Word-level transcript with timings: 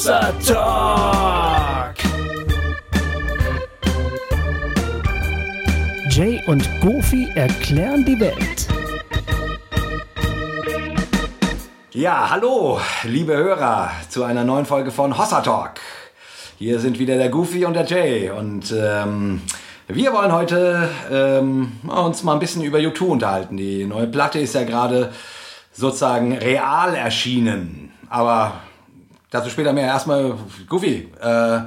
Hossa 0.00 0.32
Talk. 0.46 1.94
Jay 6.08 6.40
und 6.46 6.66
Goofy 6.80 7.28
erklären 7.34 8.06
die 8.06 8.18
Welt. 8.18 8.66
Ja, 11.92 12.30
hallo, 12.30 12.80
liebe 13.02 13.36
Hörer, 13.36 13.90
zu 14.08 14.24
einer 14.24 14.42
neuen 14.42 14.64
Folge 14.64 14.90
von 14.90 15.18
Hossa 15.18 15.42
Talk. 15.42 15.72
Hier 16.56 16.80
sind 16.80 16.98
wieder 16.98 17.18
der 17.18 17.28
Goofy 17.28 17.66
und 17.66 17.74
der 17.74 17.84
Jay 17.84 18.30
und 18.30 18.72
ähm, 18.74 19.42
wir 19.86 20.14
wollen 20.14 20.32
heute 20.32 20.88
ähm, 21.12 21.72
uns 21.86 22.22
mal 22.22 22.32
ein 22.32 22.38
bisschen 22.38 22.62
über 22.62 22.78
U2 22.78 23.02
unterhalten. 23.02 23.58
Die 23.58 23.84
neue 23.84 24.06
Platte 24.06 24.38
ist 24.38 24.54
ja 24.54 24.64
gerade 24.64 25.12
sozusagen 25.72 26.32
real 26.38 26.94
erschienen, 26.94 27.92
aber 28.08 28.62
dazu 29.30 29.50
später 29.50 29.72
mehr. 29.72 29.86
Erstmal, 29.86 30.34
Goofy, 30.68 31.08
äh, 31.20 31.60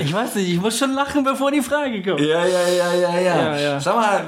Ich 0.00 0.12
weiß 0.12 0.36
nicht, 0.36 0.48
ich 0.48 0.60
muss 0.60 0.78
schon 0.78 0.92
lachen, 0.92 1.24
bevor 1.24 1.50
die 1.50 1.62
Frage 1.62 2.02
kommt. 2.02 2.20
Ja, 2.20 2.44
ja, 2.44 2.68
ja, 2.68 2.94
ja, 2.94 3.20
ja. 3.20 3.36
Ja, 3.36 3.58
ja. 3.58 3.80
Sag 3.80 3.96
mal, 3.96 4.24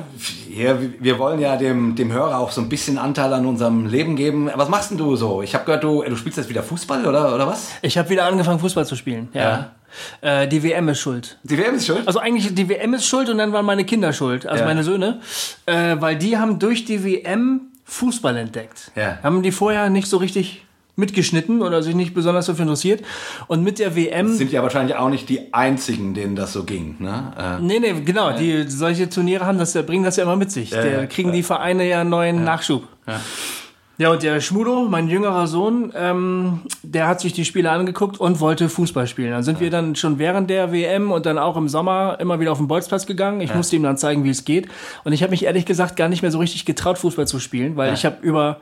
ja, 0.48 0.77
wir 0.98 1.19
wollen 1.19 1.41
ja 1.41 1.56
dem, 1.56 1.95
dem 1.95 2.12
Hörer 2.12 2.38
auch 2.38 2.50
so 2.50 2.60
ein 2.60 2.69
bisschen 2.69 2.98
Anteil 2.98 3.33
an 3.33 3.47
unserem 3.47 3.87
Leben 3.87 4.16
geben. 4.16 4.50
Was 4.55 4.69
machst 4.69 4.91
denn 4.91 4.98
du 4.98 5.16
so? 5.16 5.42
Ich 5.42 5.55
habe 5.55 5.64
gehört, 5.64 5.84
du, 5.84 6.02
du 6.02 6.16
spielst 6.16 6.38
jetzt 6.38 6.48
wieder 6.48 6.62
Fußball 6.62 7.06
oder, 7.06 7.34
oder 7.34 7.47
was? 7.47 7.69
Ich 7.83 7.98
habe 7.98 8.09
wieder 8.11 8.25
angefangen, 8.27 8.59
Fußball 8.59 8.86
zu 8.86 8.97
spielen. 8.97 9.28
Ja. 9.33 9.72
Äh, 10.20 10.48
die 10.48 10.62
WM 10.62 10.88
ist 10.88 11.00
schuld. 11.00 11.38
Die 11.45 11.56
WM 11.56 11.77
ist 11.77 11.86
schuld? 11.86 12.06
Also 12.06 12.19
eigentlich 12.19 12.55
die 12.55 12.69
WM 12.69 12.95
ist 12.95 13.06
schuld 13.06 13.28
und 13.28 13.38
dann 13.38 13.52
waren 13.52 13.64
meine 13.64 13.84
Kinder 13.84 14.12
schuld, 14.12 14.45
also 14.47 14.64
meine 14.64 14.83
Söhne, 14.83 15.20
äh, 15.66 15.97
weil 16.00 16.16
die 16.16 16.36
haben 16.36 16.59
durch 16.59 16.84
die 16.84 17.05
WM 17.05 17.69
Fußball 17.95 18.37
entdeckt. 18.37 18.91
Ja. 18.97 19.19
Haben 19.23 19.42
die 19.42 19.53
vorher 19.53 19.89
nicht 19.89 20.09
so 20.09 20.17
richtig 20.17 20.64
mitgeschnitten 20.97 21.62
oder 21.62 21.83
sich 21.83 21.95
nicht 21.95 22.14
besonders 22.14 22.47
dafür 22.47 22.62
interessiert. 22.62 23.05
Und 23.47 23.62
mit 23.62 23.78
der 23.78 23.97
WM 23.97 24.34
Sind 24.37 24.53
ja 24.53 24.62
wahrscheinlich 24.62 24.97
auch 24.97 25.09
nicht 25.09 25.28
die 25.28 25.53
einzigen, 25.53 26.15
denen 26.15 26.37
das 26.37 26.53
so 26.53 26.65
ging. 26.65 26.97
Ne? 26.98 27.33
Äh, 27.39 27.62
Nee, 27.62 27.78
nee, 27.81 27.92
genau. 28.05 28.33
Die 28.37 28.65
solche 28.69 29.09
Turniere 29.09 29.47
haben 29.47 29.59
das, 29.59 29.72
bringen 29.72 30.05
das 30.05 30.17
ja 30.17 30.25
immer 30.25 30.37
mit 30.37 30.50
sich. 30.53 30.70
Ja, 30.70 30.83
Der 30.83 31.06
kriegen 31.06 31.33
die 31.33 31.42
Vereine 31.42 31.89
ja 31.89 32.00
einen 32.00 32.11
neuen 32.11 32.45
Nachschub. 32.45 32.84
Ja. 33.06 33.20
Und 34.11 34.23
der 34.25 34.41
Schmudo, 34.41 34.87
mein 34.89 35.09
jüngerer 35.09 35.47
Sohn, 35.47 35.92
ähm, 35.95 36.62
der 36.83 37.06
hat 37.06 37.20
sich 37.20 37.33
die 37.33 37.45
Spiele 37.45 37.70
angeguckt 37.70 38.19
und 38.19 38.41
wollte 38.41 38.69
Fußball 38.69 39.06
spielen. 39.06 39.31
Dann 39.31 39.45
sind 39.45 39.61
wir 39.61 39.70
dann 39.70 39.95
schon 39.95 40.19
während 40.19 40.50
der 40.50 40.73
WM 40.73 41.12
und 41.12 41.27
dann 41.27 41.39
auch 41.39 41.56
im 41.56 41.69
Sommer 41.69 42.17
immer 42.19 42.41
wieder 42.41 42.50
auf 42.50 42.59
den 42.59 42.67
Bolzplatz 42.67 43.06
gegangen. 43.06 43.41
Ich 43.41 43.55
musste 43.55 43.77
ihm 43.77 43.84
dann 43.84 43.97
zeigen, 43.97 44.25
wie 44.25 44.31
es 44.31 44.45
geht. 44.45 44.69
Und 45.05 45.12
ich 45.12 45.22
habe 45.22 45.31
mich 45.31 45.45
ehrlich 45.45 45.65
gesagt 45.65 45.95
gar 45.95 46.09
nicht 46.09 46.22
mehr 46.22 46.33
so 46.33 46.39
richtig 46.39 46.65
getraut, 46.65 46.98
Fußball 46.98 47.28
zu 47.28 47.39
spielen, 47.39 47.77
weil 47.77 47.95
ich 47.95 48.05
habe 48.05 48.17
über 48.22 48.61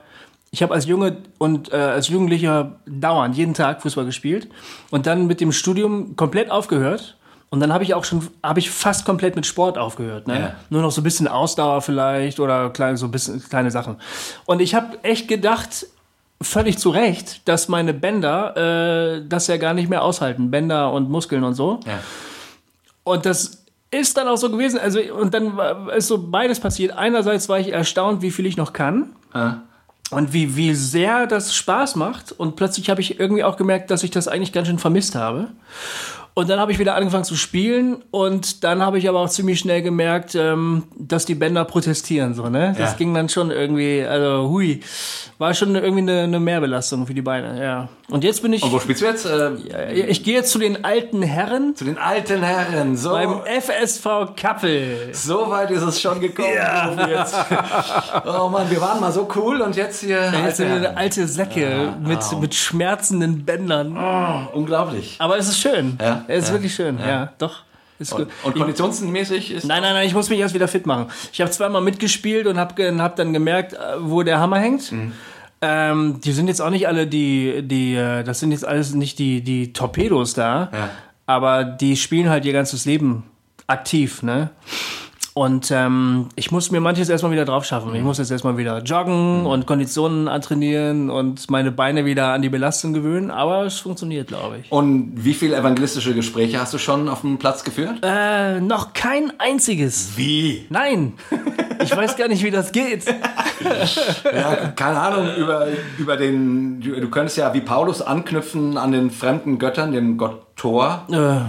ich 0.55 0.63
habe 0.63 0.75
als 0.75 0.85
Junge 0.85 1.17
und 1.39 1.73
äh, 1.73 1.77
als 1.77 2.09
Jugendlicher 2.09 2.77
dauernd 2.85 3.35
jeden 3.35 3.55
Tag 3.55 3.81
Fußball 3.81 4.05
gespielt 4.05 4.49
und 4.91 5.07
dann 5.07 5.27
mit 5.27 5.41
dem 5.41 5.51
Studium 5.51 6.15
komplett 6.15 6.51
aufgehört. 6.51 7.17
Und 7.53 7.61
dann 7.61 7.71
habe 7.71 7.85
ich 7.85 7.93
auch 7.93 8.05
schon, 8.05 8.27
habe 8.43 8.61
ich 8.61 8.71
fast 8.71 9.05
komplett 9.05 9.37
mit 9.37 9.45
Sport 9.45 9.77
aufgehört. 9.77 10.27
Ne? 10.27 10.41
Ja. 10.41 10.55
Nur 10.71 10.81
noch 10.81 10.91
so 10.91 11.03
ein 11.03 11.05
bisschen 11.05 11.29
Ausdauer 11.29 11.83
vielleicht 11.83 12.41
oder 12.41 12.71
kleine, 12.71 12.97
so 12.97 13.05
ein 13.07 13.11
bisschen 13.11 13.47
kleine 13.47 13.71
Sachen. 13.71 13.97
Und 14.47 14.61
ich 14.63 14.75
habe 14.75 14.99
echt 15.03 15.29
gedacht, 15.29 15.87
völlig 16.41 16.79
zu 16.79 16.89
Recht, 16.89 17.47
dass 17.47 17.69
meine 17.69 17.93
Bänder 17.93 18.57
äh, 19.19 19.23
das 19.29 19.49
ja 19.49 19.59
gar 19.59 19.75
nicht 19.75 19.91
mehr 19.91 20.03
aushalten. 20.03 20.51
Bänder 20.51 20.93
und 20.93 21.11
Muskeln 21.11 21.45
und 21.45 21.53
so. 21.55 21.81
ja. 21.87 21.99
Und 23.05 23.27
das 23.27 23.65
ist 23.91 24.17
dann 24.17 24.29
auch 24.29 24.37
so 24.37 24.49
gewesen. 24.51 24.79
Also, 24.81 25.01
und 25.01 25.35
dann 25.35 25.59
ist 25.95 26.09
so 26.09 26.17
beides 26.31 26.59
passiert. 26.59 26.97
Einerseits 26.97 27.51
war 27.51 27.59
ich 27.59 27.71
erstaunt, 27.71 28.23
wie 28.23 28.31
viel 28.31 28.47
ich 28.47 28.57
noch 28.57 28.73
kann. 28.73 29.11
Äh, 29.35 29.51
Und 30.11 30.33
wie, 30.33 30.57
wie 30.57 30.75
sehr 30.75 31.27
das 31.27 31.55
Spaß 31.55 31.97
macht. 31.97 32.33
Und 32.33 32.57
plötzlich 32.57 32.89
habe 32.89 33.01
ich 33.03 33.19
irgendwie 33.21 33.45
auch 33.45 33.57
gemerkt, 33.57 33.91
dass 33.91 34.03
ich 34.05 34.11
das 34.11 34.27
eigentlich 34.29 34.53
ganz 34.53 34.69
schön 34.69 34.79
vermisst 34.79 35.15
habe. 35.17 35.49
Und 36.35 36.49
dann 36.49 36.59
habe 36.59 36.73
ich 36.73 36.79
wieder 36.79 36.95
angefangen 36.95 37.25
zu 37.25 37.37
spielen 37.37 38.03
und 38.11 38.65
dann 38.65 38.81
habe 38.81 38.97
ich 38.99 39.07
aber 39.07 39.21
auch 39.21 39.29
ziemlich 39.29 39.59
schnell 39.59 39.83
gemerkt, 39.83 40.35
ähm, 40.35 40.85
dass 40.99 41.27
die 41.27 41.35
Bänder 41.35 41.65
protestieren 41.67 42.33
so, 42.35 42.49
ne? 42.49 42.75
Das 42.79 42.93
Ja. 42.93 42.97
ging 42.97 43.13
dann 43.13 43.29
schon 43.29 43.51
irgendwie, 43.51 44.03
also 44.03 44.49
hui, 44.49 44.81
war 45.37 45.53
schon 45.53 45.75
irgendwie 45.75 46.01
eine, 46.11 46.23
eine 46.23 46.41
Mehrbelastung 46.41 47.07
für 47.07 47.13
die 47.13 47.21
Beine, 47.21 47.63
ja. 47.63 47.89
Und 48.09 48.25
jetzt 48.25 48.43
bin 48.43 48.53
ich, 48.55 48.63
und 48.63 48.73
wo 48.73 48.79
spielst 48.79 49.03
du 49.03 49.07
jetzt? 49.07 49.27
Äh, 49.27 49.93
ich 49.93 50.23
gehe 50.25 50.35
jetzt 50.35 50.51
zu 50.51 50.59
den 50.59 50.85
alten 50.85 51.23
Herren 51.23 51.75
zu 51.77 51.85
den 51.85 51.99
alten 51.99 52.43
Herren. 52.43 52.97
So, 52.97 53.11
beim 53.11 53.41
FSV 53.45 54.35
Kappel. 54.37 55.09
so 55.13 55.51
weit 55.51 55.71
ist 55.71 55.83
es 55.83 56.01
schon 56.01 56.21
gekommen. 56.21 56.49
Jetzt. 57.11 57.35
oh 58.27 58.49
Mann, 58.49 58.71
wir 58.71 58.81
waren 58.81 59.01
mal 59.01 59.13
so 59.13 59.29
cool 59.37 59.61
und 59.61 59.77
jetzt 59.77 60.01
hier. 60.01 60.33
Jetzt 60.45 60.59
sind 60.59 60.81
wir 60.81 60.97
alte 60.97 61.27
Säcke 61.27 61.95
mit, 62.03 62.21
mit 62.41 62.55
schmerzenden 62.55 63.45
Bändern. 63.45 63.97
Unglaublich. 64.53 65.17
Aber 65.19 65.39
es 65.39 65.49
ist 65.49 65.59
schön. 65.61 65.99
Ja? 66.01 66.22
Es 66.29 66.45
ist 66.45 66.49
Ja. 66.49 66.55
wirklich 66.55 66.75
schön. 66.75 66.99
Ja, 66.99 67.33
doch. 67.39 67.63
Ist 67.99 68.11
gut. 68.13 68.29
Und, 68.43 68.55
und 68.55 68.59
konditionsmäßig 68.59 69.53
ist. 69.53 69.65
Nein, 69.65 69.83
nein, 69.83 69.95
nein, 69.95 70.07
ich 70.07 70.15
muss 70.15 70.29
mich 70.29 70.41
erst 70.41 70.55
wieder 70.55 70.67
fit 70.67 70.87
machen. 70.87 71.07
Ich 71.33 71.41
habe 71.41 71.51
zweimal 71.53 71.83
mitgespielt 71.83 72.47
und 72.47 72.59
habe 72.59 72.99
hab 73.01 73.17
dann 73.17 73.33
gemerkt, 73.33 73.75
äh, 73.75 73.79
wo 74.01 74.23
der 74.25 74.41
Hammer 74.41 74.59
hängt. 74.59 74.91
Mhm. 74.91 75.13
Ähm, 75.61 76.21
die 76.25 76.33
sind 76.33 76.49
jetzt 76.49 76.61
auch 76.61 76.71
nicht 76.71 76.89
alle 76.89 77.07
die, 77.07 77.63
die, 77.63 77.95
äh, 77.95 78.25
das 78.25 78.41
sind 78.41 78.51
jetzt 78.51 78.67
alles 78.67 78.95
nicht 78.95 79.21
die, 79.21 79.43
die 79.43 79.73
Torpedos 79.73 80.35
da, 80.35 80.69
Ja. 80.73 80.91
aber 81.27 81.63
die 81.63 81.97
spielen 81.97 82.29
halt 82.29 82.45
ihr 82.45 82.53
ganzes 82.53 82.85
Leben 82.85 83.23
aktiv, 83.69 84.25
ne? 84.25 84.51
Und 85.35 85.71
ähm, 85.71 86.29
ich 86.37 86.51
muss 86.51 86.71
mir 86.71 86.81
manches 86.81 87.09
erstmal 87.09 87.33
wieder 87.33 87.47
drauf 87.47 87.65
schaffen. 87.65 87.95
Ich 87.95 88.03
muss 88.03 88.19
jetzt 88.19 88.31
erstmal 88.31 88.59
wieder 88.59 88.83
joggen 88.83 89.47
und 89.47 89.67
Konditionen 89.67 90.29
antrainieren 90.29 91.09
und 91.09 91.51
meine 91.51 91.73
Beine 91.73 92.05
wieder 92.05 92.35
an 92.35 92.43
die 92.43 92.51
Belastung 92.51 92.93
gewöhnen, 92.93 93.31
aber 93.31 93.65
es 93.65 93.79
funktioniert, 93.81 94.29
glaube 94.29 94.59
ich. 94.59 94.71
Und 94.71 95.13
wie 95.15 95.33
viele 95.33 95.57
evangelistische 95.57 96.15
Gespräche 96.15 96.61
hast 96.61 96.75
du 96.75 96.79
schon 96.79 97.09
auf 97.09 97.23
dem 97.23 97.39
Platz 97.39 97.65
geführt? 97.65 98.01
Äh, 98.03 98.61
noch 98.61 98.93
kein 98.93 99.33
einziges. 99.39 100.11
Wie? 100.17 100.67
Nein, 100.69 101.15
ich 101.83 101.97
weiß 101.97 102.17
gar 102.17 102.29
nicht, 102.29 102.45
wie 102.45 102.51
das 102.51 102.73
geht. 102.73 103.05
Ja, 104.25 104.73
keine 104.75 104.99
Ahnung, 104.99 105.37
über, 105.37 105.69
über 105.97 106.17
den. 106.17 106.81
Du, 106.81 107.09
könntest 107.11 107.37
ja 107.37 107.55
wie 107.55 107.61
Paulus 107.61 108.03
anknüpfen 108.03 108.77
an 108.77 108.91
den 108.91 109.11
fremden 109.11 109.61
Göttern, 109.61 109.93
dem 109.93 110.17
Gott 110.19 110.57
Thor. 110.57 111.07
Äh. 111.11 111.43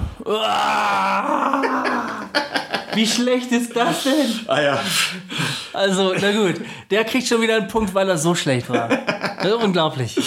Wie 2.96 3.08
schlecht 3.08 3.52
ist 3.52 3.76
das 3.76 4.04
denn? 4.04 4.40
Ah 4.48 4.62
ja. 4.62 4.80
Also, 5.74 6.14
na 6.20 6.32
gut, 6.32 6.56
der 6.92 7.04
kriegt 7.04 7.28
schon 7.28 7.42
wieder 7.42 7.58
einen 7.58 7.68
Punkt, 7.68 7.94
weil 7.94 8.08
er 8.10 8.18
so 8.18 8.36
schlecht 8.36 8.70
war. 8.70 8.90
Ist 9.44 9.54
Unglaublich. 9.54 10.18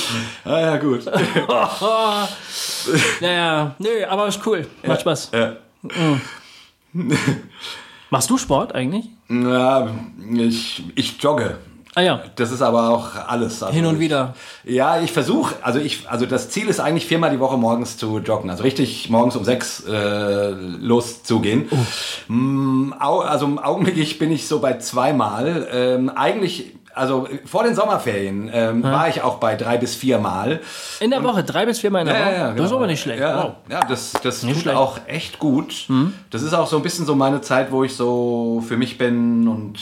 Ah 0.45 0.61
ja, 0.61 0.77
gut. 0.77 1.05
Naja, 3.21 3.75
nö, 3.81 4.05
aber 4.09 4.29
ist 4.29 4.47
cool. 4.47 4.67
Macht 4.85 5.01
Spaß. 5.01 5.31
Ja. 5.33 5.57
Machst 8.11 8.31
du 8.31 8.39
Sport 8.39 8.75
eigentlich? 8.75 9.07
Ja, 9.29 9.91
ich, 10.35 10.85
ich 10.95 11.21
jogge. 11.21 11.59
Ah 11.99 12.03
ja, 12.03 12.21
Das 12.37 12.53
ist 12.53 12.61
aber 12.61 12.91
auch 12.91 13.07
alles. 13.27 13.63
Also 13.63 13.75
hin 13.75 13.87
und 13.87 13.95
ich- 13.95 14.01
wieder. 14.01 14.35
Ja, 14.65 15.01
ich 15.01 15.13
versuche, 15.13 15.55
also 15.63 15.79
ich, 15.79 16.07
also 16.11 16.27
das 16.27 16.51
Ziel 16.51 16.69
ist 16.69 16.79
eigentlich 16.79 17.07
viermal 17.07 17.31
die 17.31 17.41
Woche 17.41 17.57
morgens 17.57 17.97
zu 17.97 18.19
joggen, 18.19 18.51
also 18.51 18.65
richtig 18.65 19.09
morgens 19.09 19.35
um 19.35 19.45
sechs 19.45 19.83
äh, 19.89 20.51
loszugehen. 20.51 21.71
Au, 23.01 23.21
also 23.21 23.47
im 23.47 23.59
Augenblick 23.59 24.19
bin 24.19 24.31
ich 24.31 24.47
so 24.47 24.61
bei 24.61 24.75
zweimal. 24.75 25.69
Ähm, 25.73 26.11
eigentlich, 26.11 26.75
also 26.97 27.29
vor 27.45 27.63
den 27.65 27.75
Sommerferien 27.75 28.51
ähm, 28.53 28.83
war 28.83 29.09
ich 29.09 29.23
auch 29.23 29.37
bei 29.37 29.55
drei 29.55 29.77
bis 29.77 29.95
viermal. 29.95 30.61
In 31.01 31.11
der 31.11 31.23
Woche, 31.23 31.45
drei 31.45 31.67
bis 31.67 31.79
viermal 31.79 32.01
in 32.03 32.09
der 32.09 32.19
Ja, 32.19 32.25
Woche. 32.25 32.33
ja, 32.33 32.39
ja, 32.39 32.47
Das 32.49 32.55
ist 32.55 32.63
genau. 32.65 32.77
aber 32.77 32.87
nicht 32.87 33.03
schlecht. 33.03 33.21
Ja, 33.21 33.43
Wow. 33.45 33.53
ja 33.71 33.81
das, 33.81 34.13
das 34.23 34.41
tut 34.41 34.57
schlecht. 34.57 34.77
auch 34.77 34.99
echt 35.07 35.39
gut. 35.39 35.87
Das 36.31 36.43
ist 36.43 36.55
auch 36.55 36.67
so 36.67 36.77
ein 36.79 36.83
bisschen 36.83 37.07
so 37.07 37.15
meine 37.15 37.41
Zeit, 37.43 37.71
wo 37.71 37.85
ich 37.85 37.95
so 37.95 38.65
für 38.67 38.77
mich 38.77 38.99
bin 38.99 39.47
und 39.47 39.79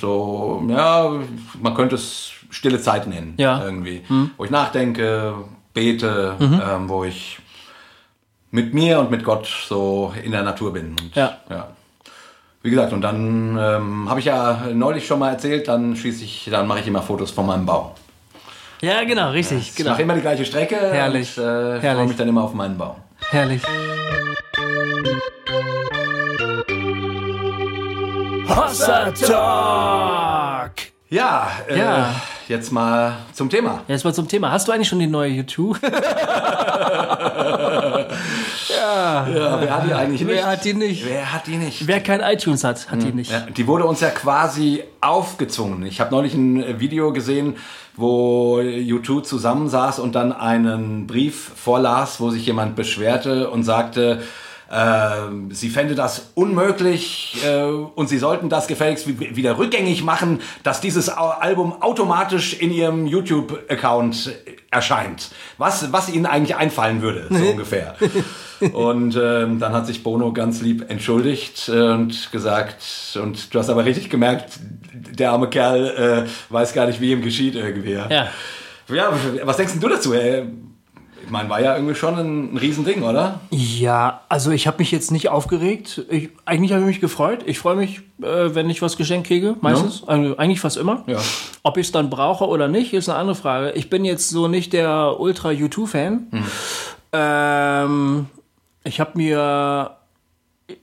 so, 0.00 0.64
ja, 0.68 1.12
man 1.60 1.74
könnte 1.74 1.94
es 1.96 2.30
stille 2.50 2.80
Zeit 2.80 3.06
nennen. 3.06 3.34
Ja. 3.36 3.62
Irgendwie. 3.64 4.02
Wo 4.36 4.44
ich 4.44 4.50
nachdenke, 4.50 5.34
bete, 5.74 6.34
ähm, 6.40 6.88
wo 6.88 7.04
ich 7.04 7.38
mit 8.50 8.72
mir 8.72 9.00
und 9.00 9.10
mit 9.10 9.24
Gott 9.24 9.48
so 9.68 10.12
in 10.22 10.30
der 10.30 10.42
Natur 10.42 10.72
bin. 10.72 10.90
Und, 11.00 11.14
Ja. 11.14 11.38
Wie 12.64 12.70
gesagt, 12.70 12.94
und 12.94 13.02
dann 13.02 13.58
ähm, 13.60 14.08
habe 14.08 14.20
ich 14.20 14.24
ja 14.26 14.62
neulich 14.72 15.06
schon 15.06 15.18
mal 15.18 15.28
erzählt, 15.28 15.68
dann 15.68 15.94
schließe 15.96 16.24
ich, 16.24 16.48
dann 16.50 16.66
mache 16.66 16.80
ich 16.80 16.86
immer 16.86 17.02
Fotos 17.02 17.30
von 17.30 17.44
meinem 17.44 17.66
Bau. 17.66 17.94
Ja, 18.80 19.04
genau, 19.04 19.32
richtig. 19.32 19.58
Ich 19.68 19.74
Genau. 19.76 19.90
mache 19.90 20.00
immer 20.00 20.14
die 20.14 20.22
gleiche 20.22 20.46
Strecke 20.46 20.74
Herrlich. 20.76 21.36
und 21.36 21.44
äh, 21.44 21.46
freue 21.46 21.80
Herrlich. 21.80 22.08
mich 22.08 22.16
dann 22.16 22.26
immer 22.28 22.42
auf 22.42 22.54
meinen 22.54 22.78
Bau. 22.78 22.96
Herrlich. 23.28 23.60
Hossa 28.48 29.10
Talk! 29.12 30.72
Ja, 31.10 31.48
äh, 31.68 31.78
Ja. 31.78 32.14
Jetzt 32.48 32.72
mal 32.72 33.16
zum 33.32 33.50
Thema. 33.50 33.82
Jetzt 33.88 34.04
mal 34.04 34.14
zum 34.14 34.28
Thema. 34.28 34.50
Hast 34.50 34.68
du 34.68 34.72
eigentlich 34.72 34.88
schon 34.88 34.98
die 34.98 35.06
neue 35.06 35.30
YouTube? 35.30 35.78
ja. 38.68 39.26
ja. 39.28 39.60
Wer 39.60 39.76
hat 39.76 39.86
die 39.86 39.94
eigentlich 39.94 40.20
nicht? 40.20 40.28
Wer 40.28 40.46
hat 40.46 40.64
die 40.64 40.74
nicht? 40.74 41.06
Wer 41.06 41.32
hat 41.32 41.46
die 41.46 41.56
nicht? 41.56 41.86
Wer 41.86 42.00
kein 42.00 42.20
iTunes 42.20 42.64
hat, 42.64 42.90
hat 42.90 43.02
die 43.02 43.12
nicht. 43.12 43.30
Ja, 43.30 43.46
die 43.54 43.66
wurde 43.66 43.84
uns 43.86 44.00
ja 44.00 44.10
quasi 44.10 44.82
aufgezwungen. 45.00 45.84
Ich 45.86 46.00
habe 46.00 46.10
neulich 46.10 46.34
ein 46.34 46.80
Video 46.80 47.12
gesehen, 47.12 47.56
wo 47.96 48.60
YouTube 48.60 49.26
zusammensaß 49.26 49.98
und 49.98 50.14
dann 50.14 50.32
einen 50.32 51.06
Brief 51.06 51.52
vorlas, 51.56 52.20
wo 52.20 52.30
sich 52.30 52.46
jemand 52.46 52.76
beschwerte 52.76 53.50
und 53.50 53.62
sagte, 53.62 54.22
sie 55.50 55.68
fände 55.68 55.94
das 55.94 56.32
unmöglich 56.34 57.36
äh, 57.44 57.64
und 57.64 58.08
sie 58.08 58.18
sollten 58.18 58.48
das 58.48 58.66
gefälligst 58.66 59.06
wieder 59.36 59.58
rückgängig 59.58 60.02
machen, 60.02 60.40
dass 60.62 60.80
dieses 60.80 61.08
Album 61.08 61.80
automatisch 61.80 62.54
in 62.54 62.72
ihrem 62.72 63.06
YouTube-Account 63.06 64.32
erscheint. 64.70 65.30
Was, 65.58 65.92
was 65.92 66.08
ihnen 66.08 66.26
eigentlich 66.26 66.56
einfallen 66.56 67.02
würde, 67.02 67.26
so 67.30 67.50
ungefähr. 67.50 67.96
Und 68.72 69.18
ähm, 69.20 69.58
dann 69.58 69.72
hat 69.72 69.86
sich 69.86 70.02
Bono 70.02 70.32
ganz 70.32 70.62
lieb 70.62 70.88
entschuldigt 70.88 71.68
und 71.68 72.32
gesagt, 72.32 72.82
und 73.20 73.52
du 73.52 73.58
hast 73.58 73.68
aber 73.68 73.84
richtig 73.84 74.10
gemerkt, 74.10 74.58
der 74.92 75.32
arme 75.32 75.48
Kerl 75.48 76.26
äh, 76.26 76.52
weiß 76.52 76.72
gar 76.72 76.86
nicht, 76.86 77.00
wie 77.00 77.12
ihm 77.12 77.22
geschieht 77.22 77.56
irgendwie. 77.56 77.92
Ja. 77.92 78.08
ja 78.88 79.12
was 79.42 79.56
denkst 79.56 79.74
du 79.78 79.88
dazu? 79.88 80.14
Ey? 80.14 80.46
Ich 81.24 81.30
meine, 81.30 81.48
war 81.48 81.60
ja 81.60 81.74
irgendwie 81.74 81.94
schon 81.94 82.18
ein, 82.18 82.54
ein 82.54 82.56
Riesending, 82.58 83.02
oder? 83.02 83.40
Ja, 83.50 84.22
also 84.28 84.50
ich 84.50 84.66
habe 84.66 84.78
mich 84.78 84.90
jetzt 84.90 85.10
nicht 85.10 85.30
aufgeregt. 85.30 86.04
Ich, 86.10 86.30
eigentlich 86.44 86.72
habe 86.72 86.82
ich 86.82 86.86
mich 86.86 87.00
gefreut. 87.00 87.40
Ich 87.46 87.58
freue 87.58 87.76
mich, 87.76 88.00
äh, 88.20 88.54
wenn 88.54 88.68
ich 88.68 88.82
was 88.82 88.96
geschenkt 88.96 89.28
kriege, 89.28 89.56
meistens. 89.60 90.00
Ja. 90.00 90.08
Also 90.08 90.36
eigentlich 90.36 90.60
fast 90.60 90.76
immer. 90.76 91.02
Ja. 91.06 91.18
Ob 91.62 91.78
ich 91.78 91.86
es 91.86 91.92
dann 91.92 92.10
brauche 92.10 92.46
oder 92.46 92.68
nicht, 92.68 92.92
ist 92.92 93.08
eine 93.08 93.18
andere 93.18 93.36
Frage. 93.36 93.72
Ich 93.72 93.88
bin 93.88 94.04
jetzt 94.04 94.28
so 94.28 94.48
nicht 94.48 94.72
der 94.72 95.18
Ultra-U2-Fan. 95.18 96.26
Mhm. 96.30 96.44
Ähm, 97.12 98.26
ich 98.84 99.00
habe 99.00 99.12
mir 99.16 99.96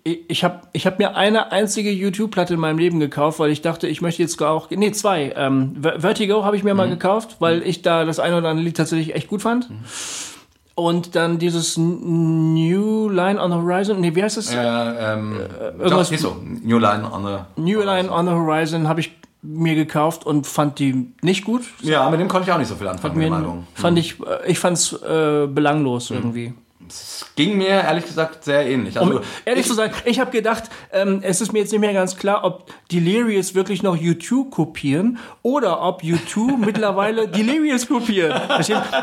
ich 0.04 0.44
habe 0.44 0.62
ich 0.74 0.86
hab 0.86 1.00
mir 1.00 1.16
eine 1.16 1.52
einzige 1.52 1.92
YouTube-Platte 1.92 2.54
in 2.54 2.60
meinem 2.60 2.78
Leben 2.78 3.00
gekauft, 3.00 3.40
weil 3.40 3.50
ich 3.50 3.62
dachte, 3.62 3.88
ich 3.88 4.02
möchte 4.02 4.22
jetzt 4.22 4.42
auch, 4.42 4.70
nee, 4.70 4.92
zwei. 4.92 5.34
Ähm, 5.36 5.78
Vertigo 5.82 6.44
habe 6.44 6.56
ich 6.56 6.64
mir 6.64 6.74
mhm. 6.74 6.78
mal 6.78 6.90
gekauft, 6.90 7.38
weil 7.40 7.64
ich 7.64 7.82
da 7.82 8.06
das 8.06 8.20
eine 8.20 8.38
oder 8.38 8.50
andere 8.50 8.66
Lied 8.66 8.78
tatsächlich 8.78 9.16
echt 9.16 9.28
gut 9.28 9.42
fand. 9.42 9.70
Mhm. 9.70 9.80
Und 10.76 11.16
dann 11.16 11.38
dieses 11.38 11.78
New 11.78 13.10
Line 13.10 13.42
on 13.42 13.52
the 13.52 13.58
Horizon, 13.58 14.00
nee, 14.00 14.16
wie 14.16 14.24
heißt 14.24 14.38
das? 14.38 14.54
Äh, 14.54 14.58
ähm, 14.58 15.38
äh, 15.38 15.84
irgendwas, 15.84 16.10
doch, 16.10 16.18
so. 16.18 16.38
New 16.64 16.78
Line 16.78 17.04
on 17.12 17.26
the 17.26 17.62
New 17.62 17.82
Line 17.82 18.10
on 18.10 18.26
the 18.26 18.32
Horizon 18.32 18.88
habe 18.88 19.02
ich 19.02 19.12
mir 19.42 19.76
gekauft 19.76 20.26
und 20.26 20.48
fand 20.48 20.80
die 20.80 21.12
nicht 21.22 21.44
gut. 21.44 21.64
Ja, 21.82 22.10
mit 22.10 22.20
dem 22.20 22.28
konnte 22.28 22.48
ich 22.48 22.54
auch 22.54 22.60
nicht 22.60 22.68
so 22.68 22.76
viel 22.76 22.88
anfangen. 22.88 23.18
Mir, 23.18 23.64
fand 23.74 23.96
mhm. 23.96 23.98
ich, 23.98 24.20
äh, 24.20 24.52
ich 24.52 24.60
fand 24.60 24.78
es 24.78 24.94
äh, 24.94 25.48
belanglos 25.48 26.10
mhm. 26.10 26.18
irgendwie. 26.18 26.54
Es 26.92 27.26
ging 27.36 27.58
mir 27.58 27.68
ehrlich 27.68 28.06
gesagt 28.06 28.44
sehr 28.44 28.66
ähnlich. 28.68 29.00
Also, 29.00 29.18
um 29.18 29.22
ehrlich 29.46 29.62
ich, 29.62 29.68
zu 29.68 29.74
sein, 29.74 29.92
ich 30.06 30.20
habe 30.20 30.32
gedacht, 30.32 30.64
ähm, 30.92 31.20
es 31.24 31.40
ist 31.40 31.54
mir 31.54 31.60
jetzt 31.60 31.72
nicht 31.72 31.82
mehr 31.82 31.94
ganz 31.94 32.18
klar, 32.18 32.44
ob 32.44 32.72
Delirious 32.92 33.56
wirklich 33.56 33.84
noch 33.84 33.96
U2 33.96 34.50
kopieren 34.50 35.18
oder 35.42 35.82
ob 35.82 36.02
U2 36.02 36.58
mittlerweile 36.66 37.28
Delirious 37.28 37.88
kopieren. 37.88 38.40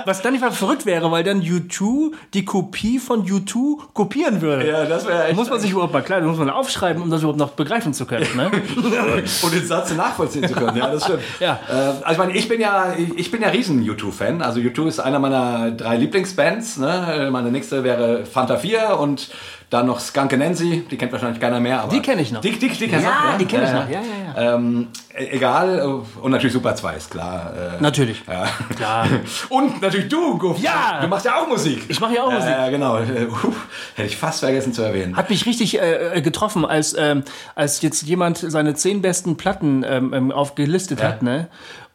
Was 0.05 0.23
dann 0.23 0.33
nicht 0.33 0.43
mal 0.43 0.51
verrückt 0.51 0.85
wäre, 0.85 1.11
weil 1.11 1.25
dann 1.25 1.41
U2 1.41 2.13
die 2.35 2.45
Kopie 2.45 2.99
von 2.99 3.25
U2 3.27 3.79
kopieren 3.95 4.43
würde. 4.43 4.69
Ja, 4.69 4.85
das 4.85 5.07
wäre 5.07 5.27
echt. 5.27 5.37
Muss 5.37 5.49
man 5.49 5.61
sich 5.61 5.71
überhaupt 5.71 5.93
mal 5.93 6.03
klar, 6.03 6.21
muss 6.21 6.39
man 6.39 6.51
aufschreiben, 6.51 7.03
um 7.03 7.11
das 7.11 7.21
überhaupt 7.21 7.39
noch 7.39 7.51
begreifen 7.51 7.95
zu 7.95 8.05
können. 8.05 8.27
Ne? 8.37 8.51
Und 9.43 9.55
den 9.55 9.67
Satz 9.67 9.95
nachvollziehen 9.95 10.47
zu 10.47 10.55
können. 10.55 10.77
Ja, 10.77 10.91
das 10.91 11.05
stimmt. 11.05 11.21
Ja. 11.41 11.61
Äh, 11.69 11.73
also 11.73 12.13
ich 12.13 12.19
meine, 12.19 12.33
ich 12.33 12.49
bin 12.49 12.61
ja, 12.61 12.95
ich 13.17 13.31
bin 13.31 13.43
ja 13.43 13.49
riesen 13.49 13.89
U2-Fan. 13.89 14.43
Also 14.43 14.61
U2 14.61 14.89
ist 14.89 15.01
einer 15.01 15.19
meiner 15.19 15.71
drei 15.71 15.97
Lieblingsbands. 15.97 16.79
Ne? 16.79 17.29
Meine 17.31 17.51
nächste 17.51 17.78
wäre 17.85 18.27
Fanta 18.27 18.57
4 18.57 18.99
und 18.99 19.31
dann 19.71 19.87
noch 19.87 20.01
Skunk 20.01 20.37
Nancy, 20.37 20.87
die 20.91 20.97
kennt 20.97 21.13
wahrscheinlich 21.13 21.41
keiner 21.41 21.61
mehr. 21.61 21.83
Aber 21.83 21.93
die 21.93 22.01
kenne 22.01 22.23
ich 22.23 22.33
noch. 22.33 22.41
Die, 22.41 22.53
die, 22.53 22.69
die 22.69 22.89
kennst 22.89 23.05
ja, 23.05 23.11
noch, 23.11 23.33
ja, 23.33 23.39
die 23.39 23.45
kenne 23.45 23.65
ich 23.65 23.73
noch. 23.73 23.89
Ja, 23.91 24.01
ja, 24.01 24.43
ja. 24.43 24.55
Ähm, 24.55 24.89
e-, 25.15 25.27
egal. 25.27 26.03
Und 26.23 26.31
natürlich 26.31 26.55
Super 26.55 26.75
2 26.75 26.95
ist 26.95 27.11
klar. 27.11 27.53
Äh, 27.79 27.83
natürlich. 27.83 28.23
Ja. 28.27 28.47
Klar. 28.75 29.07
Und 29.51 29.83
natürlich 29.83 30.09
du, 30.09 30.39
Guff. 30.39 30.59
Ja. 30.59 31.01
Du 31.03 31.09
machst 31.09 31.27
ja 31.27 31.37
auch 31.37 31.47
Musik. 31.47 31.85
Ich 31.89 32.01
mache 32.01 32.15
ja 32.15 32.23
auch 32.23 32.33
Musik. 32.33 32.49
Ja, 32.49 32.69
genau. 32.71 32.99
Uh, 33.29 33.53
hätte 33.95 34.09
ich 34.09 34.17
fast 34.17 34.41
vergessen 34.41 34.73
zu 34.73 34.83
erwähnen. 34.83 35.17
Hat 35.17 35.29
mich 35.29 35.45
richtig 35.45 35.81
äh, 35.81 36.21
getroffen, 36.23 36.65
als, 36.65 36.97
ähm, 36.97 37.23
als 37.55 37.83
jetzt 37.83 38.03
jemand 38.03 38.39
seine 38.39 38.75
zehn 38.75 39.03
besten 39.03 39.37
Platten 39.37 39.85
ähm, 39.87 40.13
ähm 40.15 40.33
aufgelistet 40.33 41.03
hat. 41.03 41.23
Ne? 41.23 41.49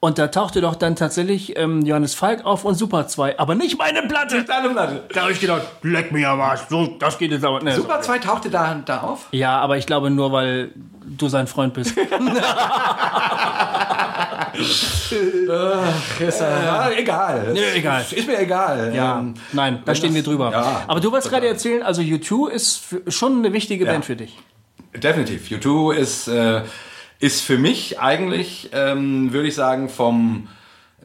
Und 0.04 0.20
da 0.20 0.28
tauchte 0.28 0.60
doch 0.60 0.76
dann 0.76 0.98
tatsächlich 0.98 1.58
ähm, 1.58 1.86
Johannes 1.86 2.14
Falk 2.14 2.44
auf 2.44 2.66
und 2.66 2.76
Super 2.76 3.08
2, 3.08 3.40
aber 3.40 3.56
nicht 3.56 3.78
meine 3.78 4.02
Platte. 4.02 4.36
Nicht 4.36 4.50
deine 4.50 4.68
Platte. 4.68 5.04
Da 5.14 5.22
habe 5.22 5.32
ich 5.32 5.40
gedacht, 5.40 5.62
leck 5.82 6.12
mich 6.12 6.28
am 6.28 6.42
Arsch, 6.42 6.60
so, 6.70 6.88
das 7.00 7.18
geht 7.18 7.32
jetzt 7.32 7.46
aber 7.46 7.64
nicht. 7.64 7.78
Super 7.78 8.02
2 8.02 8.20
tauchte 8.20 8.50
da, 8.50 8.82
da 8.86 9.00
auf? 9.00 9.30
Ja, 9.32 9.62
aber 9.62 9.78
ich 9.78 9.86
glaube 9.86 10.10
nur, 10.10 10.34
weil 10.34 10.72
du 11.06 11.30
sein 11.30 11.48
Freund 11.48 11.74
bist. 11.74 11.98
Ach, 12.12 12.14
ist, 14.60 16.42
äh, 16.42 16.66
ja, 16.66 16.92
egal. 16.92 17.52
Nee, 17.54 17.62
egal. 17.76 18.04
Ist 18.12 18.28
mir 18.28 18.42
egal. 18.42 18.94
Ja, 18.94 19.20
ähm, 19.20 19.36
nein, 19.54 19.84
da 19.86 19.96
stehen 19.96 20.14
wir 20.14 20.24
drüber. 20.24 20.52
Ja, 20.52 20.82
aber 20.86 21.00
du 21.00 21.14
wolltest 21.14 21.32
gerade 21.32 21.48
erzählen, 21.48 21.82
also 21.82 22.02
U2 22.02 22.50
ist 22.50 22.84
schon 23.08 23.38
eine 23.38 23.54
wichtige 23.54 23.86
ja. 23.86 23.94
Band 23.94 24.04
für 24.04 24.18
dich. 24.18 24.38
Definitiv. 24.94 25.50
U2 25.50 25.94
ist... 25.94 26.28
Äh, 26.28 26.64
ist 27.24 27.40
für 27.40 27.58
mich 27.58 28.02
eigentlich, 28.02 28.70
ähm, 28.74 29.31
würde 29.31 29.48
ich 29.48 29.56
sagen, 29.56 29.88
vom 29.88 30.50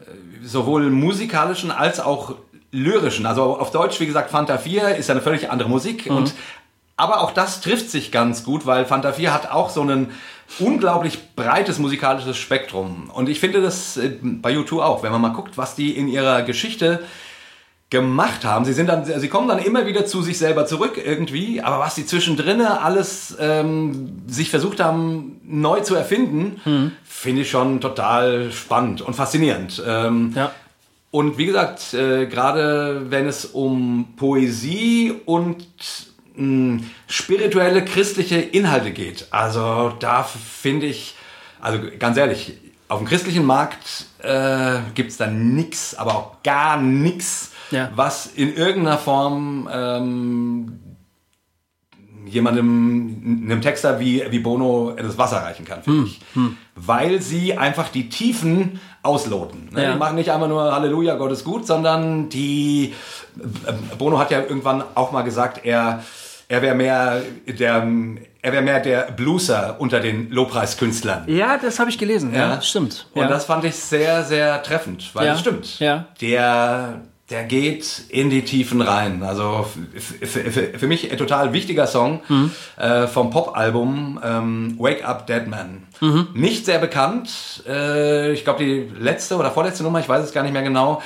äh, 0.01 0.45
sowohl 0.45 0.91
musikalischen 0.91 1.71
als 1.71 2.01
auch 2.01 2.35
lyrischen. 2.73 3.25
Also 3.25 3.57
auf 3.57 3.71
Deutsch, 3.71 4.01
wie 4.01 4.07
gesagt, 4.07 4.33
Fanta 4.33 4.59
4 4.59 4.97
ist 4.97 5.09
ja 5.09 5.15
eine 5.15 5.23
völlig 5.23 5.49
andere 5.49 5.69
Musik. 5.69 6.11
Mhm. 6.11 6.17
Und, 6.17 6.35
aber 6.97 7.21
auch 7.21 7.31
das 7.31 7.61
trifft 7.61 7.89
sich 7.89 8.11
ganz 8.11 8.43
gut, 8.43 8.67
weil 8.67 8.85
Fanta 8.85 9.13
4 9.13 9.33
hat 9.33 9.53
auch 9.53 9.71
so 9.71 9.83
ein 9.83 10.11
unglaublich 10.59 11.37
breites 11.37 11.79
musikalisches 11.79 12.37
Spektrum. 12.37 13.11
Und 13.15 13.29
ich 13.29 13.39
finde 13.39 13.63
das 13.63 13.97
äh, 13.97 14.11
bei 14.21 14.57
U2 14.57 14.81
auch, 14.81 15.05
wenn 15.05 15.13
man 15.13 15.21
mal 15.21 15.29
guckt, 15.29 15.57
was 15.57 15.77
die 15.77 15.97
in 15.97 16.09
ihrer 16.09 16.43
Geschichte 16.43 16.99
gemacht 17.91 18.45
haben. 18.45 18.65
Sie 18.67 18.75
sind 18.75 18.89
dann, 18.89 19.05
sie 19.05 19.29
kommen 19.29 19.49
dann 19.49 19.59
immer 19.59 19.87
wieder 19.87 20.05
zu 20.05 20.21
sich 20.21 20.37
selber 20.37 20.67
zurück 20.67 21.01
irgendwie, 21.03 21.63
aber 21.63 21.79
was 21.79 21.95
sie 21.95 22.05
zwischendrin 22.05 22.61
alles 22.61 23.37
ähm, 23.41 24.23
sich 24.27 24.51
versucht 24.51 24.81
haben 24.81 25.41
neu 25.45 25.81
zu 25.81 25.95
erfinden, 25.95 26.61
hm. 26.65 26.93
finde 27.03 27.43
ich 27.43 27.51
schon 27.51 27.81
total 27.81 28.53
spannend 28.53 29.01
und 29.01 29.15
faszinierend. 29.15 29.83
Ähm, 29.87 30.33
ja. 30.37 30.51
Und 31.11 31.39
wie 31.39 31.47
gesagt, 31.47 31.95
äh, 31.95 32.27
gerade 32.27 33.07
wenn 33.09 33.27
es 33.27 33.47
um 33.47 34.13
Poesie 34.17 35.15
und 35.25 35.65
mh, 36.35 36.81
hm, 36.81 36.91
spirituelle 37.07 37.87
christliche 37.87 38.37
Inhalte 38.37 38.91
geht, 38.91 39.29
also 39.31 39.95
da 39.99 40.23
finde 40.23 40.85
ich, 40.85 41.15
also 41.63 41.79
ganz 41.99 42.19
ehrlich, 42.19 42.59
auf 42.89 42.99
dem 42.99 43.09
christlichen 43.09 43.47
Markt 43.47 44.07
äh, 44.19 44.81
gibt 44.95 45.11
es 45.11 45.17
da 45.17 45.27
nichts, 45.27 45.95
aber 45.95 46.15
auch 46.15 46.43
gar 46.43 46.79
nichts 46.81 47.53
ja. 47.71 47.91
was 47.95 48.27
in 48.27 48.55
irgendeiner 48.55 48.99
Form 48.99 49.69
ähm, 49.73 50.81
jemandem, 52.31 53.43
einem 53.45 53.63
Texter 53.63 54.01
wie, 54.01 54.25
wie 54.31 54.39
Bono 54.39 54.95
das 54.97 55.19
Wasser 55.19 55.39
reichen 55.39 55.65
kann, 55.65 55.83
finde 55.83 56.01
hm. 56.01 56.07
ich. 56.07 56.21
Hm. 56.35 56.57
Weil 56.75 57.21
sie 57.21 57.57
einfach 57.57 57.89
die 57.89 58.09
Tiefen 58.09 58.81
ausloten. 59.03 59.71
Ne? 59.73 59.83
Ja. 59.83 59.93
Die 59.93 59.99
machen 59.99 60.17
nicht 60.17 60.31
einfach 60.31 60.49
nur 60.49 60.73
Halleluja, 60.73 61.17
Gott 61.17 61.33
ist 61.33 61.45
gut, 61.45 61.67
sondern 61.67 62.29
die. 62.29 62.95
Bono 63.99 64.19
hat 64.19 64.31
ja 64.31 64.41
irgendwann 64.41 64.83
auch 64.95 65.13
mal 65.13 65.23
gesagt, 65.23 65.65
er, 65.65 66.03
er 66.49 66.63
wäre 66.63 66.75
mehr 66.75 67.23
der. 67.47 67.87
Er 68.41 68.53
wäre 68.53 68.63
mehr 68.63 68.79
der 68.79 69.11
Blueser 69.11 69.77
unter 69.81 69.99
den 69.99 70.31
Lobpreiskünstlern. 70.31 71.25
Ja, 71.27 71.59
das 71.59 71.81
habe 71.81 71.91
ich 71.91 71.99
gelesen. 71.99 72.33
Ja, 72.33 72.55
ja 72.55 72.63
stimmt. 72.63 73.09
Und 73.13 73.23
ja. 73.23 73.29
das 73.29 73.47
fand 73.47 73.65
ich 73.65 73.75
sehr, 73.75 74.23
sehr 74.23 74.63
treffend, 74.63 75.13
weil 75.13 75.31
es 75.31 75.41
stimmt. 75.41 75.81
Ja. 75.81 76.07
Der, 76.21 77.03
der 77.31 77.45
geht 77.45 78.05
in 78.09 78.31
die 78.31 78.43
Tiefen 78.43 78.81
rein. 78.81 79.23
Also 79.23 79.67
für 80.23 80.87
mich 80.87 81.11
ein 81.13 81.19
total 81.19 81.53
wichtiger 81.53 81.87
Song 81.87 82.23
mhm. 82.29 82.51
äh, 82.77 83.07
vom 83.07 83.31
Pop-Album 83.31 84.19
ähm, 84.25 84.77
Wake 84.79 85.05
Up 85.05 85.27
Dead 85.27 85.47
Man. 85.47 85.87
Mhm. 86.01 86.29
Nicht 86.33 86.65
sehr 86.65 86.79
bekannt. 86.79 87.63
Äh, 87.67 88.33
ich 88.33 88.45
glaube 88.45 88.65
die 88.65 88.89
letzte 88.99 89.37
oder 89.37 89.51
vorletzte 89.51 89.83
Nummer, 89.83 90.01
ich 90.01 90.09
weiß 90.09 90.25
es 90.25 90.33
gar 90.33 90.43
nicht 90.43 90.53
mehr 90.53 90.63
genau. 90.63 91.03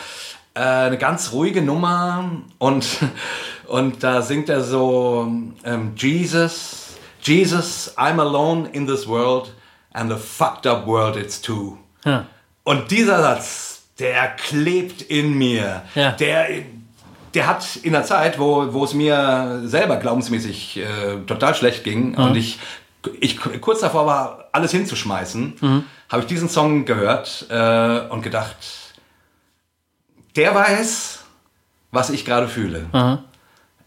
Äh, 0.54 0.60
eine 0.60 0.98
ganz 0.98 1.32
ruhige 1.32 1.60
Nummer 1.60 2.30
und, 2.58 2.86
und 3.66 4.04
da 4.04 4.22
singt 4.22 4.48
er 4.48 4.62
so 4.62 5.26
ähm, 5.64 5.92
Jesus, 5.96 6.98
Jesus, 7.20 7.94
I'm 7.96 8.20
alone 8.20 8.68
in 8.72 8.86
this 8.86 9.08
world 9.08 9.52
and 9.92 10.12
a 10.12 10.16
fucked 10.16 10.68
up 10.68 10.86
world 10.86 11.16
it's 11.16 11.40
too. 11.40 11.78
Ja. 12.04 12.26
Und 12.62 12.92
dieser 12.92 13.22
Satz, 13.22 13.71
der 13.98 14.28
klebt 14.28 15.02
in 15.02 15.36
mir. 15.36 15.82
Ja. 15.94 16.12
Der, 16.12 16.46
der 17.34 17.46
hat 17.46 17.76
in 17.82 17.92
der 17.92 18.04
Zeit, 18.04 18.38
wo, 18.38 18.72
wo 18.72 18.84
es 18.84 18.94
mir 18.94 19.62
selber 19.64 19.96
glaubensmäßig 19.96 20.78
äh, 20.78 20.84
total 21.26 21.54
schlecht 21.54 21.84
ging 21.84 22.10
mhm. 22.10 22.18
und 22.18 22.36
ich 22.36 22.58
ich 23.20 23.38
kurz 23.60 23.80
davor 23.80 24.06
war, 24.06 24.48
alles 24.52 24.70
hinzuschmeißen, 24.70 25.54
mhm. 25.60 25.84
habe 26.08 26.22
ich 26.22 26.28
diesen 26.28 26.48
Song 26.48 26.84
gehört 26.84 27.46
äh, 27.50 28.00
und 28.08 28.22
gedacht, 28.22 28.56
der 30.36 30.54
weiß, 30.54 31.24
was 31.90 32.10
ich 32.10 32.24
gerade 32.24 32.48
fühle. 32.48 32.86
Mhm. 32.92 33.18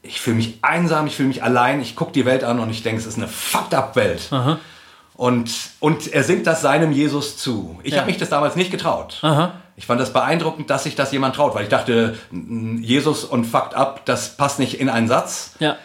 Ich 0.01 0.21
fühle 0.21 0.35
mich 0.35 0.59
einsam, 0.61 1.07
ich 1.07 1.15
fühle 1.15 1.29
mich 1.29 1.43
allein, 1.43 1.81
ich 1.81 1.95
gucke 1.95 2.11
die 2.11 2.25
Welt 2.25 2.43
an 2.43 2.59
und 2.59 2.69
ich 2.69 2.83
denke, 2.83 2.99
es 2.99 3.07
ist 3.07 3.17
eine 3.17 3.27
fucked 3.27 3.73
up 3.73 3.95
Welt. 3.95 4.31
Mhm. 4.31 4.57
Und, 5.15 5.51
und 5.79 6.07
er 6.13 6.23
singt 6.23 6.45
das 6.45 6.61
seinem 6.61 6.91
Jesus 6.91 7.37
zu. 7.37 7.79
Ich 7.83 7.93
ja. 7.93 7.99
habe 7.99 8.11
mich 8.11 8.17
das 8.17 8.29
damals 8.29 8.55
nicht 8.55 8.69
getraut. 8.69 9.19
Aha. 9.21 9.53
Ich 9.77 9.85
fand 9.85 9.99
das 9.99 10.13
beeindruckend, 10.13 10.69
dass 10.69 10.83
sich 10.83 10.95
das 10.95 11.11
jemand 11.11 11.35
traut, 11.35 11.53
weil 11.53 11.63
ich 11.63 11.69
dachte, 11.69 12.17
Jesus 12.31 13.25
und 13.25 13.45
fucked 13.45 13.73
up, 13.73 14.05
das 14.05 14.37
passt 14.37 14.59
nicht 14.59 14.79
in 14.79 14.89
einen 14.89 15.07
Satz. 15.07 15.55
Ja. 15.59 15.75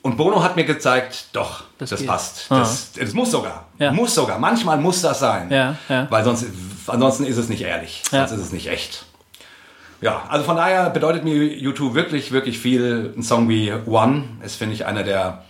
Und 0.00 0.16
Bono 0.16 0.42
hat 0.42 0.56
mir 0.56 0.64
gezeigt, 0.64 1.30
doch, 1.32 1.64
das, 1.78 1.90
das 1.90 2.06
passt. 2.06 2.46
Das, 2.48 2.92
das, 2.92 3.12
muss 3.12 3.32
sogar. 3.32 3.66
Ja. 3.78 3.92
Muss 3.92 4.14
sogar. 4.14 4.38
Manchmal 4.38 4.78
muss 4.78 5.02
das 5.02 5.18
sein. 5.18 5.50
Ja, 5.50 5.76
ja. 5.88 6.06
Weil 6.10 6.24
sonst, 6.24 6.46
ansonsten 6.86 7.24
ist 7.24 7.36
es 7.36 7.48
nicht 7.48 7.62
ehrlich. 7.62 8.02
Sonst 8.10 8.30
ist 8.30 8.40
es 8.40 8.52
nicht 8.52 8.68
echt. 8.68 9.04
Ja, 10.00 10.22
also 10.28 10.44
von 10.44 10.56
daher 10.56 10.90
bedeutet 10.90 11.24
mir 11.24 11.34
YouTube 11.34 11.94
wirklich, 11.94 12.30
wirklich 12.30 12.58
viel. 12.58 13.12
Ein 13.16 13.22
Song 13.22 13.48
wie 13.48 13.72
One 13.72 14.24
ist, 14.44 14.56
finde 14.56 14.74
ich, 14.74 14.86
einer 14.86 15.02
der 15.02 15.42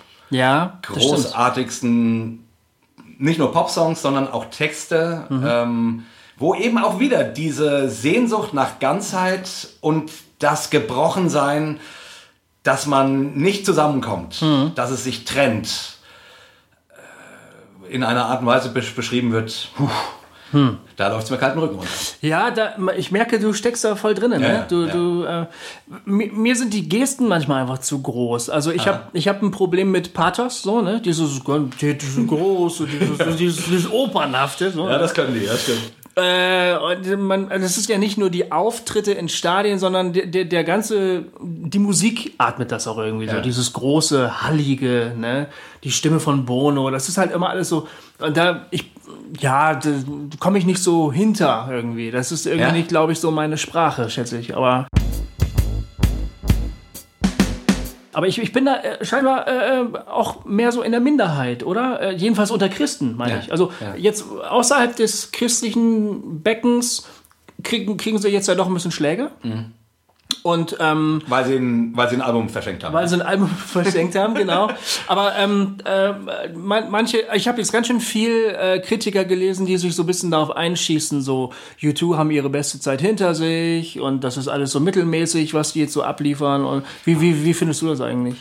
großartigsten 0.83 2.47
nicht 3.19 3.39
nur 3.39 3.53
Popsongs, 3.53 4.03
sondern 4.03 4.29
auch 4.29 4.47
Texte, 4.47 5.27
mhm. 5.29 5.45
ähm, 5.47 6.05
wo 6.37 6.55
eben 6.55 6.79
auch 6.79 7.01
wieder 7.01 7.25
diese 7.25 7.89
Sehnsucht 7.89 8.55
nach 8.55 8.79
Ganzheit 8.79 9.49
und 9.81 10.11
das 10.39 10.71
Gebrochensein, 10.71 11.81
dass 12.63 12.87
man 12.87 13.35
nicht 13.35 13.65
zusammenkommt, 13.65 14.43
mhm. 14.43 14.73
dass 14.75 14.91
es 14.91 15.05
sich 15.05 15.25
trennt, 15.25 15.97
äh, 17.89 17.93
in 17.95 18.03
einer 18.03 18.27
Art 18.27 18.41
und 18.41 18.47
Weise 18.47 18.69
beschrieben 18.71 19.33
wird. 19.33 19.71
Puh, 19.77 19.89
hm. 20.53 20.79
Da 20.97 21.09
läuft 21.09 21.25
es 21.25 21.31
mir 21.31 21.39
kalten 21.39 21.59
Rücken 21.59 21.75
runter. 21.77 21.91
Ja, 22.23 22.51
da, 22.51 22.75
ich 22.97 23.11
merke, 23.11 23.41
du 23.41 23.53
steckst 23.53 23.85
da 23.85 23.97
voll 23.97 24.15
drin. 24.15 24.31
Ne? 24.31 24.41
Ja, 24.41 24.63
du, 24.63 24.87
ja. 24.87 24.93
du, 24.93 25.25
äh, 25.25 25.47
mir, 26.05 26.55
sind 26.55 26.73
die 26.73 26.89
Gesten 26.89 27.27
manchmal 27.27 27.63
einfach 27.63 27.79
zu 27.79 28.01
groß. 28.01 28.51
Also 28.51 28.71
ich 28.71 28.87
habe 28.87 29.19
hab 29.19 29.43
ein 29.43 29.51
Problem 29.51 29.91
mit 29.91 30.15
Pathos, 30.15 30.63
so, 30.63 30.83
ne? 30.83 31.01
Dieses 31.05 31.43
groß, 31.43 32.83
dieses, 32.87 33.37
dieses, 33.37 33.65
dieses 33.65 33.91
Opernhafte. 33.91 34.71
So, 34.71 34.89
ja, 34.89 34.99
das 34.99 35.15
können 35.15 35.35
die, 35.35 35.47
das 35.47 35.63
stimmt. 35.63 35.93
Äh, 36.19 37.17
man, 37.17 37.51
also 37.51 37.67
es 37.67 37.77
ist 37.77 37.91
ja 37.91 37.99
nicht 37.99 38.17
nur 38.17 38.31
die 38.31 38.51
Auftritte 38.51 39.13
in 39.13 39.29
Stadien, 39.29 39.79
sondern 39.79 40.15
der, 40.15 40.25
der, 40.25 40.47
der 40.47 40.65
ganze, 40.65 41.27
die 41.43 41.79
Musik 41.79 42.33
atmet 42.39 42.73
das 42.73 42.89
auch 42.89 42.97
irgendwie 42.97 43.27
ja. 43.27 43.35
so. 43.35 43.41
Dieses 43.43 43.75
große, 43.75 44.43
hallige, 44.43 45.13
ne? 45.15 45.49
Die 45.85 45.91
Stimme 45.91 46.19
von 46.19 46.47
Bono, 46.47 46.91
das 46.91 47.11
ist 47.11 47.19
halt 47.19 47.33
immer 47.33 47.51
alles 47.51 47.69
so. 47.69 47.87
Und 48.19 48.35
da, 48.35 48.65
ich, 48.71 48.91
ja, 49.39 49.75
da 49.75 49.91
komme 50.41 50.59
ich 50.59 50.65
nicht 50.65 50.83
so 50.83 51.13
hinter 51.13 51.69
irgendwie. 51.71 52.11
Das 52.11 52.33
ist 52.33 52.47
irgendwie 52.47 52.69
ja? 52.69 52.73
nicht, 52.73 52.89
glaube 52.89 53.13
ich, 53.13 53.21
so 53.21 53.31
meine 53.31 53.59
Sprache, 53.59 54.09
schätze 54.09 54.39
ich. 54.39 54.57
Aber. 54.57 54.89
Aber 58.17 58.27
ich, 58.29 58.39
ich 58.39 58.51
bin 58.51 58.65
da 58.65 58.77
äh, 58.77 59.05
scheinbar 59.05 59.47
äh, 59.47 59.81
äh, 59.83 59.87
auch 60.07 60.47
mehr 60.47 60.73
so 60.73 60.81
in 60.81 60.91
der 60.91 61.03
Minderheit, 61.03 61.63
oder? 61.63 62.01
Äh, 62.01 62.17
jedenfalls 62.17 62.51
unter 62.51 62.71
Christen, 62.71 63.15
meine 63.15 63.33
ja, 63.33 63.39
ich. 63.41 63.53
Also 63.53 63.73
ja. 63.79 63.95
jetzt 63.95 64.25
außerhalb 64.31 64.97
des 64.97 65.33
christlichen 65.33 66.43
Beckens 66.43 67.07
kriegen, 67.63 67.99
kriegen 67.99 68.17
sie 68.17 68.29
jetzt 68.29 68.49
ja 68.49 68.55
doch 68.55 68.69
ein 68.69 68.73
bisschen 68.73 68.91
Schläge. 68.91 69.33
Mhm. 69.43 69.73
Und, 70.43 70.77
ähm, 70.79 71.23
weil, 71.27 71.45
sie 71.45 71.57
ein, 71.57 71.97
weil 71.97 72.09
sie 72.09 72.15
ein 72.15 72.23
Album 72.23 72.49
verschenkt 72.49 72.85
haben. 72.85 72.95
Weil 72.95 73.09
sie 73.09 73.17
ein 73.17 73.23
Album 73.23 73.49
verschenkt 73.67 74.15
haben, 74.15 74.35
genau. 74.35 74.69
Aber 75.09 75.35
ähm, 75.37 75.79
äh, 75.85 76.13
manche, 76.55 77.25
ich 77.35 77.49
habe 77.49 77.59
jetzt 77.59 77.73
ganz 77.73 77.89
schön 77.89 77.99
viel 77.99 78.55
äh, 78.57 78.79
Kritiker 78.79 79.25
gelesen, 79.25 79.67
die 79.67 79.77
sich 79.77 79.95
so 79.95 80.05
ein 80.05 80.07
bisschen 80.07 80.31
darauf 80.31 80.55
einschießen, 80.55 81.21
so 81.21 81.53
U2 81.81 82.17
haben 82.17 82.31
ihre 82.31 82.49
beste 82.49 82.79
Zeit 82.79 83.01
hinter 83.01 83.35
sich 83.35 83.99
und 84.01 84.23
das 84.23 84.37
ist 84.37 84.47
alles 84.47 84.71
so 84.71 84.79
mittelmäßig, 84.79 85.53
was 85.53 85.73
die 85.73 85.81
jetzt 85.81 85.93
so 85.93 86.05
abliefern. 86.05 86.65
Und 86.65 86.87
wie, 87.05 87.21
wie, 87.21 87.45
wie 87.45 87.55
findest 87.55 87.83
du 87.83 87.89
das 87.89 88.01
eigentlich? 88.01 88.37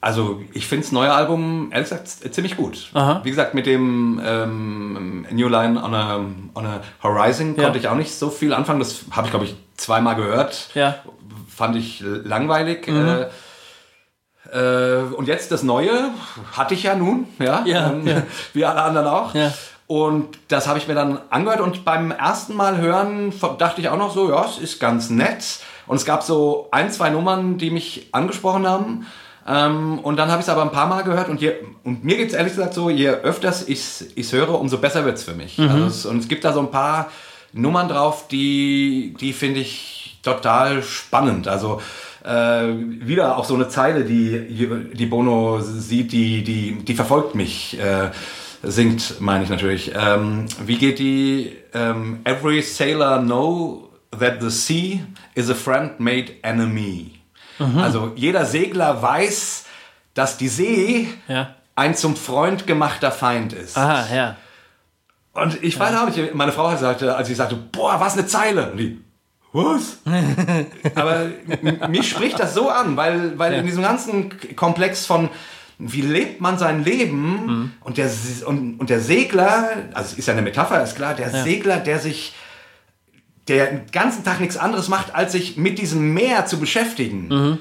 Also 0.00 0.42
ich 0.52 0.66
finde 0.66 0.84
das 0.84 0.92
neue 0.92 1.12
Album, 1.12 1.70
ehrlich 1.72 1.88
gesagt, 1.88 2.08
ziemlich 2.34 2.56
gut. 2.56 2.90
Aha. 2.94 3.20
Wie 3.24 3.30
gesagt, 3.30 3.54
mit 3.54 3.66
dem 3.66 4.20
ähm, 4.24 5.26
New 5.30 5.48
Line 5.48 5.82
on 5.82 5.94
a, 5.94 6.16
on 6.54 6.66
a 6.66 6.80
Horizon 7.02 7.56
ja. 7.56 7.64
konnte 7.64 7.78
ich 7.78 7.88
auch 7.88 7.96
nicht 7.96 8.12
so 8.12 8.30
viel 8.30 8.52
anfangen. 8.52 8.78
Das 8.78 9.04
habe 9.10 9.26
ich, 9.26 9.30
glaube 9.30 9.46
ich, 9.46 9.56
zweimal 9.78 10.16
gehört. 10.16 10.68
Ja 10.74 10.96
fand 11.58 11.76
ich 11.76 12.02
langweilig. 12.02 12.86
Mhm. 12.86 13.26
Äh, 14.52 15.00
äh, 15.00 15.02
und 15.02 15.28
jetzt 15.28 15.50
das 15.50 15.62
Neue 15.62 16.10
hatte 16.52 16.74
ich 16.74 16.84
ja 16.84 16.94
nun, 16.94 17.26
ja, 17.38 17.64
ja, 17.66 17.90
ähm, 17.90 18.06
ja. 18.06 18.22
wie 18.54 18.64
alle 18.64 18.80
anderen 18.80 19.06
auch. 19.08 19.34
Ja. 19.34 19.52
Und 19.88 20.38
das 20.48 20.68
habe 20.68 20.78
ich 20.78 20.86
mir 20.86 20.94
dann 20.94 21.18
angehört 21.30 21.60
und 21.60 21.84
beim 21.84 22.10
ersten 22.10 22.54
Mal 22.54 22.78
hören 22.78 23.32
dachte 23.58 23.80
ich 23.80 23.88
auch 23.88 23.96
noch 23.96 24.14
so, 24.14 24.30
ja, 24.30 24.44
es 24.44 24.58
ist 24.58 24.80
ganz 24.80 25.10
nett. 25.10 25.60
Und 25.86 25.96
es 25.96 26.04
gab 26.04 26.22
so 26.22 26.68
ein, 26.70 26.90
zwei 26.92 27.08
Nummern, 27.08 27.56
die 27.56 27.70
mich 27.70 28.08
angesprochen 28.12 28.68
haben. 28.68 29.06
Ähm, 29.46 29.98
und 30.00 30.18
dann 30.18 30.30
habe 30.30 30.40
ich 30.40 30.46
es 30.46 30.52
aber 30.52 30.60
ein 30.60 30.72
paar 30.72 30.86
Mal 30.86 31.04
gehört 31.04 31.30
und, 31.30 31.40
je, 31.40 31.54
und 31.82 32.04
mir 32.04 32.18
geht 32.18 32.28
es 32.28 32.34
ehrlich 32.34 32.52
gesagt 32.52 32.74
so, 32.74 32.90
je 32.90 33.08
öfters 33.08 33.66
ich 33.66 33.80
es 34.14 34.32
höre, 34.32 34.60
umso 34.60 34.76
besser 34.76 35.06
wird 35.06 35.16
es 35.16 35.24
für 35.24 35.32
mich. 35.32 35.56
Mhm. 35.56 35.70
Also 35.70 35.86
es, 35.86 36.06
und 36.06 36.18
es 36.18 36.28
gibt 36.28 36.44
da 36.44 36.52
so 36.52 36.60
ein 36.60 36.70
paar 36.70 37.10
Nummern 37.52 37.88
drauf, 37.88 38.28
die, 38.28 39.14
die 39.20 39.32
finde 39.32 39.60
ich 39.60 40.18
total 40.22 40.82
spannend. 40.82 41.48
Also 41.48 41.80
äh, 42.24 42.64
wieder 42.68 43.36
auch 43.36 43.44
so 43.44 43.54
eine 43.54 43.68
Zeile, 43.68 44.04
die, 44.04 44.94
die 44.94 45.06
Bono 45.06 45.60
sieht, 45.60 46.12
die, 46.12 46.42
die, 46.42 46.72
die 46.84 46.94
verfolgt 46.94 47.34
mich. 47.34 47.78
Äh, 47.78 48.10
singt, 48.62 49.20
meine 49.20 49.44
ich 49.44 49.50
natürlich. 49.50 49.92
Ähm, 49.94 50.46
wie 50.64 50.76
geht 50.76 50.98
die? 50.98 51.56
Ähm, 51.74 52.20
Every 52.24 52.62
sailor 52.62 53.20
know 53.20 53.90
that 54.18 54.40
the 54.40 54.50
sea 54.50 55.00
is 55.34 55.50
a 55.50 55.54
friend 55.54 56.00
made 56.00 56.32
enemy. 56.42 57.12
Mhm. 57.58 57.78
Also 57.78 58.12
jeder 58.16 58.44
Segler 58.44 59.02
weiß, 59.02 59.64
dass 60.14 60.36
die 60.38 60.48
See 60.48 61.08
ja. 61.28 61.54
ein 61.74 61.94
zum 61.94 62.16
Freund 62.16 62.66
gemachter 62.66 63.12
Feind 63.12 63.52
ist. 63.52 63.76
Aha, 63.76 64.14
ja. 64.14 64.36
Und 65.32 65.62
ich 65.62 65.78
weiß 65.78 65.92
ja. 65.92 66.02
auch 66.02 66.08
nicht, 66.08 66.34
meine 66.34 66.52
Frau 66.52 66.74
sagte, 66.76 67.16
als 67.16 67.28
ich 67.28 67.36
sagte, 67.36 67.56
boah, 67.56 68.00
was 68.00 68.14
eine 68.14 68.26
Zeile. 68.26 68.72
Und 68.72 68.78
die, 68.78 69.00
was? 69.52 69.98
Aber 70.94 71.26
mich 71.88 72.10
spricht 72.10 72.38
das 72.38 72.54
so 72.54 72.68
an, 72.68 72.96
weil, 72.96 73.38
weil 73.38 73.52
ja. 73.52 73.58
in 73.60 73.66
diesem 73.66 73.82
ganzen 73.82 74.30
Komplex 74.56 75.06
von 75.06 75.30
wie 75.78 76.00
lebt 76.00 76.40
man 76.40 76.58
sein 76.58 76.82
Leben 76.82 77.46
mhm. 77.46 77.72
und, 77.80 77.98
der, 77.98 78.10
und, 78.46 78.80
und 78.80 78.90
der 78.90 79.00
Segler, 79.00 79.70
also 79.94 80.16
ist 80.16 80.26
ja 80.26 80.32
eine 80.32 80.42
Metapher, 80.42 80.82
ist 80.82 80.96
klar, 80.96 81.14
der 81.14 81.30
ja. 81.30 81.44
Segler, 81.44 81.76
der 81.78 82.00
sich, 82.00 82.34
der 83.46 83.66
den 83.66 83.90
ganzen 83.92 84.24
Tag 84.24 84.40
nichts 84.40 84.56
anderes 84.56 84.88
macht, 84.88 85.14
als 85.14 85.32
sich 85.32 85.56
mit 85.56 85.78
diesem 85.78 86.14
Meer 86.14 86.46
zu 86.46 86.58
beschäftigen, 86.58 87.28
mhm. 87.28 87.58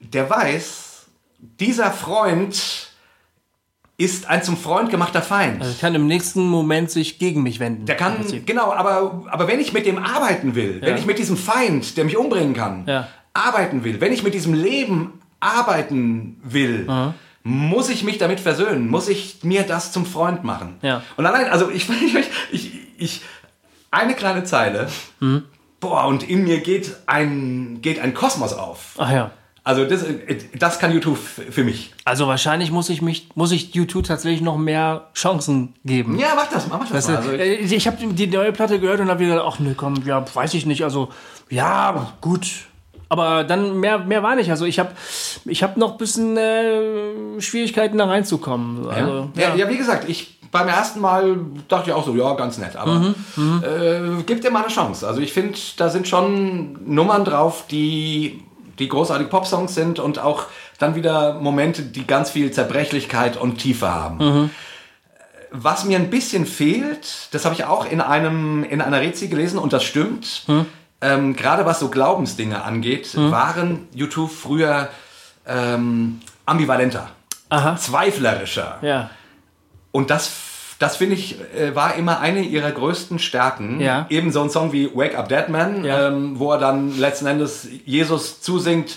der 0.00 0.28
weiß, 0.28 1.06
dieser 1.38 1.92
Freund 1.92 2.87
ist 3.98 4.28
ein 4.28 4.44
zum 4.44 4.56
Freund 4.56 4.90
gemachter 4.90 5.22
Feind. 5.22 5.60
Also 5.60 5.74
kann 5.80 5.94
im 5.94 6.06
nächsten 6.06 6.46
Moment 6.46 6.90
sich 6.90 7.18
gegen 7.18 7.42
mich 7.42 7.58
wenden. 7.58 7.84
Der 7.84 7.96
kann, 7.96 8.24
genau, 8.46 8.72
aber, 8.72 9.24
aber 9.28 9.48
wenn 9.48 9.58
ich 9.58 9.72
mit 9.72 9.86
dem 9.86 9.98
arbeiten 9.98 10.54
will, 10.54 10.78
ja. 10.80 10.86
wenn 10.86 10.96
ich 10.96 11.04
mit 11.04 11.18
diesem 11.18 11.36
Feind, 11.36 11.96
der 11.96 12.04
mich 12.04 12.16
umbringen 12.16 12.54
kann, 12.54 12.84
ja. 12.86 13.08
arbeiten 13.34 13.82
will, 13.82 14.00
wenn 14.00 14.12
ich 14.12 14.22
mit 14.22 14.34
diesem 14.34 14.54
Leben 14.54 15.20
arbeiten 15.40 16.40
will, 16.44 16.86
mhm. 16.88 17.14
muss 17.42 17.88
ich 17.88 18.04
mich 18.04 18.18
damit 18.18 18.38
versöhnen, 18.38 18.88
muss 18.88 19.08
ich 19.08 19.42
mir 19.42 19.64
das 19.64 19.90
zum 19.90 20.06
Freund 20.06 20.44
machen. 20.44 20.76
Ja. 20.80 21.02
Und 21.16 21.26
allein, 21.26 21.46
also 21.46 21.68
ich, 21.68 21.88
ich, 21.90 22.30
ich, 22.52 22.72
ich 22.98 23.22
eine 23.90 24.14
kleine 24.14 24.44
Zeile, 24.44 24.88
mhm. 25.18 25.42
boah, 25.80 26.06
und 26.06 26.22
in 26.22 26.44
mir 26.44 26.60
geht 26.60 26.94
ein, 27.06 27.80
geht 27.82 27.98
ein 27.98 28.14
Kosmos 28.14 28.52
auf. 28.52 28.94
Ach 28.96 29.10
ja. 29.10 29.32
Also 29.68 29.84
das, 29.84 30.02
das 30.58 30.78
kann 30.78 30.94
YouTube 30.94 31.18
für 31.18 31.62
mich. 31.62 31.92
Also 32.06 32.26
wahrscheinlich 32.26 32.70
muss 32.70 32.88
ich 32.88 33.02
mich, 33.02 33.28
muss 33.34 33.52
ich 33.52 33.74
YouTube 33.74 34.06
tatsächlich 34.06 34.40
noch 34.40 34.56
mehr 34.56 35.08
Chancen 35.14 35.74
geben. 35.84 36.18
Ja, 36.18 36.28
mach 36.34 36.48
das, 36.48 36.68
mach 36.68 36.78
das 36.80 36.90
weißt 36.90 37.08
mal. 37.10 37.16
Also 37.16 37.32
äh, 37.32 37.56
ich, 37.56 37.74
ich 37.74 37.86
habe 37.86 37.98
die 37.98 38.26
neue 38.28 38.50
Platte 38.52 38.80
gehört 38.80 39.00
und 39.00 39.10
habe 39.10 39.20
wieder, 39.20 39.44
ach 39.44 39.58
ne, 39.58 39.74
komm, 39.76 39.96
ja, 40.06 40.24
weiß 40.34 40.54
ich 40.54 40.64
nicht. 40.64 40.84
Also 40.84 41.10
ja, 41.50 42.14
gut. 42.22 42.48
Aber 43.10 43.44
dann 43.44 43.78
mehr, 43.78 43.98
mehr 43.98 44.22
war 44.22 44.36
nicht. 44.36 44.50
Also 44.50 44.64
ich 44.64 44.78
habe 44.78 44.92
ich 45.44 45.62
hab 45.62 45.76
noch 45.76 45.92
ein 45.92 45.98
bisschen 45.98 46.38
äh, 46.38 47.38
Schwierigkeiten 47.38 47.98
da 47.98 48.06
reinzukommen. 48.06 48.88
Also, 48.88 49.30
ja. 49.34 49.50
Ja. 49.50 49.54
ja, 49.54 49.68
wie 49.68 49.76
gesagt, 49.76 50.08
ich 50.08 50.38
beim 50.50 50.68
ersten 50.68 51.00
Mal 51.00 51.36
dachte 51.68 51.90
ich 51.90 51.94
auch 51.94 52.06
so, 52.06 52.14
ja, 52.14 52.32
ganz 52.36 52.56
nett. 52.56 52.74
Aber 52.74 52.94
mhm, 52.94 53.14
mhm. 53.36 53.62
äh, 53.62 54.22
gib 54.24 54.40
dir 54.40 54.50
mal 54.50 54.60
eine 54.60 54.72
Chance. 54.72 55.06
Also 55.06 55.20
ich 55.20 55.34
finde, 55.34 55.58
da 55.76 55.90
sind 55.90 56.08
schon 56.08 56.78
Nummern 56.86 57.26
drauf, 57.26 57.64
die 57.70 58.47
die 58.78 58.88
großartige 58.88 59.30
Popsongs 59.30 59.74
sind 59.74 59.98
und 59.98 60.18
auch 60.18 60.44
dann 60.78 60.94
wieder 60.94 61.34
Momente, 61.34 61.82
die 61.82 62.06
ganz 62.06 62.30
viel 62.30 62.50
Zerbrechlichkeit 62.50 63.36
und 63.36 63.58
Tiefe 63.58 63.92
haben. 63.92 64.18
Mhm. 64.18 64.50
Was 65.50 65.84
mir 65.84 65.98
ein 65.98 66.10
bisschen 66.10 66.46
fehlt, 66.46 67.28
das 67.32 67.44
habe 67.44 67.54
ich 67.54 67.64
auch 67.64 67.90
in 67.90 68.00
einem 68.00 68.64
in 68.64 68.80
einer 68.82 69.00
Rezi 69.00 69.28
gelesen 69.28 69.58
und 69.58 69.72
das 69.72 69.82
stimmt. 69.82 70.44
Mhm. 70.46 70.66
Ähm, 71.00 71.36
Gerade 71.36 71.64
was 71.64 71.80
so 71.80 71.88
Glaubensdinge 71.88 72.62
angeht, 72.62 73.14
mhm. 73.14 73.30
waren 73.30 73.88
YouTube 73.92 74.30
früher 74.30 74.88
ähm, 75.46 76.20
ambivalenter, 76.44 77.08
Aha. 77.48 77.76
zweiflerischer. 77.76 78.78
Ja. 78.82 79.10
Und 79.90 80.10
das, 80.10 80.30
das 80.78 80.96
finde 80.96 81.14
ich, 81.16 81.36
äh, 81.56 81.74
war 81.74 81.94
immer 81.96 82.20
eine 82.20 82.42
ihrer 82.42 82.70
größten 82.70 83.18
Stärken. 83.18 83.80
Ja. 83.80 84.06
Eben 84.10 84.30
so 84.32 84.40
ein 84.42 84.50
Song 84.50 84.72
wie 84.72 84.90
Wake 84.94 85.16
Up 85.18 85.28
Dead 85.28 85.48
Man, 85.48 85.84
Ja. 85.84 86.08
ähm, 86.08 86.38
wo 86.38 86.52
er 86.52 86.58
dann 86.58 86.96
letzten 86.98 87.26
Endes 87.26 87.68
Jesus 87.84 88.40
zusingt, 88.40 88.96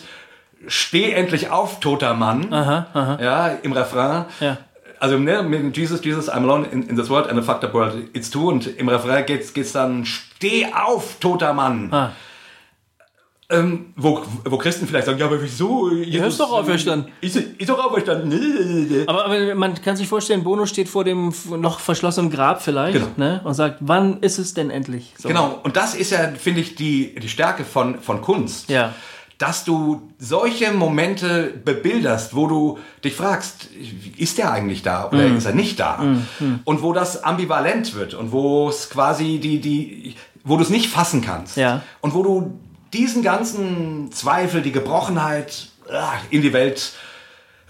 steh 0.67 1.11
endlich 1.11 1.49
auf, 1.49 1.79
toter 1.79 2.13
Mann. 2.13 2.47
Ja, 2.51 3.47
im 3.63 3.71
Refrain. 3.73 4.25
Ja. 4.39 4.57
Also 4.99 5.17
ne, 5.17 5.41
mit 5.41 5.75
Jesus, 5.75 6.03
Jesus, 6.05 6.31
I'm 6.31 6.43
alone 6.43 6.67
in, 6.71 6.83
in 6.87 6.95
this 6.95 7.09
world 7.09 7.27
and 7.27 7.39
a 7.39 7.41
fucked 7.41 7.63
up 7.63 7.73
world, 7.73 7.95
it's 8.13 8.29
true. 8.29 8.49
Und 8.49 8.67
im 8.77 8.87
Refrain 8.87 9.25
geht's, 9.25 9.51
geht's 9.53 9.71
dann, 9.71 10.05
steh 10.05 10.67
auf, 10.71 11.15
toter 11.19 11.53
Mann. 11.53 11.89
Ah. 11.91 12.11
Ähm, 13.51 13.87
wo, 13.97 14.21
wo 14.45 14.57
Christen 14.57 14.87
vielleicht 14.87 15.05
sagen, 15.07 15.19
ja, 15.19 15.25
aber 15.25 15.41
wieso? 15.41 15.91
Jesus, 15.91 16.29
ist 16.29 16.39
doch 16.39 16.51
auferstanden. 16.51 17.11
Ist, 17.21 17.35
ist 17.35 17.69
doch 17.69 17.83
auferstanden. 17.83 19.03
Aber, 19.07 19.25
aber 19.25 19.55
man 19.55 19.73
kann 19.81 19.97
sich 19.97 20.07
vorstellen, 20.07 20.43
Bono 20.43 20.65
steht 20.65 20.87
vor 20.89 21.03
dem 21.03 21.33
noch 21.57 21.79
verschlossenen 21.79 22.31
Grab 22.31 22.61
vielleicht 22.61 22.93
Genau. 22.97 23.07
ne, 23.17 23.41
und 23.43 23.53
sagt, 23.53 23.77
wann 23.81 24.19
ist 24.21 24.37
es 24.39 24.53
denn 24.53 24.69
endlich? 24.69 25.13
So. 25.17 25.27
Genau, 25.27 25.59
und 25.63 25.75
das 25.75 25.95
ist 25.95 26.11
ja, 26.11 26.29
finde 26.37 26.61
ich, 26.61 26.75
die, 26.75 27.13
die 27.15 27.29
Stärke 27.29 27.65
von, 27.65 27.99
von 27.99 28.21
Kunst. 28.21 28.69
Ja. 28.69 28.93
Dass 29.37 29.63
du 29.65 30.11
solche 30.19 30.71
Momente 30.71 31.51
bebilderst, 31.65 32.35
wo 32.35 32.45
du 32.47 32.77
dich 33.03 33.15
fragst, 33.15 33.69
ist 34.17 34.37
der 34.37 34.51
eigentlich 34.51 34.83
da 34.83 35.07
oder 35.07 35.27
Mhm. 35.27 35.37
ist 35.37 35.45
er 35.45 35.55
nicht 35.55 35.79
da? 35.79 36.03
Und 36.63 36.81
wo 36.83 36.93
das 36.93 37.23
ambivalent 37.23 37.95
wird 37.95 38.13
und 38.13 38.31
wo 38.31 38.69
es 38.69 38.89
quasi 38.91 39.39
die, 39.39 39.59
die, 39.59 40.15
wo 40.43 40.57
du 40.57 40.63
es 40.63 40.69
nicht 40.69 40.87
fassen 40.87 41.21
kannst. 41.21 41.57
Ja. 41.57 41.81
Und 42.01 42.13
wo 42.13 42.21
du 42.21 42.59
diesen 42.93 43.23
ganzen 43.23 44.11
Zweifel, 44.11 44.61
die 44.61 44.71
Gebrochenheit 44.71 45.67
ah, 45.89 46.13
in 46.29 46.41
die 46.41 46.53
Welt 46.53 46.93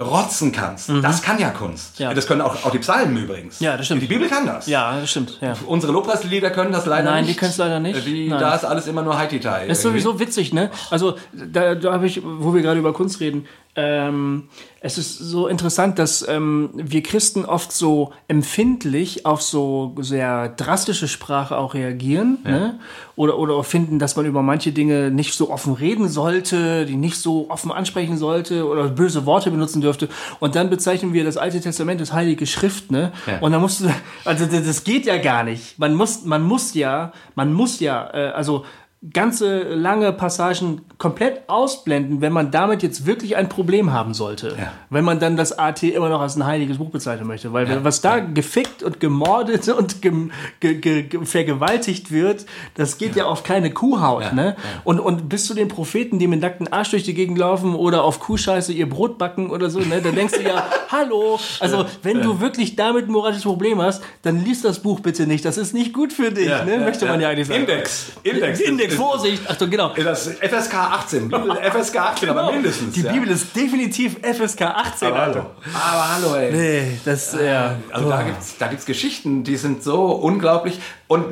rotzen 0.02 0.52
kannst. 0.52 0.90
Das 1.02 1.22
kann 1.22 1.38
ja 1.40 1.50
Kunst. 1.52 2.00
Mhm. 2.00 2.04
Ja. 2.04 2.14
Das 2.14 2.28
können 2.28 2.42
auch, 2.42 2.66
auch 2.66 2.72
die 2.72 2.80
Psalmen 2.80 3.18
übrigens. 3.18 3.60
Ja, 3.60 3.78
das 3.78 3.86
stimmt. 3.86 4.02
Die 4.02 4.08
Bibel 4.08 4.28
kann 4.28 4.46
das. 4.46 4.68
Ja, 4.68 5.00
das 5.00 5.12
stimmt. 5.12 5.38
Ja. 5.42 5.54
Unsere 5.68 5.94
Lobpreislieder 5.94 6.50
können 6.50 6.72
das 6.72 6.86
leider 6.86 7.12
Nein, 7.12 7.26
nicht. 7.26 7.36
die 7.36 7.40
können's 7.40 7.58
leider 7.58 7.80
nicht. 7.80 8.06
Die, 8.06 8.28
Nein. 8.28 8.40
Da 8.40 8.56
ist 8.56 8.66
alles 8.66 8.88
immer 8.88 9.04
nur 9.04 9.18
Haiti-Tai. 9.18 9.68
Das 9.68 9.78
ist 9.78 9.84
sowieso 9.84 10.20
witzig, 10.20 10.54
ne? 10.54 10.72
Also, 10.90 11.18
da, 11.34 11.76
da 11.76 11.94
habe 11.94 12.08
ich, 12.08 12.22
wo 12.24 12.54
wir 12.54 12.62
gerade 12.62 12.80
über 12.80 12.94
Kunst 12.94 13.20
reden, 13.20 13.48
ähm, 13.76 14.50
es 14.82 14.98
ist 14.98 15.18
so 15.18 15.48
interessant, 15.48 16.00
dass 16.00 16.28
ähm, 16.28 16.72
wir 16.74 17.04
Christen 17.04 17.46
oft 17.46 17.72
so 17.72 18.12
empfindlich 18.28 19.26
auf 19.26 19.42
so 19.42 19.96
sehr 20.00 20.50
drastische 20.50 21.08
Sprache 21.08 21.58
auch 21.58 21.74
reagieren, 21.74 22.40
ne? 22.44 22.80
Oder, 23.16 23.38
oder 23.38 23.64
finden, 23.64 24.00
dass 24.00 24.16
man 24.16 24.26
über 24.26 24.42
manche 24.42 24.72
Dinge 24.72 25.12
nicht 25.12 25.36
so 25.36 25.52
offen 25.52 25.74
reden 25.74 26.10
sollte, 26.10 26.86
die 26.88 26.96
nicht 26.96 27.18
so 27.18 27.50
offen 27.50 27.72
ansprechen 27.72 28.18
sollte 28.18 28.68
oder 28.68 28.88
böse 28.88 29.28
Worte 29.28 29.52
benutzen 29.52 29.82
dürfte. 29.82 30.10
Und 30.40 30.56
dann 30.56 30.72
bezeichnen 30.72 31.14
wir 31.14 31.24
das 31.24 31.38
Alte 31.38 31.62
Testament 31.62 32.02
als 32.02 32.12
Heilige 32.12 32.48
Schrift, 32.48 32.92
ne? 32.92 33.12
Ja. 33.28 33.40
Und 33.40 33.52
dann 33.52 33.62
musst 33.62 33.82
du, 33.82 33.94
also 34.26 34.46
das 34.48 34.66
das 34.66 34.84
geht 34.84 35.06
ja 35.06 35.18
gar 35.18 35.44
nicht. 35.44 35.78
Man 35.78 35.94
muss, 35.94 36.26
man 36.26 36.42
muss 36.42 36.74
ja, 36.74 37.14
man 37.36 37.54
muss 37.54 37.80
ja, 37.80 38.10
äh, 38.14 38.32
also 38.32 38.66
ganze 39.10 39.64
lange 39.64 40.14
Passagen 40.14 40.82
komplett 41.00 41.50
ausblenden, 41.50 42.22
wenn 42.22 42.32
man 42.32 42.52
damit 42.52 42.84
jetzt 42.84 43.08
wirklich 43.08 43.36
ein 43.36 43.50
Problem 43.50 43.92
haben 43.92 44.14
sollte. 44.14 44.50
Ja. 44.50 44.72
Wenn 44.92 45.04
man 45.04 45.20
dann 45.20 45.36
das 45.36 45.58
AT 45.58 45.82
immer 45.82 46.10
noch 46.10 46.22
als 46.22 46.36
ein 46.36 46.46
heiliges 46.46 46.78
Buch 46.78 46.92
bezeichnen 46.92 47.26
möchte. 47.26 47.52
Weil 47.52 47.84
was 47.84 48.02
da 48.02 48.20
gefickt 48.20 48.84
und 48.84 49.00
gemordet 49.00 49.68
und 49.78 50.04
ge, 50.04 50.30
ge, 50.60 50.76
ge, 50.76 51.26
vergewaltigt 51.26 52.12
wird, 52.12 52.46
das 52.76 53.00
geht 53.00 53.16
ja, 53.16 53.26
auf 53.26 53.42
keine 53.44 53.72
Kuhhaut. 53.72 54.22
Ja, 54.22 54.32
Ne? 54.32 54.56
Und, 54.84 55.00
und 55.00 55.28
bis 55.30 55.46
zu 55.46 55.54
den 55.54 55.68
Propheten, 55.68 56.20
die 56.20 56.28
mit 56.28 56.42
nackten 56.42 56.72
Arsch 56.72 56.92
durch 56.92 57.04
die 57.04 57.14
Gegend 57.14 57.38
laufen 57.38 57.76
oder 57.76 58.04
auf 58.04 58.20
Kuhscheiße 58.20 58.72
ihr 58.72 58.88
Brot 58.88 59.18
backen 59.18 59.50
oder 59.50 59.70
so, 59.70 59.80
ne? 59.80 60.00
da 60.02 60.12
denkst 60.12 60.36
du 60.36 60.44
ja, 60.44 60.64
hallo, 60.90 61.40
also 61.60 61.86
wenn 62.04 62.22
du 62.22 62.40
wirklich 62.40 62.76
damit 62.76 63.08
ein 63.08 63.12
moralisches 63.12 63.44
Problem 63.44 63.82
hast, 63.82 64.04
dann 64.22 64.44
liest 64.44 64.64
das 64.64 64.80
Buch 64.80 65.00
bitte 65.00 65.28
nicht. 65.28 65.44
Das 65.44 65.58
ist 65.58 65.74
nicht 65.74 65.92
gut 65.92 66.14
für 66.14 66.32
dich, 66.32 66.48
Ja, 66.48 66.64
ne? 66.64 66.76
ja, 66.76 66.80
möchte 66.80 67.06
man 67.08 67.16
ja, 67.20 67.28
ja. 67.28 67.30
eigentlich 67.30 67.48
sagen. 67.48 67.62
Index. 67.62 68.12
Index. 68.24 68.60
Index, 68.60 68.91
Das- 68.92 69.00
Vorsicht. 69.00 69.50
Achtung, 69.50 69.70
genau. 69.72 69.94
Das 69.96 70.28
FSK 70.28 70.74
18. 70.74 71.30
Bibel 71.30 71.56
FSK 71.56 71.96
18, 71.98 72.30
aber 72.30 72.52
mindestens. 72.52 72.94
Die 72.94 73.02
ja. 73.02 73.12
Bibel 73.12 73.30
ist 73.30 73.56
definitiv 73.56 74.18
FSK 74.22 74.62
18, 74.62 75.08
Aber 75.08 75.22
hallo. 75.22 75.46
Aber 75.74 76.16
hallo, 76.16 76.36
ey. 76.36 76.52
Nee, 76.52 77.00
das, 77.06 77.34
ja. 77.34 77.76
Also 77.92 78.10
da 78.10 78.24
gibt's 78.24 78.56
da 78.58 78.68
gibt's 78.68 78.86
Geschichten, 78.86 79.44
die 79.44 79.58
sind 79.58 79.84
so 79.84 80.06
unglaublich. 80.06 80.80
Und 81.08 81.26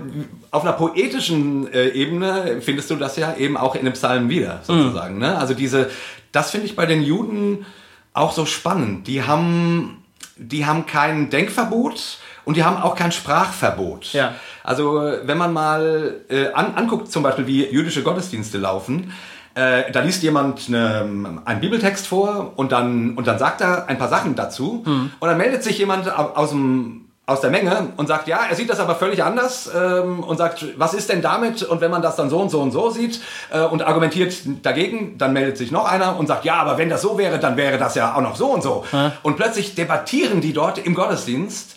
auf 0.51 0.63
einer 0.63 0.73
poetischen 0.73 1.71
äh, 1.71 1.89
Ebene 1.89 2.61
findest 2.61 2.89
du 2.89 2.95
das 2.95 3.15
ja 3.17 3.35
eben 3.35 3.55
auch 3.57 3.75
in 3.75 3.85
dem 3.85 3.93
Psalm 3.93 4.29
wieder, 4.29 4.61
sozusagen. 4.63 5.15
Mhm. 5.15 5.21
Ne? 5.21 5.37
Also 5.37 5.53
diese, 5.53 5.89
das 6.31 6.51
finde 6.51 6.65
ich 6.65 6.75
bei 6.75 6.85
den 6.85 7.01
Juden 7.01 7.65
auch 8.13 8.33
so 8.33 8.45
spannend. 8.45 9.07
Die 9.07 9.23
haben, 9.23 10.03
die 10.37 10.65
haben 10.65 10.85
kein 10.85 11.29
Denkverbot 11.29 12.17
und 12.49 12.57
die 12.57 12.63
haben 12.65 12.77
auch 12.81 12.95
kein 12.95 13.11
Sprachverbot. 13.11 14.11
Ja. 14.13 14.33
Also 14.63 14.83
wenn 15.23 15.37
man 15.37 15.53
mal 15.53 16.15
äh, 16.29 16.47
an, 16.53 16.73
anguckt, 16.75 17.11
zum 17.11 17.23
Beispiel 17.23 17.45
wie 17.47 17.65
jüdische 17.65 18.03
Gottesdienste 18.03 18.57
laufen, 18.57 19.13
äh, 19.55 19.91
da 19.91 19.99
liest 20.01 20.23
jemand 20.23 20.67
eine, 20.67 21.41
einen 21.45 21.59
Bibeltext 21.61 22.07
vor 22.07 22.53
und 22.55 22.71
dann, 22.71 23.15
und 23.15 23.27
dann 23.27 23.37
sagt 23.39 23.61
er 23.61 23.87
ein 23.87 23.97
paar 23.97 24.09
Sachen 24.09 24.35
dazu 24.35 24.83
und 25.19 25.27
dann 25.27 25.37
meldet 25.37 25.63
sich 25.63 25.77
jemand 25.77 26.07
au- 26.09 26.31
aus 26.35 26.49
dem 26.49 27.05
aus 27.25 27.41
der 27.41 27.51
Menge 27.51 27.89
und 27.97 28.07
sagt, 28.07 28.27
ja, 28.27 28.39
er 28.49 28.55
sieht 28.55 28.71
das 28.71 28.79
aber 28.79 28.95
völlig 28.95 29.23
anders 29.23 29.69
ähm, 29.79 30.21
und 30.23 30.37
sagt, 30.37 30.65
was 30.77 30.95
ist 30.95 31.09
denn 31.11 31.21
damit? 31.21 31.61
Und 31.61 31.79
wenn 31.79 31.91
man 31.91 32.01
das 32.01 32.15
dann 32.15 32.27
so 32.27 32.39
und 32.39 32.49
so 32.49 32.59
und 32.59 32.71
so 32.71 32.89
sieht 32.89 33.21
äh, 33.51 33.59
und 33.61 33.83
argumentiert 33.85 34.33
dagegen, 34.63 35.15
dann 35.19 35.33
meldet 35.33 35.55
sich 35.55 35.69
noch 35.71 35.85
einer 35.85 36.17
und 36.17 36.25
sagt, 36.25 36.43
ja, 36.43 36.55
aber 36.55 36.79
wenn 36.79 36.89
das 36.89 37.03
so 37.03 37.19
wäre, 37.19 37.37
dann 37.37 37.55
wäre 37.55 37.77
das 37.77 37.93
ja 37.93 38.15
auch 38.15 38.21
noch 38.21 38.35
so 38.35 38.47
und 38.47 38.63
so. 38.63 38.83
Und 39.21 39.35
plötzlich 39.37 39.75
debattieren 39.75 40.41
die 40.41 40.53
dort 40.53 40.79
im 40.79 40.95
Gottesdienst. 40.95 41.75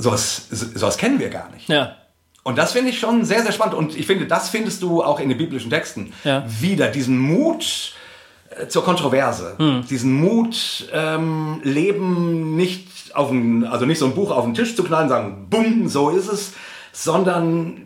Sowas, 0.00 0.46
sowas 0.50 0.96
kennen 0.96 1.18
wir 1.18 1.28
gar 1.28 1.50
nicht. 1.50 1.68
Ja. 1.68 1.96
Und 2.42 2.56
das 2.56 2.72
finde 2.72 2.90
ich 2.90 2.98
schon 2.98 3.24
sehr, 3.24 3.42
sehr 3.42 3.52
spannend. 3.52 3.74
Und 3.74 3.96
ich 3.96 4.06
finde, 4.06 4.26
das 4.26 4.48
findest 4.48 4.82
du 4.82 5.02
auch 5.02 5.20
in 5.20 5.28
den 5.28 5.36
biblischen 5.36 5.70
Texten 5.70 6.12
Ja. 6.24 6.44
wieder. 6.46 6.88
Diesen 6.88 7.18
Mut 7.18 7.92
äh, 8.50 8.66
zur 8.68 8.82
Kontroverse. 8.84 9.56
Hm. 9.58 9.84
Diesen 9.88 10.14
Mut, 10.14 10.88
ähm, 10.92 11.60
Leben 11.62 12.56
nicht 12.56 13.14
auf 13.14 13.30
ein, 13.30 13.64
also 13.64 13.84
nicht 13.86 13.98
so 13.98 14.06
ein 14.06 14.14
Buch 14.14 14.30
auf 14.30 14.44
den 14.44 14.54
Tisch 14.54 14.74
zu 14.74 14.84
knallen, 14.84 15.08
sagen, 15.08 15.48
bumm, 15.50 15.88
so 15.88 16.10
ist 16.10 16.28
es, 16.32 16.52
sondern 16.92 17.82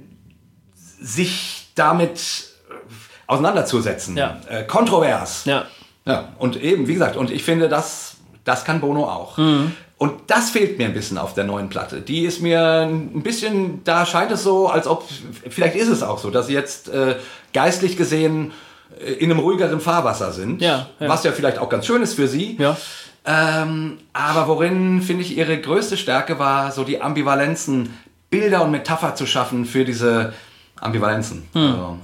sich 1.01 1.67
damit 1.75 2.19
äh, 2.71 2.75
auseinanderzusetzen. 3.27 4.17
Ja. 4.17 4.39
Äh, 4.49 4.65
kontrovers. 4.65 5.45
Ja. 5.47 5.67
Ja, 6.07 6.29
und 6.39 6.57
eben, 6.63 6.87
wie 6.87 6.93
gesagt, 6.93 7.17
und 7.17 7.31
ich 7.31 7.43
finde, 7.43 7.69
das, 7.71 8.17
das 8.45 8.67
kann 8.67 8.81
Bono 8.81 9.05
auch. 9.09 9.39
Und 9.97 10.13
das 10.27 10.51
fehlt 10.51 10.79
mir 10.79 10.87
ein 10.87 10.95
bisschen 10.95 11.19
auf 11.19 11.35
der 11.35 11.45
neuen 11.45 11.69
Platte. 11.69 12.01
Die 12.01 12.25
ist 12.25 12.43
mir 12.43 12.81
ein 12.83 13.23
bisschen, 13.23 13.83
da 13.85 14.05
scheint 14.05 14.33
es 14.33 14.43
so, 14.43 14.69
als 14.69 14.87
ob, 14.87 15.05
vielleicht 15.49 15.77
ist 15.77 15.89
es 15.89 16.03
auch 16.03 16.19
so, 16.19 16.31
dass 16.31 16.49
sie 16.49 16.53
jetzt 16.53 16.89
äh, 16.89 17.17
geistlich 17.53 17.97
gesehen 17.97 18.53
äh, 19.01 19.13
in 19.13 19.31
einem 19.31 19.41
ruhigeren 19.41 19.81
Fahrwasser 19.81 20.33
sind. 20.33 20.61
Ja, 20.61 20.89
ja. 20.99 21.09
Was 21.09 21.23
ja 21.25 21.33
vielleicht 21.33 21.59
auch 21.59 21.69
ganz 21.69 21.87
schön 21.87 22.03
ist 22.03 22.15
für 22.15 22.29
sie. 22.29 22.57
Ja. 22.59 22.77
Ähm, 23.25 23.99
aber 24.13 24.49
worin, 24.49 25.01
finde 25.01 25.23
ich, 25.23 25.37
ihre 25.37 25.59
größte 25.59 25.97
Stärke 25.97 26.39
war, 26.39 26.73
so 26.73 26.85
die 26.85 27.01
Ambivalenzen, 27.01 27.97
Bilder 28.31 28.65
und 28.65 28.73
Metapher 28.73 29.15
zu 29.15 29.27
schaffen 29.27 29.65
für 29.65 29.85
diese 29.85 30.35
Ambivalenzen. 30.81 31.45
Also, 31.55 31.99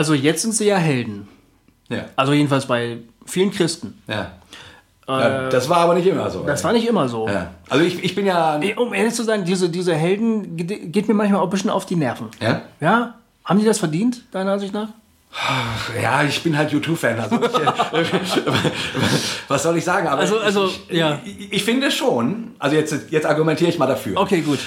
Also 0.00 0.14
jetzt 0.14 0.40
sind 0.40 0.54
sie 0.54 0.64
ja 0.64 0.78
Helden. 0.78 1.28
ja. 1.90 2.06
Also 2.16 2.32
jedenfalls 2.32 2.64
bei 2.64 3.00
vielen 3.26 3.50
Christen. 3.50 4.02
Ja. 4.08 4.30
ja. 5.06 5.50
Das 5.50 5.68
war 5.68 5.76
aber 5.80 5.92
nicht 5.94 6.06
immer 6.06 6.30
so. 6.30 6.42
Das 6.44 6.64
war 6.64 6.72
nicht 6.72 6.88
immer 6.88 7.06
so. 7.06 7.28
ja. 7.28 7.50
Also 7.68 7.84
ich, 7.84 8.02
ich 8.02 8.14
bin 8.14 8.24
ja. 8.24 8.58
Um 8.78 8.94
ehrlich 8.94 9.12
zu 9.12 9.24
sein, 9.24 9.44
diese, 9.44 9.68
diese 9.68 9.94
Helden 9.94 10.56
geht 10.56 11.06
mir 11.06 11.12
manchmal 11.12 11.40
auch 11.40 11.44
ein 11.44 11.50
bisschen 11.50 11.68
auf 11.68 11.84
die 11.84 11.96
Nerven. 11.96 12.28
Ja? 12.40 12.62
Ja? 12.80 13.16
Haben 13.44 13.58
die 13.58 13.66
das 13.66 13.78
verdient, 13.78 14.22
deiner 14.32 14.52
Ansicht 14.52 14.72
nach? 14.72 14.88
Ja, 16.02 16.22
ich 16.24 16.42
bin 16.42 16.56
halt 16.56 16.72
U2-Fan. 16.72 17.20
Also 17.20 17.36
ich, 18.00 18.36
äh, 18.38 18.40
was 19.48 19.62
soll 19.62 19.76
ich 19.76 19.84
sagen? 19.84 20.08
Aber 20.08 20.22
Also- 20.22 20.38
also, 20.38 20.64
ich, 20.88 20.96
ja. 20.96 21.20
Ich, 21.26 21.52
ich 21.52 21.64
finde 21.64 21.90
schon, 21.90 22.52
also 22.58 22.74
jetzt, 22.74 22.94
jetzt 23.10 23.26
argumentiere 23.26 23.68
ich 23.68 23.78
mal 23.78 23.86
dafür. 23.86 24.18
Okay, 24.18 24.40
gut. 24.40 24.60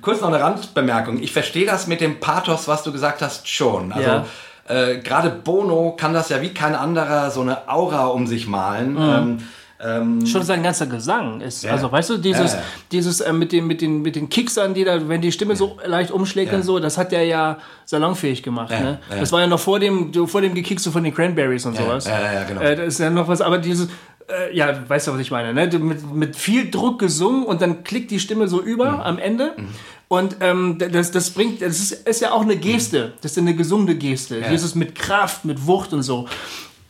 Kurz 0.00 0.20
noch 0.20 0.28
eine 0.28 0.40
Randbemerkung. 0.40 1.20
Ich 1.22 1.32
verstehe 1.32 1.66
das 1.66 1.86
mit 1.86 2.00
dem 2.00 2.20
Pathos, 2.20 2.68
was 2.68 2.82
du 2.82 2.92
gesagt 2.92 3.22
hast, 3.22 3.48
schon. 3.48 3.92
Also 3.92 4.08
Ja. 4.08 4.24
äh, 4.68 4.98
gerade 4.98 5.30
Bono 5.30 5.94
kann 5.98 6.12
das 6.14 6.28
ja 6.28 6.40
wie 6.42 6.50
kein 6.54 6.74
anderer 6.74 7.30
so 7.30 7.40
eine 7.42 7.68
Aura 7.68 8.06
um 8.06 8.26
sich 8.26 8.46
malen. 8.46 8.92
Mhm. 8.94 8.98
Ähm, 9.00 9.38
Ähm, 9.84 10.24
Schon 10.24 10.44
sein 10.44 10.62
ganzer 10.62 10.86
Gesang 10.86 11.42
ist, 11.42 11.64
ja. 11.64 11.72
also 11.72 11.90
weißt 11.92 12.08
du, 12.10 12.16
dieses, 12.16 12.52
ja, 12.52 12.58
ja. 12.58 12.64
dieses 12.92 13.20
äh, 13.20 13.32
mit, 13.34 13.52
den, 13.52 13.66
mit, 13.66 13.82
den, 13.82 14.00
mit 14.00 14.16
den 14.16 14.30
Kicksern, 14.30 14.72
die 14.72 14.82
da, 14.84 15.08
wenn 15.08 15.20
die 15.20 15.30
Stimme 15.32 15.56
so 15.56 15.76
leicht 15.84 16.10
umschlägt 16.10 16.54
und 16.54 16.62
so, 16.62 16.78
das 16.78 16.96
hat 16.96 17.12
der 17.12 17.24
ja 17.26 17.58
salonfähig 17.84 18.42
gemacht. 18.42 18.70
Ne? 18.70 18.98
Das 19.10 19.30
war 19.32 19.40
ja 19.40 19.46
noch 19.46 19.58
vor 19.60 19.80
dem, 19.80 20.14
vor 20.26 20.40
dem 20.40 20.54
Gekickst 20.54 20.88
von 20.88 21.04
den 21.04 21.12
Cranberries 21.12 21.66
und 21.66 21.76
sowas. 21.76 22.06
Ja, 22.06 22.32
ja, 22.32 22.44
genau. 22.44 22.62
Äh, 22.62 22.76
das 22.76 22.86
ist 22.94 23.00
ja 23.00 23.10
noch 23.10 23.28
was, 23.28 23.42
aber 23.42 23.58
dieses, 23.58 23.88
äh, 24.28 24.54
ja, 24.56 24.88
weißt 24.88 25.08
du, 25.08 25.12
was 25.12 25.20
ich 25.20 25.30
meine, 25.30 25.52
ne? 25.52 25.78
Mit, 25.78 26.14
mit 26.14 26.36
viel 26.36 26.70
Druck 26.70 26.98
gesungen 26.98 27.44
und 27.44 27.60
dann 27.60 27.84
klickt 27.84 28.10
die 28.10 28.20
Stimme 28.20 28.48
so 28.48 28.62
über 28.62 28.92
mhm. 28.92 29.00
am 29.00 29.18
Ende. 29.18 29.52
Mhm. 29.56 29.68
Und 30.08 30.36
ähm, 30.40 30.78
das, 30.78 31.10
das 31.10 31.30
bringt, 31.30 31.62
das 31.62 31.80
ist, 31.80 32.06
ist, 32.06 32.20
ja 32.20 32.32
auch 32.32 32.42
eine 32.42 32.56
Geste. 32.56 33.14
Das 33.22 33.32
ist 33.32 33.38
eine 33.38 33.54
gesunde 33.54 33.96
Geste. 33.96 34.38
Ja. 34.40 34.48
Dieses 34.48 34.74
mit 34.74 34.94
Kraft, 34.94 35.44
mit 35.44 35.66
Wucht 35.66 35.92
und 35.92 36.02
so. 36.02 36.28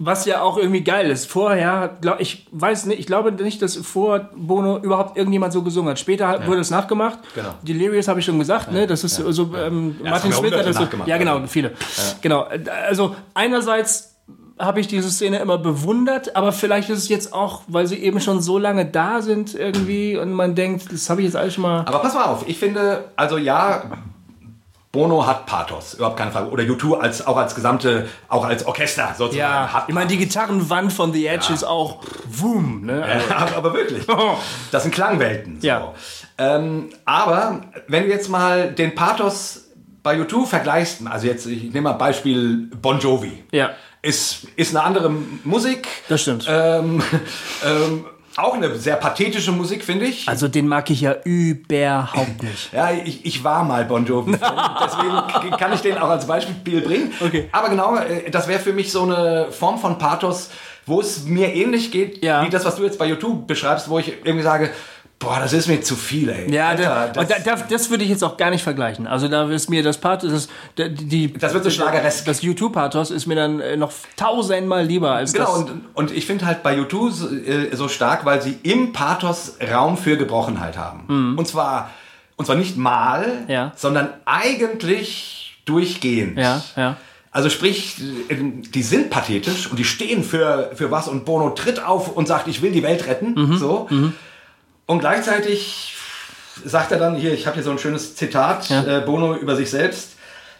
Was 0.00 0.26
ja 0.26 0.42
auch 0.42 0.58
irgendwie 0.58 0.82
geil 0.82 1.08
ist. 1.08 1.26
Vorher, 1.26 1.96
glaub, 2.00 2.20
ich 2.20 2.46
weiß 2.50 2.86
nicht, 2.86 2.98
ich 2.98 3.06
glaube 3.06 3.30
nicht, 3.30 3.62
dass 3.62 3.76
vor 3.76 4.28
Bono 4.34 4.78
überhaupt 4.78 5.16
irgendjemand 5.16 5.52
so 5.52 5.62
gesungen 5.62 5.90
hat. 5.90 6.00
Später 6.00 6.40
ja. 6.40 6.46
wurde 6.46 6.60
es 6.60 6.70
nachgemacht. 6.70 7.20
Genau. 7.34 7.54
Delirious 7.62 8.08
habe 8.08 8.18
ich 8.18 8.26
schon 8.26 8.38
gesagt, 8.38 8.72
ne? 8.72 8.88
Das 8.88 9.04
ist 9.04 9.18
ja. 9.18 9.30
so, 9.30 9.54
ähm, 9.56 9.96
Martin 10.02 10.32
Smith 10.32 10.52
hat 10.52 10.66
das 10.66 10.76
so. 10.76 10.88
Ja, 11.06 11.16
genau, 11.16 11.46
viele. 11.46 11.72
Genau. 12.20 12.48
Also 12.88 13.14
einerseits 13.34 14.13
habe 14.58 14.80
ich 14.80 14.86
diese 14.86 15.10
Szene 15.10 15.38
immer 15.38 15.58
bewundert, 15.58 16.36
aber 16.36 16.52
vielleicht 16.52 16.88
ist 16.88 16.98
es 16.98 17.08
jetzt 17.08 17.32
auch, 17.32 17.62
weil 17.66 17.86
sie 17.86 17.96
eben 17.96 18.20
schon 18.20 18.40
so 18.40 18.58
lange 18.58 18.86
da 18.86 19.20
sind 19.20 19.54
irgendwie 19.54 20.16
und 20.16 20.32
man 20.32 20.54
denkt, 20.54 20.92
das 20.92 21.10
habe 21.10 21.20
ich 21.20 21.26
jetzt 21.26 21.36
alles 21.36 21.54
schon 21.54 21.62
mal. 21.62 21.80
Aber 21.80 21.98
pass 21.98 22.14
mal 22.14 22.24
auf, 22.24 22.44
ich 22.46 22.58
finde, 22.58 23.04
also 23.16 23.36
ja, 23.36 23.82
Bono 24.92 25.26
hat 25.26 25.46
Pathos, 25.46 25.94
überhaupt 25.94 26.16
keine 26.16 26.30
Frage. 26.30 26.50
Oder 26.50 26.62
U2 26.62 26.98
als, 26.98 27.26
auch 27.26 27.36
als 27.36 27.56
gesamte, 27.56 28.08
auch 28.28 28.44
als 28.44 28.64
Orchester 28.64 29.08
sozusagen. 29.18 29.36
Ja, 29.36 29.72
hat 29.72 29.84
ich 29.88 29.94
meine, 29.94 30.06
die 30.06 30.18
Gitarrenwand 30.18 30.92
von 30.92 31.12
The 31.12 31.26
Edge 31.26 31.46
ja. 31.48 31.54
ist 31.54 31.64
auch 31.64 32.00
Wum. 32.28 32.82
Ne? 32.86 33.00
Ja, 33.00 33.36
aber, 33.36 33.56
aber, 33.56 33.74
wirklich. 33.74 34.06
Das 34.70 34.84
sind 34.84 34.94
Klangwelten. 34.94 35.60
So. 35.60 35.66
Ja. 35.66 35.92
Ähm, 36.38 36.90
aber 37.04 37.62
wenn 37.88 38.04
du 38.04 38.08
jetzt 38.08 38.28
mal 38.28 38.70
den 38.72 38.94
Pathos 38.94 39.64
bei 40.04 40.16
U2 40.16 40.46
vergleichst, 40.46 41.00
also 41.06 41.26
jetzt, 41.26 41.46
ich 41.46 41.64
nehme 41.64 41.82
mal 41.82 41.94
Beispiel 41.94 42.70
Bon 42.80 43.00
Jovi. 43.00 43.42
Ja 43.50 43.70
ist, 44.04 44.46
ist 44.56 44.74
eine 44.74 44.84
andere 44.84 45.10
Musik. 45.44 45.88
Das 46.08 46.22
stimmt. 46.22 46.46
Ähm, 46.48 47.02
ähm, 47.64 48.04
auch 48.36 48.54
eine 48.54 48.76
sehr 48.76 48.96
pathetische 48.96 49.52
Musik, 49.52 49.84
finde 49.84 50.06
ich. 50.06 50.28
Also 50.28 50.48
den 50.48 50.66
mag 50.66 50.90
ich 50.90 51.00
ja 51.00 51.14
überhaupt 51.24 52.42
nicht. 52.42 52.72
ja, 52.72 52.90
ich, 52.92 53.24
ich 53.24 53.44
war 53.44 53.64
mal 53.64 53.84
Bon 53.84 54.04
Jovi. 54.04 54.32
deswegen 54.84 55.56
kann 55.56 55.72
ich 55.72 55.80
den 55.80 55.98
auch 55.98 56.08
als 56.08 56.26
Beispiel 56.26 56.80
bringen. 56.80 57.12
Okay. 57.20 57.48
Aber 57.52 57.68
genau, 57.68 57.96
äh, 57.96 58.30
das 58.30 58.48
wäre 58.48 58.60
für 58.60 58.72
mich 58.72 58.90
so 58.90 59.02
eine 59.04 59.52
Form 59.52 59.78
von 59.78 59.98
Pathos, 59.98 60.50
wo 60.86 61.00
es 61.00 61.24
mir 61.24 61.54
ähnlich 61.54 61.92
geht, 61.92 62.22
ja. 62.24 62.44
wie 62.44 62.50
das, 62.50 62.64
was 62.64 62.76
du 62.76 62.82
jetzt 62.82 62.98
bei 62.98 63.06
YouTube 63.06 63.46
beschreibst, 63.46 63.88
wo 63.88 63.98
ich 63.98 64.08
irgendwie 64.24 64.42
sage, 64.42 64.70
Boah, 65.24 65.40
das 65.40 65.54
ist 65.54 65.68
mir 65.68 65.80
zu 65.80 65.96
viel, 65.96 66.28
ey. 66.28 66.52
Ja, 66.52 66.68
Alter, 66.68 67.10
das, 67.14 67.28
da, 67.28 67.38
da, 67.38 67.56
das 67.56 67.88
würde 67.88 68.04
ich 68.04 68.10
jetzt 68.10 68.22
auch 68.22 68.36
gar 68.36 68.50
nicht 68.50 68.62
vergleichen. 68.62 69.06
Also 69.06 69.26
da 69.28 69.48
ist 69.48 69.70
mir 69.70 69.82
das 69.82 69.96
Pathos, 69.98 70.48
das, 70.76 70.90
die, 70.90 71.32
das 71.32 71.54
wird 71.54 71.64
so 71.64 71.70
schlageresk. 71.70 72.26
Das 72.26 72.42
YouTube-Pathos 72.42 73.10
ist 73.10 73.26
mir 73.26 73.34
dann 73.34 73.60
äh, 73.60 73.76
noch 73.76 73.90
tausendmal 74.16 74.84
lieber 74.84 75.12
als 75.12 75.32
genau, 75.32 75.44
das. 75.46 75.66
Genau, 75.66 75.72
und, 75.94 76.10
und 76.10 76.10
ich 76.10 76.26
finde 76.26 76.44
halt 76.44 76.62
bei 76.62 76.76
YouTube 76.76 77.12
so, 77.12 77.34
äh, 77.34 77.74
so, 77.74 77.88
stark, 77.88 78.26
weil 78.26 78.42
sie 78.42 78.58
im 78.62 78.92
Pathos 78.92 79.56
Raum 79.72 79.96
für 79.96 80.18
Gebrochenheit 80.18 80.76
haben. 80.76 81.04
Mhm. 81.06 81.38
Und 81.38 81.48
zwar, 81.48 81.90
und 82.36 82.44
zwar 82.44 82.56
nicht 82.56 82.76
mal, 82.76 83.44
ja. 83.48 83.72
sondern 83.76 84.10
eigentlich 84.26 85.56
durchgehend. 85.64 86.38
Ja, 86.38 86.62
ja. 86.76 86.96
Also 87.30 87.48
sprich, 87.48 87.96
äh, 88.28 88.36
die 88.36 88.82
sind 88.82 89.10
pathetisch 89.10 89.68
und 89.68 89.78
die 89.78 89.84
stehen 89.84 90.22
für, 90.22 90.70
für 90.74 90.90
was 90.90 91.08
und 91.08 91.24
Bono 91.24 91.50
tritt 91.50 91.82
auf 91.82 92.14
und 92.14 92.28
sagt, 92.28 92.46
ich 92.46 92.62
will 92.62 92.72
die 92.72 92.82
Welt 92.82 93.06
retten. 93.06 93.34
Mhm. 93.34 93.56
So. 93.56 93.86
Mhm. 93.90 94.12
Und 94.86 94.98
gleichzeitig 94.98 95.96
sagt 96.64 96.92
er 96.92 96.98
dann 96.98 97.16
hier, 97.16 97.32
ich 97.32 97.46
habe 97.46 97.54
hier 97.54 97.64
so 97.64 97.70
ein 97.70 97.78
schönes 97.78 98.16
Zitat, 98.16 98.68
ja. 98.68 98.98
äh, 98.98 99.00
Bono 99.00 99.34
über 99.34 99.56
sich 99.56 99.70
selbst. 99.70 100.12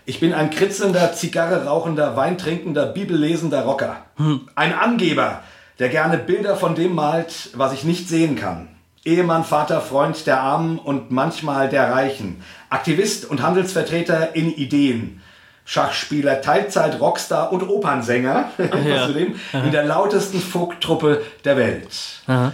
Ich 0.06 0.20
bin 0.20 0.34
ein 0.34 0.50
kritzelnder, 0.50 1.12
Zigarre 1.14 1.64
rauchender, 1.64 2.16
Weintrinkender, 2.16 2.86
Bibellesender 2.86 3.62
Rocker. 3.62 4.04
Hm. 4.16 4.48
Ein 4.54 4.74
Angeber, 4.74 5.42
der 5.78 5.88
gerne 5.88 6.18
Bilder 6.18 6.56
von 6.56 6.74
dem 6.74 6.94
malt, 6.94 7.50
was 7.54 7.72
ich 7.72 7.84
nicht 7.84 8.08
sehen 8.08 8.36
kann. 8.36 8.68
Ehemann, 9.04 9.44
Vater, 9.44 9.80
Freund 9.80 10.26
der 10.26 10.40
Armen 10.40 10.78
und 10.78 11.10
manchmal 11.10 11.68
der 11.68 11.90
Reichen. 11.92 12.42
Aktivist 12.70 13.26
und 13.26 13.42
Handelsvertreter 13.42 14.34
in 14.34 14.54
Ideen. 14.54 15.20
Schachspieler, 15.66 16.42
Teilzeit, 16.42 17.00
Rockstar 17.00 17.50
und 17.50 17.68
Opernsänger 17.68 18.50
ja. 18.58 19.06
in 19.06 19.72
der 19.72 19.84
lautesten 19.84 20.40
Folktruppe 20.40 21.22
der 21.44 21.56
Welt. 21.56 21.88
Aha. 22.26 22.52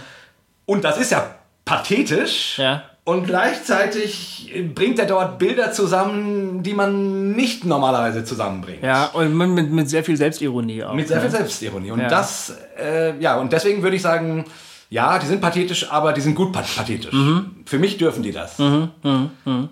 Und 0.65 0.85
das 0.85 0.97
ist 0.97 1.11
ja 1.11 1.35
pathetisch. 1.65 2.57
Ja. 2.57 2.83
Und 3.03 3.25
gleichzeitig 3.25 4.53
bringt 4.75 4.99
er 4.99 5.07
dort 5.07 5.39
Bilder 5.39 5.71
zusammen, 5.71 6.61
die 6.61 6.73
man 6.73 7.31
nicht 7.31 7.65
normalerweise 7.65 8.23
zusammenbringt. 8.23 8.83
Ja, 8.83 9.05
und 9.05 9.35
mit, 9.35 9.71
mit 9.71 9.89
sehr 9.89 10.03
viel 10.03 10.15
Selbstironie 10.15 10.83
auch. 10.83 10.93
Mit 10.93 11.07
sehr 11.07 11.17
ne? 11.17 11.23
viel 11.23 11.31
Selbstironie. 11.31 11.91
Und 11.91 12.01
ja. 12.01 12.07
das, 12.07 12.55
äh, 12.79 13.17
ja, 13.19 13.37
und 13.39 13.51
deswegen 13.51 13.81
würde 13.81 13.95
ich 13.95 14.03
sagen, 14.03 14.45
ja, 14.91 15.17
die 15.17 15.25
sind 15.25 15.41
pathetisch, 15.41 15.89
aber 15.89 16.13
die 16.13 16.21
sind 16.21 16.35
gut 16.35 16.51
pathetisch. 16.51 17.13
Mhm. 17.13 17.63
Für 17.65 17.79
mich 17.79 17.97
dürfen 17.97 18.21
die 18.21 18.31
das. 18.31 18.59
Mhm. 18.59 18.89
Mhm. 19.03 19.29
mhm. 19.45 19.69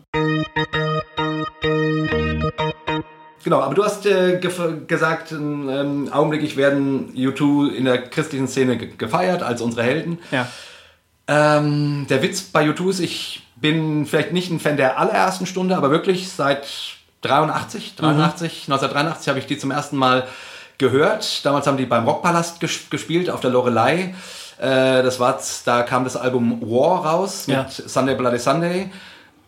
Genau, 3.43 3.61
aber 3.61 3.73
du 3.73 3.83
hast 3.83 4.05
äh, 4.05 4.39
gesagt, 4.87 5.31
ähm, 5.31 6.09
augenblicklich 6.11 6.57
werden 6.57 7.13
U2 7.15 7.71
in 7.71 7.85
der 7.85 8.09
christlichen 8.09 8.47
Szene 8.47 8.77
gefeiert 8.77 9.43
als 9.43 9.61
unsere 9.61 9.83
Helden. 9.83 10.19
Ja. 10.31 10.47
Ähm, 11.31 12.07
der 12.09 12.23
Witz 12.23 12.41
bei 12.41 12.63
YouTube 12.63 12.89
ist, 12.89 12.99
ich 12.99 13.43
bin 13.55 14.07
vielleicht 14.07 14.33
nicht 14.33 14.49
ein 14.49 14.59
Fan 14.59 14.77
der 14.77 14.97
allerersten 14.97 15.45
Stunde, 15.45 15.77
aber 15.77 15.91
wirklich 15.91 16.31
seit 16.31 16.65
83, 17.21 17.95
83, 17.95 18.67
mhm. 18.67 18.73
1983 18.73 19.29
habe 19.29 19.37
ich 19.37 19.45
die 19.45 19.59
zum 19.59 19.69
ersten 19.69 19.95
Mal 19.95 20.27
gehört. 20.79 21.45
Damals 21.45 21.67
haben 21.67 21.77
die 21.77 21.85
beim 21.85 22.07
Rockpalast 22.07 22.59
ges 22.59 22.89
gespielt 22.89 23.29
auf 23.29 23.41
der 23.41 23.51
Lorelei. 23.51 24.15
Äh, 24.59 25.03
das 25.03 25.19
war, 25.19 25.39
da 25.65 25.83
kam 25.83 26.03
das 26.03 26.17
Album 26.17 26.61
War 26.61 27.05
raus 27.05 27.45
mit 27.45 27.57
ja. 27.57 27.67
Sunday 27.69 28.15
Bloody 28.15 28.39
Sunday. 28.39 28.89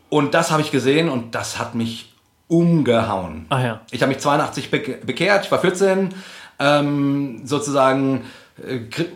Und 0.09 0.35
das 0.35 0.51
habe 0.51 0.61
ich 0.61 0.69
gesehen 0.69 1.09
und 1.09 1.33
das 1.33 1.57
hat 1.57 1.73
mich 1.73 2.13
umgehauen. 2.47 3.47
Ach 3.49 3.63
ja. 3.63 3.79
Ich 3.89 4.03
habe 4.03 4.11
mich 4.11 4.19
82 4.19 4.69
be 4.69 4.79
bekehrt, 5.03 5.45
ich 5.45 5.51
war 5.51 5.59
14, 5.59 6.13
ähm, 6.59 7.41
sozusagen 7.45 8.25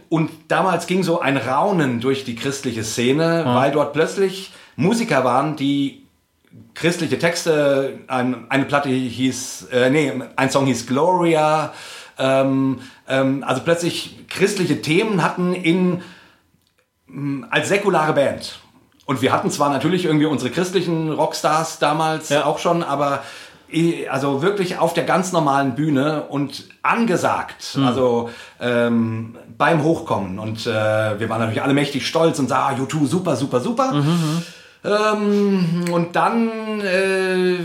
und 0.09 0.29
damals 0.47 0.87
ging 0.87 1.03
so 1.03 1.19
ein 1.19 1.37
Raunen 1.37 1.99
durch 2.01 2.23
die 2.23 2.35
christliche 2.35 2.83
Szene, 2.83 3.43
ja. 3.45 3.55
weil 3.55 3.71
dort 3.71 3.93
plötzlich 3.93 4.51
Musiker 4.75 5.23
waren, 5.23 5.55
die 5.55 6.05
christliche 6.73 7.19
Texte, 7.19 7.99
ein, 8.07 8.49
eine 8.49 8.65
Platte 8.65 8.89
hieß, 8.89 9.67
äh, 9.71 9.89
nee, 9.89 10.11
ein 10.35 10.49
Song 10.49 10.65
hieß 10.65 10.87
Gloria, 10.87 11.73
ähm, 12.17 12.79
ähm, 13.07 13.43
also 13.45 13.61
plötzlich 13.63 14.27
christliche 14.29 14.81
Themen 14.81 15.23
hatten 15.23 15.53
in, 15.53 16.01
mm, 17.07 17.45
als 17.49 17.69
säkulare 17.69 18.13
Band. 18.13 18.59
Und 19.05 19.21
wir 19.21 19.31
hatten 19.31 19.51
zwar 19.51 19.69
natürlich 19.69 20.05
irgendwie 20.05 20.25
unsere 20.25 20.49
christlichen 20.49 21.11
Rockstars 21.11 21.77
damals 21.77 22.29
ja. 22.29 22.45
auch 22.45 22.57
schon, 22.57 22.81
aber 22.83 23.23
also 24.09 24.41
wirklich 24.41 24.77
auf 24.77 24.93
der 24.93 25.03
ganz 25.03 25.31
normalen 25.31 25.75
Bühne 25.75 26.23
und 26.29 26.65
angesagt, 26.81 27.75
mhm. 27.75 27.85
also 27.85 28.29
ähm, 28.59 29.37
beim 29.57 29.83
Hochkommen. 29.83 30.39
Und 30.39 30.65
äh, 30.65 31.19
wir 31.19 31.29
waren 31.29 31.39
natürlich 31.39 31.61
alle 31.61 31.73
mächtig 31.73 32.07
stolz 32.07 32.39
und 32.39 32.47
sagen, 32.47 32.77
ah, 32.79 32.83
U2, 32.83 33.05
super, 33.07 33.35
super, 33.35 33.59
super. 33.59 33.91
Mhm. 33.93 34.41
Ähm, 34.83 35.85
und 35.91 36.15
dann 36.15 36.81
äh, 36.81 37.57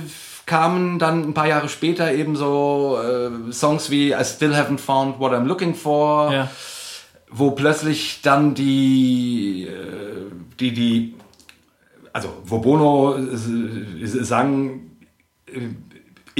kamen 0.46 0.99
dann 0.99 1.29
ein 1.29 1.35
paar 1.35 1.46
Jahre 1.46 1.68
später 1.68 2.12
eben 2.12 2.35
so 2.35 2.99
äh, 3.01 3.53
Songs 3.53 3.90
wie 3.90 4.12
I 4.12 4.25
Still 4.25 4.55
Haven't 4.55 4.79
Found 4.79 5.20
What 5.20 5.33
I'm 5.33 5.44
Looking 5.44 5.75
For, 5.75 6.33
ja. 6.33 6.51
wo 7.31 7.53
plötzlich 7.53 8.20
dann 8.23 8.55
die, 8.55 9.68
äh, 9.68 10.31
die, 10.59 10.73
die, 10.73 11.14
also 12.12 12.31
wo 12.44 12.59
Bono 12.59 13.16
sang, 13.37 14.81
äh, 15.46 15.68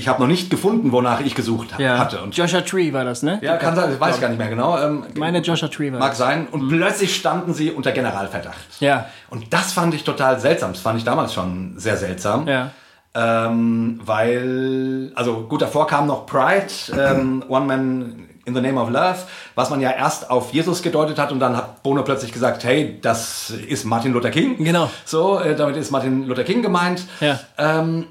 ich 0.01 0.09
habe 0.09 0.21
noch 0.21 0.27
nicht 0.27 0.49
gefunden, 0.51 0.93
wonach 0.93 1.21
ich 1.21 1.35
gesucht 1.35 1.75
ja. 1.79 1.99
hatte. 1.99 2.23
Und 2.23 2.35
Joshua 2.35 2.63
Tree 2.63 2.93
war 2.93 3.05
das, 3.05 3.23
ne? 3.23 3.39
Ja, 3.43 3.59
kann 3.59 3.77
sein, 3.77 3.91
das 3.91 4.01
weiß 4.01 4.15
ich 4.17 4.21
gar 4.21 4.29
nicht 4.29 4.39
mehr 4.39 4.49
genau. 4.49 4.79
Ähm, 4.79 5.05
Meine 5.15 5.41
Joshua 5.41 5.69
Tree 5.69 5.93
war 5.93 5.99
Mag 5.99 6.11
das. 6.11 6.19
sein. 6.19 6.49
Und 6.51 6.65
mhm. 6.65 6.69
plötzlich 6.71 7.15
standen 7.15 7.53
sie 7.53 7.71
unter 7.71 7.93
Generalverdacht. 7.93 8.81
Ja. 8.81 9.07
Und 9.29 9.53
das 9.53 9.73
fand 9.73 9.95
ich 9.95 10.03
total 10.03 10.41
seltsam. 10.41 10.73
Das 10.73 10.81
fand 10.81 10.99
ich 10.99 11.05
damals 11.05 11.35
schon 11.35 11.75
sehr 11.77 11.99
seltsam. 11.99 12.49
Ja. 12.49 12.71
Ähm, 13.15 14.01
weil, 14.03 15.13
also 15.15 15.43
gut, 15.49 15.61
davor 15.61 15.87
kam 15.87 16.07
noch 16.07 16.25
Pride, 16.27 16.73
ähm, 16.97 17.45
One 17.49 17.67
Man 17.67 18.29
in 18.47 18.55
the 18.55 18.61
Name 18.61 18.81
of 18.81 18.89
Love, 18.89 19.19
was 19.55 19.69
man 19.69 19.81
ja 19.81 19.91
erst 19.91 20.31
auf 20.31 20.53
Jesus 20.53 20.83
gedeutet 20.83 21.19
hat 21.19 21.31
und 21.31 21.41
dann 21.41 21.57
hat 21.57 21.83
Bono 21.83 22.03
plötzlich 22.03 22.33
gesagt, 22.33 22.65
hey, 22.65 22.99
das 23.03 23.51
ist 23.51 23.85
Martin 23.85 24.13
Luther 24.13 24.31
King. 24.31 24.57
Genau. 24.65 24.91
So, 25.05 25.39
äh, 25.39 25.55
damit 25.55 25.77
ist 25.77 25.91
Martin 25.91 26.27
Luther 26.27 26.45
King 26.45 26.63
gemeint. 26.63 27.05
Ja. 27.21 27.39
Ähm, 27.59 28.07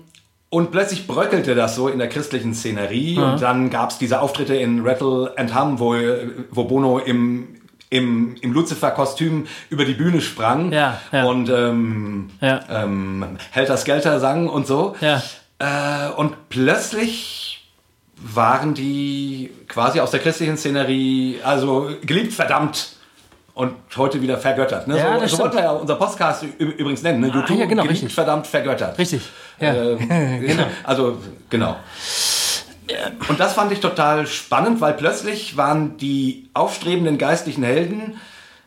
und 0.50 0.72
plötzlich 0.72 1.06
bröckelte 1.08 1.54
das 1.56 1.76
so 1.76 1.88
in 1.88 2.00
der 2.00 2.10
christlichen 2.10 2.54
Szenerie. 2.54 3.18
Mhm. 3.18 3.24
Und 3.24 3.42
dann 3.42 3.70
gab 3.70 3.92
es 3.92 3.98
diese 3.98 4.20
Auftritte 4.22 4.56
in 4.56 4.86
Rattle 4.86 5.34
and 5.38 5.54
Hum, 5.56 5.80
wo, 5.80 5.96
wo 6.52 6.64
Bono 6.64 7.00
im 7.00 7.56
im, 7.92 8.36
im 8.42 8.54
Lucifer-Kostüm 8.54 9.48
über 9.72 9.84
die 9.84 9.94
Bühne 9.96 10.22
sprang 10.22 10.72
Ja, 10.72 11.00
ja. 11.12 11.26
und 11.26 11.50
ähm, 11.50 12.30
Ja. 12.40 12.60
ähm, 12.70 13.26
Helter 13.50 13.78
Skelter 13.78 14.20
sang 14.20 14.48
und 14.48 14.68
so. 14.68 14.96
Ja. 15.02 15.24
Äh, 15.58 16.12
und 16.16 16.50
plötzlich 16.50 17.68
waren 18.16 18.74
die 18.76 19.50
quasi 19.68 20.00
aus 20.02 20.12
der 20.12 20.20
christlichen 20.20 20.58
Szenerie, 20.58 21.40
also 21.44 21.90
geliebt, 22.04 22.34
verdammt 22.34 22.94
und 23.60 23.74
heute 23.98 24.22
wieder 24.22 24.38
vergöttert. 24.38 24.88
Ne? 24.88 24.98
Ja, 24.98 25.16
so 25.16 25.20
das 25.20 25.32
so 25.32 25.40
wollten 25.40 25.58
wir 25.58 25.64
ja 25.64 25.72
unser 25.72 25.96
Podcast 25.96 26.46
übrigens 26.60 27.04
nennen. 27.04 27.20
Ne? 27.20 27.28
YouTube, 27.28 27.60
ja, 27.60 27.66
genau, 27.66 27.84
geliebt, 27.84 28.04
richtig. 28.04 28.16
verdammt, 28.16 28.48
vergöttert. 28.48 28.98
Richtig. 28.98 29.22
Ja. 29.60 29.74
Ähm, 29.74 30.00
Also, 30.86 31.18
genau. 31.50 31.76
Und 33.28 33.38
das 33.38 33.54
fand 33.54 33.74
ich 33.74 33.82
total 33.82 34.28
spannend, 34.28 34.80
weil 34.80 34.94
plötzlich 34.94 35.58
waren 35.58 35.98
die 35.98 36.50
aufstrebenden 36.54 37.18
geistlichen 37.18 37.64
Helden 37.64 38.16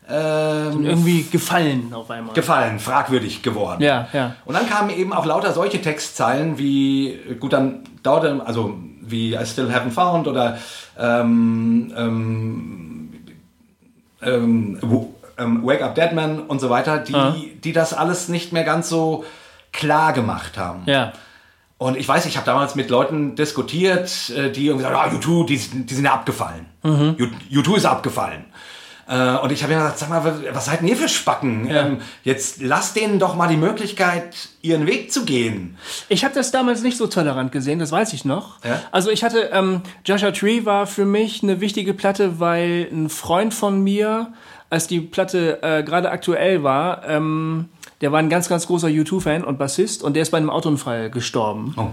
ähm, 0.07 0.85
Irgendwie 0.85 1.23
gefallen 1.23 1.91
auf 1.91 2.11
einmal. 2.11 2.35
gefallen, 2.35 2.77
fragwürdig 2.77 3.41
geworden. 3.41 3.81
Ja, 3.81 4.09
ja. 4.13 4.35
Und 4.45 4.53
dann 4.53 4.69
kamen 4.69 4.91
eben 4.91 5.11
auch 5.11 5.25
lauter 5.25 5.53
solche 5.53 5.81
Textzeilen 5.81 6.59
wie, 6.59 7.17
gut, 7.39 7.53
dann 7.53 7.83
dauerte, 8.03 8.41
also 8.45 8.75
wie 9.01 9.33
I 9.33 9.45
Still 9.45 9.71
Haven't 9.71 9.91
Found 9.91 10.27
oder 10.27 10.57
ähm, 10.99 11.91
ähm, 11.97 12.92
ähm, 14.25 14.79
ähm, 15.37 15.65
Wake 15.65 15.81
Up 15.81 15.95
Dead 15.95 16.11
Man 16.13 16.41
und 16.41 16.59
so 16.59 16.69
weiter, 16.69 16.99
die, 16.99 17.55
die 17.63 17.73
das 17.73 17.93
alles 17.93 18.29
nicht 18.29 18.53
mehr 18.53 18.63
ganz 18.63 18.89
so 18.89 19.23
klar 19.71 20.13
gemacht 20.13 20.57
haben. 20.57 20.83
ja. 20.85 21.13
Und 21.79 21.97
ich 21.97 22.07
weiß, 22.07 22.25
ich 22.27 22.37
habe 22.37 22.45
damals 22.45 22.75
mit 22.75 22.89
Leuten 22.89 23.35
diskutiert, 23.35 24.29
äh, 24.29 24.51
die 24.51 24.67
irgendwie 24.67 24.83
sagen, 24.83 24.95
ah, 24.95 25.07
U2, 25.13 25.45
die, 25.45 25.57
sind- 25.57 25.89
die 25.89 25.93
sind 25.95 26.05
ja 26.05 26.13
abgefallen. 26.13 26.65
Mhm. 26.81 27.17
U- 27.19 27.59
U2 27.59 27.75
ist 27.77 27.85
abgefallen. 27.85 28.45
Äh, 29.07 29.35
Und 29.37 29.51
ich 29.51 29.61
habe 29.63 29.73
mir 29.73 29.79
gesagt, 29.79 29.99
sag 29.99 30.09
mal, 30.09 30.23
was- 30.53 30.65
seid 30.65 30.81
ihr 30.81 30.95
für 30.95 31.09
Spacken? 31.09 31.67
Ähm, 31.69 31.97
Jetzt 32.23 32.61
lasst 32.61 32.95
denen 32.95 33.19
doch 33.19 33.35
mal 33.35 33.47
die 33.47 33.57
Möglichkeit, 33.57 34.35
ihren 34.61 34.87
Weg 34.87 35.11
zu 35.11 35.25
gehen. 35.25 35.77
Ich 36.09 36.23
habe 36.23 36.33
das 36.33 36.51
damals 36.51 36.83
nicht 36.83 36.97
so 36.97 37.07
tolerant 37.07 37.51
gesehen, 37.51 37.79
das 37.79 37.91
weiß 37.91 38.13
ich 38.13 38.23
noch. 38.23 38.63
Ja? 38.63 38.81
Also 38.91 39.09
ich 39.11 39.23
hatte, 39.23 39.49
ähm, 39.51 39.81
Joshua 40.05 40.31
Tree 40.31 40.63
war 40.65 40.87
für 40.87 41.05
mich 41.05 41.43
eine 41.43 41.59
wichtige 41.59 41.93
Platte, 41.93 42.39
weil 42.39 42.87
ein 42.91 43.09
Freund 43.09 43.53
von 43.53 43.81
mir, 43.83 44.31
als 44.69 44.87
die 44.87 45.01
Platte 45.01 45.61
äh, 45.61 45.83
gerade 45.83 46.09
aktuell 46.09 46.63
war, 46.63 47.07
ähm, 47.07 47.69
der 48.01 48.11
war 48.11 48.19
ein 48.19 48.29
ganz, 48.29 48.49
ganz 48.49 48.67
großer 48.67 48.87
U2-Fan 48.87 49.43
und 49.43 49.57
Bassist 49.57 50.03
und 50.03 50.15
der 50.15 50.23
ist 50.23 50.31
bei 50.31 50.37
einem 50.37 50.49
Autounfall 50.49 51.09
gestorben. 51.09 51.73
Oh. 51.77 51.87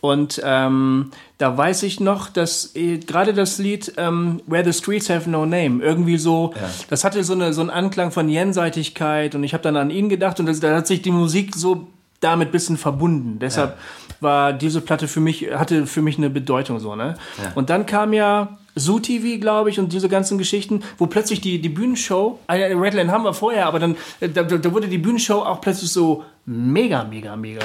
Und 0.00 0.40
ähm, 0.44 1.10
da 1.36 1.56
weiß 1.56 1.82
ich 1.82 2.00
noch, 2.00 2.30
dass 2.30 2.74
äh, 2.74 2.98
gerade 2.98 3.34
das 3.34 3.58
Lied 3.58 3.92
ähm, 3.98 4.40
Where 4.46 4.64
the 4.64 4.72
Streets 4.72 5.10
Have 5.10 5.28
No 5.28 5.44
Name 5.44 5.82
irgendwie 5.82 6.16
so, 6.16 6.54
das 6.88 7.04
hatte 7.04 7.22
so, 7.22 7.34
eine, 7.34 7.52
so 7.52 7.60
einen 7.60 7.70
Anklang 7.70 8.10
von 8.10 8.28
Jenseitigkeit 8.28 9.34
und 9.34 9.44
ich 9.44 9.52
habe 9.52 9.62
dann 9.62 9.76
an 9.76 9.90
ihn 9.90 10.08
gedacht 10.08 10.40
und 10.40 10.46
das, 10.46 10.60
da 10.60 10.74
hat 10.74 10.86
sich 10.86 11.02
die 11.02 11.10
Musik 11.10 11.54
so 11.54 11.88
damit 12.20 12.48
ein 12.48 12.52
bisschen 12.52 12.76
verbunden. 12.76 13.38
Deshalb 13.40 13.76
war 14.20 14.52
diese 14.52 14.80
Platte 14.80 15.08
für 15.08 15.20
mich, 15.20 15.50
hatte 15.52 15.86
für 15.86 16.02
mich 16.02 16.18
eine 16.18 16.30
Bedeutung 16.30 16.78
so, 16.78 16.94
ne? 16.94 17.14
Und 17.54 17.70
dann 17.70 17.86
kam 17.86 18.12
ja 18.12 18.58
Zoo 18.74 19.00
TV, 19.00 19.40
glaube 19.40 19.70
ich, 19.70 19.78
und 19.78 19.92
diese 19.92 20.08
ganzen 20.08 20.38
Geschichten, 20.38 20.82
wo 20.98 21.06
plötzlich 21.06 21.40
die, 21.40 21.60
die 21.60 21.68
Bühnenshow, 21.68 22.38
äh, 22.48 22.72
Redline 22.74 23.10
haben 23.10 23.24
wir 23.24 23.34
vorher, 23.34 23.66
aber 23.66 23.78
dann, 23.78 23.96
äh, 24.20 24.28
da, 24.28 24.42
da 24.42 24.72
wurde 24.72 24.88
die 24.88 24.98
Bühnenshow 24.98 25.40
auch 25.40 25.60
plötzlich 25.60 25.90
so 25.90 26.24
mega, 26.46 27.04
mega, 27.04 27.36
mega. 27.36 27.60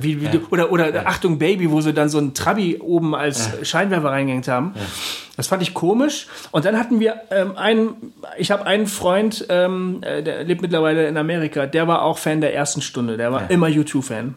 Wie, 0.00 0.20
wie 0.20 0.28
du, 0.28 0.40
oder 0.50 0.70
oder 0.72 1.06
Achtung 1.06 1.38
Baby, 1.38 1.70
wo 1.70 1.80
sie 1.80 1.92
dann 1.92 2.08
so 2.08 2.18
einen 2.18 2.32
Trabi 2.32 2.78
oben 2.80 3.14
als 3.14 3.50
Scheinwerfer 3.68 4.10
reingehängt 4.10 4.48
haben. 4.48 4.74
Das 5.36 5.46
fand 5.48 5.62
ich 5.62 5.74
komisch. 5.74 6.26
Und 6.50 6.64
dann 6.64 6.78
hatten 6.78 7.00
wir 7.00 7.16
ähm, 7.30 7.56
einen, 7.56 8.12
ich 8.38 8.50
habe 8.50 8.66
einen 8.66 8.86
Freund, 8.86 9.46
ähm, 9.48 9.98
äh, 10.02 10.22
der 10.22 10.44
lebt 10.44 10.62
mittlerweile 10.62 11.06
in 11.08 11.16
Amerika, 11.16 11.66
der 11.66 11.88
war 11.88 12.02
auch 12.02 12.18
Fan 12.18 12.40
der 12.40 12.54
ersten 12.54 12.82
Stunde, 12.82 13.16
der 13.16 13.32
war 13.32 13.50
immer 13.50 13.66
U2-Fan. 13.66 14.34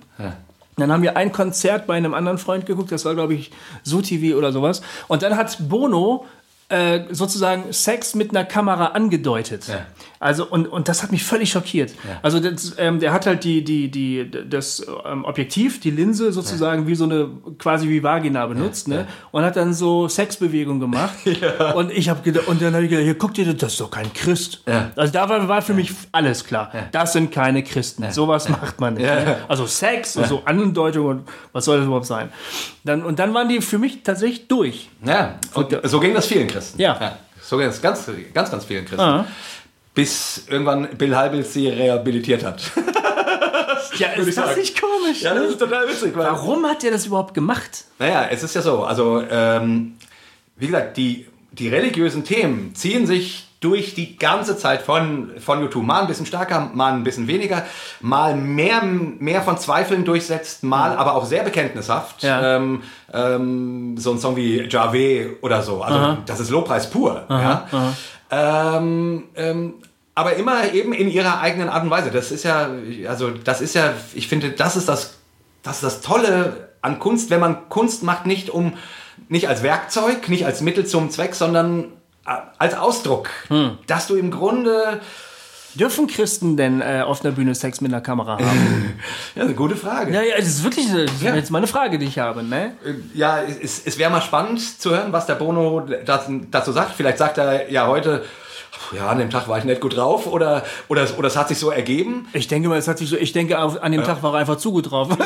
Dann 0.78 0.92
haben 0.92 1.04
wir 1.04 1.18
ein 1.18 1.32
Konzert 1.32 1.88
bei 1.88 1.96
einem 1.96 2.14
anderen 2.14 2.38
Freund 2.38 2.66
geguckt, 2.66 2.92
das 2.92 3.06
war, 3.06 3.14
glaube 3.14 3.34
ich, 3.34 3.52
Zoo 3.84 4.02
TV 4.02 4.38
oder 4.38 4.52
sowas. 4.52 4.82
Und 5.08 5.22
dann 5.22 5.38
hat 5.38 5.58
Bono 5.70 6.26
äh, 6.70 7.02
sozusagen 7.12 7.72
Sex 7.72 8.16
mit 8.16 8.32
einer 8.32 8.46
Kamera 8.46 8.88
angedeutet. 8.88 9.68
Ja. 9.68 9.86
Also, 10.24 10.46
und, 10.46 10.68
und 10.68 10.88
das 10.88 11.04
hat 11.04 11.12
mich 11.12 11.26
völlig 11.26 11.52
schockiert. 11.52 11.94
Also, 12.22 12.40
das, 12.40 12.76
ähm, 12.78 13.02
der 13.02 13.12
hat 13.12 13.26
halt 13.26 13.44
die, 13.44 13.62
die, 13.62 13.92
die, 13.92 14.32
das 14.50 14.86
ähm, 15.06 15.26
Objektiv, 15.26 15.82
die 15.82 15.92
Linse 15.92 16.32
sozusagen 16.32 16.88
wie 16.88 16.96
so 16.96 17.04
eine, 17.04 17.30
quasi 17.60 17.90
wie 17.90 18.02
Vagina 18.02 18.46
benutzt, 18.46 18.88
ne? 18.88 19.06
Und 19.32 19.44
hat 19.44 19.58
dann 19.58 19.74
so 19.74 20.08
Sexbewegungen 20.08 20.80
gemacht. 20.80 21.14
Und 21.76 21.92
ich 21.92 22.08
habe 22.08 22.22
gedacht, 22.22 22.48
und 22.48 22.62
dann 22.62 22.74
habe 22.74 22.86
ich 22.86 22.90
gedacht, 22.90 23.04
hier, 23.04 23.18
guck 23.18 23.34
dir 23.34 23.54
das, 23.54 23.74
ist 23.74 23.82
doch 23.82 23.92
kein 23.92 24.14
Christ. 24.14 24.64
Ja. 24.66 24.92
Also, 24.96 25.12
da 25.12 25.28
war, 25.28 25.46
war 25.50 25.62
für 25.62 25.74
mich 25.74 25.92
alles 26.14 26.46
klar. 26.46 26.72
Das 26.94 27.12
sind 27.12 27.32
keine 27.32 27.62
Christen. 27.62 28.10
Sowas 28.12 28.48
macht 28.48 28.80
man 28.80 28.94
nicht. 28.94 29.04
Ne? 29.04 29.38
Also, 29.50 29.66
Sex 29.66 30.16
und 30.16 30.28
so 30.28 30.44
Andeutung 30.46 31.06
und 31.06 31.30
was 31.52 31.66
soll 31.66 31.80
das 31.80 31.86
überhaupt 31.86 32.06
sein? 32.06 32.30
Dann, 32.86 33.04
und 33.04 33.20
dann 33.20 33.34
waren 33.34 33.50
die 33.50 33.60
für 33.60 33.78
mich 33.78 34.04
tatsächlich 34.04 34.48
durch. 34.48 34.90
Ja, 35.06 35.38
und 35.54 35.78
so 35.84 36.00
ging 36.00 36.14
das 36.14 36.28
vielen 36.28 36.48
Christen. 36.48 36.80
Ja. 36.80 37.18
so 37.42 37.58
ging 37.58 37.68
das 37.68 37.82
ganz, 37.82 38.10
ganz, 38.34 38.52
ganz 38.52 38.64
vielen 38.64 38.86
Christen. 38.86 39.02
Ah. 39.02 39.26
Bis 39.94 40.46
irgendwann 40.50 40.88
Bill 40.98 41.16
Hybels 41.16 41.54
sie 41.54 41.70
rehabilitiert 41.70 42.44
hat. 42.44 42.64
Ja, 43.98 44.08
ist 44.16 44.38
das 44.38 44.58
nicht 44.58 44.80
komisch? 44.80 45.22
ja, 45.22 45.34
das 45.34 45.52
ist 45.52 45.60
total 45.60 45.88
witzig. 45.88 46.14
Warum 46.16 46.66
hat 46.66 46.84
der 46.84 46.92
das 46.92 47.06
überhaupt 47.06 47.34
gemacht? 47.34 47.86
Naja, 48.00 48.28
es 48.32 48.44
ist 48.44 48.56
ja 48.56 48.62
so, 48.62 48.84
also 48.84 49.24
ähm, 49.30 49.96
wie 50.56 50.68
gesagt, 50.68 50.98
die, 50.98 51.28
die 51.52 51.70
religiösen 51.70 52.24
Themen 52.24 52.74
ziehen 52.76 53.06
sich 53.06 53.50
durch 53.60 53.96
die 53.96 54.18
ganze 54.18 54.58
Zeit 54.58 54.82
von, 54.82 55.32
von 55.40 55.62
YouTube. 55.62 55.86
Mal 55.86 56.02
ein 56.02 56.08
bisschen 56.08 56.26
stärker, 56.26 56.70
mal 56.74 56.92
ein 56.92 57.06
bisschen 57.06 57.28
weniger, 57.28 57.66
mal 58.02 58.36
mehr, 58.36 58.84
mehr 58.84 59.42
von 59.42 59.58
Zweifeln 59.58 60.04
durchsetzt, 60.04 60.64
mal 60.64 60.98
aber 60.98 61.16
auch 61.16 61.24
sehr 61.24 61.44
bekenntnishaft. 61.44 62.24
Ja. 62.24 62.58
Ähm, 62.58 62.84
ähm, 63.14 63.96
so 63.98 64.12
ein 64.12 64.20
Song 64.20 64.36
wie 64.36 64.68
Jave 64.68 65.38
oder 65.42 65.62
so. 65.62 65.82
Also 65.82 66.18
das 66.26 66.42
ist 66.42 66.50
Lobpreis 66.50 66.90
pur. 66.90 67.26
ja. 67.30 67.68
Ähm, 68.34 69.26
ähm, 69.36 69.76
aber 70.16 70.36
immer 70.36 70.74
eben 70.74 70.94
in 70.94 71.10
ihrer 71.10 71.40
eigenen 71.40 71.70
Art 71.70 71.84
und 71.84 71.90
Weise. 71.90 72.12
Das 72.12 72.32
ist 72.32 72.44
ja, 72.44 72.70
also 73.08 73.30
das 73.32 73.62
ist 73.62 73.76
ja, 73.76 73.94
ich 74.14 74.28
finde, 74.28 74.52
das 74.52 74.76
ist 74.76 74.88
das, 74.90 75.18
das 75.62 75.76
ist 75.78 75.84
das 75.84 76.02
Tolle 76.02 76.70
an 76.82 77.00
Kunst, 77.00 77.30
wenn 77.30 77.40
man 77.40 77.70
Kunst 77.70 78.04
macht, 78.04 78.26
nicht 78.26 78.50
um, 78.50 78.74
nicht 79.30 79.48
als 79.48 79.64
Werkzeug, 79.64 80.30
nicht 80.30 80.46
als 80.46 80.62
Mittel 80.62 80.86
zum 80.86 81.10
Zweck, 81.10 81.36
sondern 81.36 81.86
äh, 82.26 82.36
als 82.58 82.76
Ausdruck, 82.76 83.30
dass 83.88 84.08
du 84.08 84.16
im 84.16 84.32
Grunde, 84.32 85.00
Dürfen 85.76 86.08
Christen 86.08 86.56
denn 86.58 86.82
äh, 86.82 87.02
auf 87.06 87.24
einer 87.26 87.34
Bühne 87.34 87.56
Sex 87.56 87.82
mit 87.82 87.92
einer 87.92 88.02
Kamera 88.02 88.34
haben? 88.34 88.94
ja, 89.36 89.44
eine 89.44 89.54
gute 89.54 89.76
Frage. 89.76 90.14
ja, 90.14 90.22
ja, 90.22 90.36
das 90.38 90.48
ist 90.48 90.64
wirklich 90.64 90.90
eine, 90.90 91.06
das 91.06 91.22
Ja. 91.22 91.36
jetzt 91.36 91.50
mal 91.52 91.58
eine 91.60 91.68
Frage, 91.68 91.98
die 91.98 92.06
ich 92.06 92.20
habe, 92.20 92.44
ne? 92.44 92.74
Ja, 93.14 93.40
es, 93.42 93.82
es 93.86 93.98
wäre 93.98 94.12
mal 94.12 94.22
spannend 94.22 94.62
zu 94.80 94.92
hören, 94.92 95.12
was 95.12 95.26
der 95.26 95.36
Bono 95.36 95.84
dazu, 96.06 96.42
dazu 96.52 96.72
sagt. 96.72 96.94
Vielleicht 96.96 97.18
sagt 97.18 97.38
er 97.40 97.72
ja 97.72 97.88
heute, 97.88 98.24
ja, 98.96 99.08
an 99.08 99.18
dem 99.18 99.30
Tag 99.30 99.48
war 99.48 99.58
ich 99.58 99.64
nicht 99.64 99.82
gut 99.82 99.96
drauf 99.98 100.28
oder, 100.28 100.64
oder, 100.90 101.08
oder 101.18 101.28
es 101.28 101.38
hat 101.38 101.48
sich 101.48 101.58
so 101.58 101.72
ergeben. 101.72 102.28
Ich 102.34 102.48
denke 102.48 102.70
mal, 102.70 102.78
es 102.78 102.88
hat 102.88 102.98
sich 103.00 103.10
so, 103.10 103.16
ich 103.18 103.32
denke, 103.32 103.58
an 103.58 103.92
dem 103.92 104.04
Tag 104.04 104.22
war 104.22 104.34
er 104.36 104.40
einfach 104.42 104.58
zu 104.58 104.72
gut 104.72 104.92
drauf. 104.92 105.10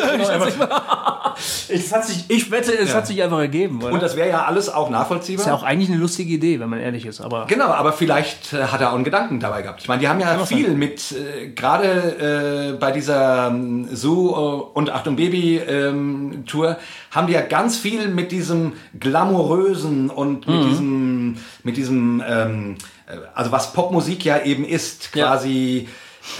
ich, 1.69 1.69
es 1.85 1.93
hat 1.93 2.05
sich, 2.05 2.25
ich 2.27 2.51
wette, 2.51 2.71
es 2.77 2.93
hat 2.93 3.07
sich 3.07 3.21
einfach 3.21 3.39
ergeben, 3.39 3.81
oder? 3.81 3.93
Und 3.93 4.01
das 4.01 4.15
wäre 4.15 4.29
ja 4.29 4.45
alles 4.45 4.69
auch 4.69 4.89
nachvollziehbar. 4.89 5.41
ist 5.45 5.47
ja 5.47 5.53
auch 5.55 5.63
eigentlich 5.63 5.89
eine 5.89 5.99
lustige 5.99 6.33
Idee, 6.33 6.59
wenn 6.59 6.69
man 6.69 6.79
ehrlich 6.79 7.05
ist, 7.05 7.21
aber. 7.21 7.45
Genau, 7.47 7.67
aber 7.67 7.93
vielleicht 7.93 8.53
äh, 8.53 8.63
hat 8.63 8.81
er 8.81 8.89
auch 8.91 8.95
einen 8.95 9.03
Gedanken 9.03 9.39
dabei 9.39 9.61
gehabt. 9.61 9.81
Ich 9.81 9.87
meine, 9.87 9.99
die 10.01 10.07
haben 10.07 10.19
ja 10.19 10.37
viel 10.45 10.71
mit, 10.71 11.11
äh, 11.11 11.47
gerade 11.49 12.73
äh, 12.73 12.77
bei 12.79 12.91
dieser 12.91 13.47
ähm, 13.47 13.87
Zoo 13.91 14.31
äh, 14.31 14.77
und 14.77 14.89
Achtung 14.89 15.15
Baby 15.15 15.57
ähm, 15.57 16.43
Tour, 16.45 16.77
haben 17.11 17.27
die 17.27 17.33
ja 17.33 17.41
ganz 17.41 17.77
viel 17.77 18.07
mit 18.09 18.31
diesem 18.31 18.73
glamourösen 18.99 20.09
und 20.09 20.47
mit 20.47 20.63
diesem, 20.71 21.37
mit 21.63 21.77
diesem, 21.77 22.23
ähm, 22.27 22.75
äh, 23.07 23.17
also 23.35 23.51
was 23.51 23.73
Popmusik 23.73 24.25
ja 24.25 24.41
eben 24.43 24.65
ist, 24.65 25.09
Ja. 25.13 25.27
quasi 25.27 25.87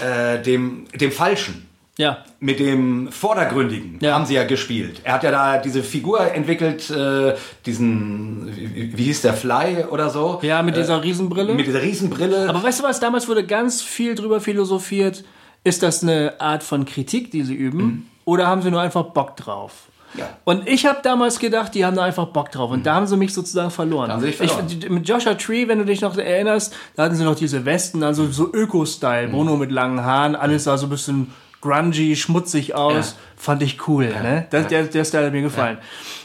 äh, 0.04 0.42
dem, 0.42 0.86
dem 0.94 1.12
Falschen. 1.12 1.67
Ja. 1.98 2.18
Mit 2.38 2.60
dem 2.60 3.10
Vordergründigen 3.10 3.98
Ja. 4.00 4.14
haben 4.14 4.24
sie 4.24 4.34
ja 4.34 4.44
gespielt. 4.44 5.00
Er 5.02 5.14
hat 5.14 5.24
ja 5.24 5.32
da 5.32 5.58
diese 5.58 5.82
Figur 5.82 6.20
entwickelt, 6.32 6.88
äh, 6.90 7.34
diesen, 7.66 8.56
wie, 8.56 8.96
wie 8.96 9.02
hieß 9.02 9.22
der, 9.22 9.34
Fly 9.34 9.84
oder 9.90 10.08
so. 10.08 10.38
Ja, 10.42 10.62
mit 10.62 10.76
dieser 10.76 11.02
Riesenbrille. 11.02 11.54
Mit 11.54 11.66
dieser 11.66 11.82
Riesenbrille. 11.82 12.48
Aber 12.48 12.62
weißt 12.62 12.78
du 12.80 12.84
was, 12.84 13.00
damals 13.00 13.26
wurde 13.28 13.44
ganz 13.44 13.82
viel 13.82 14.14
drüber 14.14 14.40
philosophiert. 14.40 15.24
Ist 15.64 15.82
das 15.82 16.04
eine 16.04 16.40
Art 16.40 16.62
von 16.62 16.84
Kritik, 16.84 17.32
die 17.32 17.42
sie 17.42 17.54
üben? 17.54 18.08
Oder 18.24 18.46
haben 18.46 18.62
sie 18.62 18.70
nur 18.70 18.80
einfach 18.80 19.02
Bock 19.06 19.36
drauf? 19.36 19.72
Ja. 20.14 20.28
Und 20.44 20.68
ich 20.68 20.86
habe 20.86 21.00
damals 21.02 21.40
gedacht, 21.40 21.74
die 21.74 21.84
haben 21.84 21.96
da 21.96 22.04
einfach 22.04 22.26
Bock 22.28 22.52
drauf. 22.52 22.70
Und 22.70 22.86
da 22.86 22.94
haben 22.94 23.06
sie 23.08 23.16
mich 23.16 23.34
sozusagen 23.34 23.70
verloren. 23.72 24.08
Da 24.08 24.14
haben 24.14 24.22
sie 24.22 24.32
verloren. 24.32 24.66
Ich, 24.68 24.88
mit 24.88 25.06
Joshua 25.08 25.34
Tree, 25.34 25.66
wenn 25.66 25.78
du 25.80 25.84
dich 25.84 26.00
noch 26.00 26.16
erinnerst, 26.16 26.74
da 26.94 27.02
hatten 27.02 27.16
sie 27.16 27.24
noch 27.24 27.34
diese 27.34 27.64
Westen, 27.64 28.04
also 28.04 28.26
so 28.28 28.50
Öko-Style. 28.52 29.28
Bono 29.28 29.56
mit 29.56 29.72
langen 29.72 30.04
Haaren, 30.04 30.36
alles 30.36 30.64
sah 30.64 30.78
so 30.78 30.86
ein 30.86 30.90
bisschen 30.90 31.32
grungy, 31.60 32.16
schmutzig 32.16 32.74
aus. 32.74 33.10
Ja. 33.10 33.16
Fand 33.36 33.62
ich 33.62 33.86
cool. 33.88 34.10
Ja. 34.12 34.22
Ne? 34.22 34.46
Das, 34.50 34.66
der, 34.68 34.84
der 34.84 35.04
Style 35.04 35.26
hat 35.26 35.32
mir 35.32 35.42
gefallen. 35.42 35.78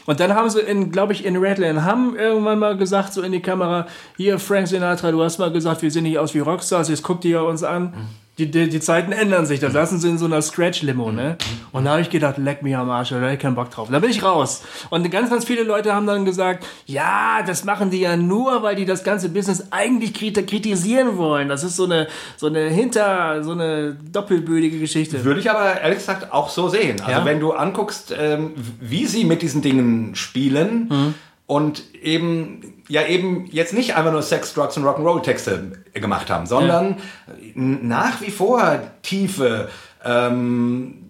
Und 0.06 0.20
dann 0.20 0.34
haben 0.34 0.50
sie, 0.50 0.60
in, 0.60 0.90
glaube 0.90 1.12
ich, 1.12 1.24
in 1.24 1.42
in 1.42 1.84
Hamm 1.84 2.16
irgendwann 2.16 2.58
mal 2.58 2.76
gesagt, 2.76 3.12
so 3.12 3.22
in 3.22 3.32
die 3.32 3.40
Kamera, 3.40 3.86
hier 4.16 4.38
Frank 4.38 4.68
Sinatra, 4.68 5.10
du 5.12 5.22
hast 5.22 5.38
mal 5.38 5.52
gesagt, 5.52 5.82
wir 5.82 5.90
sehen 5.90 6.04
nicht 6.04 6.18
aus 6.18 6.34
wie 6.34 6.40
Rockstars, 6.40 6.88
jetzt 6.88 7.02
guckt 7.02 7.24
ihr 7.24 7.42
uns 7.42 7.62
an. 7.62 7.84
Mhm 7.84 8.23
die, 8.38 8.50
die, 8.50 8.68
die, 8.68 8.80
Zeiten 8.80 9.12
ändern 9.12 9.46
sich. 9.46 9.60
Das 9.60 9.72
lassen 9.72 10.00
sie 10.00 10.08
in 10.08 10.18
so 10.18 10.24
einer 10.24 10.42
Scratch-Limo, 10.42 11.12
ne? 11.12 11.36
Und 11.70 11.84
da 11.84 11.92
habe 11.92 12.00
ich 12.00 12.10
gedacht, 12.10 12.36
leck 12.38 12.62
mich 12.62 12.76
am 12.76 12.90
Arsch, 12.90 13.10
da 13.10 13.16
habe 13.16 13.32
ich 13.32 13.38
keinen 13.38 13.54
Bock 13.54 13.70
drauf. 13.70 13.88
Da 13.90 14.00
bin 14.00 14.10
ich 14.10 14.22
raus. 14.24 14.62
Und 14.90 15.08
ganz, 15.10 15.30
ganz 15.30 15.44
viele 15.44 15.62
Leute 15.62 15.94
haben 15.94 16.06
dann 16.06 16.24
gesagt, 16.24 16.66
ja, 16.86 17.42
das 17.46 17.64
machen 17.64 17.90
die 17.90 18.00
ja 18.00 18.16
nur, 18.16 18.62
weil 18.62 18.74
die 18.74 18.84
das 18.84 19.04
ganze 19.04 19.28
Business 19.28 19.68
eigentlich 19.70 20.14
kritisieren 20.14 21.16
wollen. 21.16 21.48
Das 21.48 21.62
ist 21.62 21.76
so 21.76 21.84
eine, 21.84 22.08
so 22.36 22.48
eine 22.48 22.68
hinter, 22.68 23.44
so 23.44 23.52
eine 23.52 23.94
doppelbödige 23.94 24.80
Geschichte. 24.80 25.24
Würde 25.24 25.40
ich 25.40 25.50
aber 25.50 25.80
ehrlich 25.80 25.98
gesagt 25.98 26.32
auch 26.32 26.48
so 26.48 26.68
sehen. 26.68 27.00
Also 27.00 27.20
ja? 27.20 27.24
wenn 27.24 27.38
du 27.38 27.52
anguckst, 27.52 28.12
ähm, 28.18 28.52
wie 28.80 29.06
sie 29.06 29.24
mit 29.24 29.42
diesen 29.42 29.62
Dingen 29.62 30.16
spielen, 30.16 30.88
mhm 30.90 31.14
und 31.46 31.82
eben 32.02 32.73
ja 32.88 33.06
eben 33.06 33.46
jetzt 33.50 33.72
nicht 33.72 33.96
einfach 33.96 34.12
nur 34.12 34.22
Sex, 34.22 34.54
Drugs 34.54 34.76
und 34.76 34.84
Rock'n'Roll 34.84 35.22
Texte 35.22 35.72
gemacht 35.92 36.30
haben, 36.30 36.46
sondern 36.46 36.96
ja. 37.38 37.52
nach 37.54 38.20
wie 38.20 38.30
vor 38.30 38.80
tiefe, 39.02 39.68
ähm, 40.04 41.04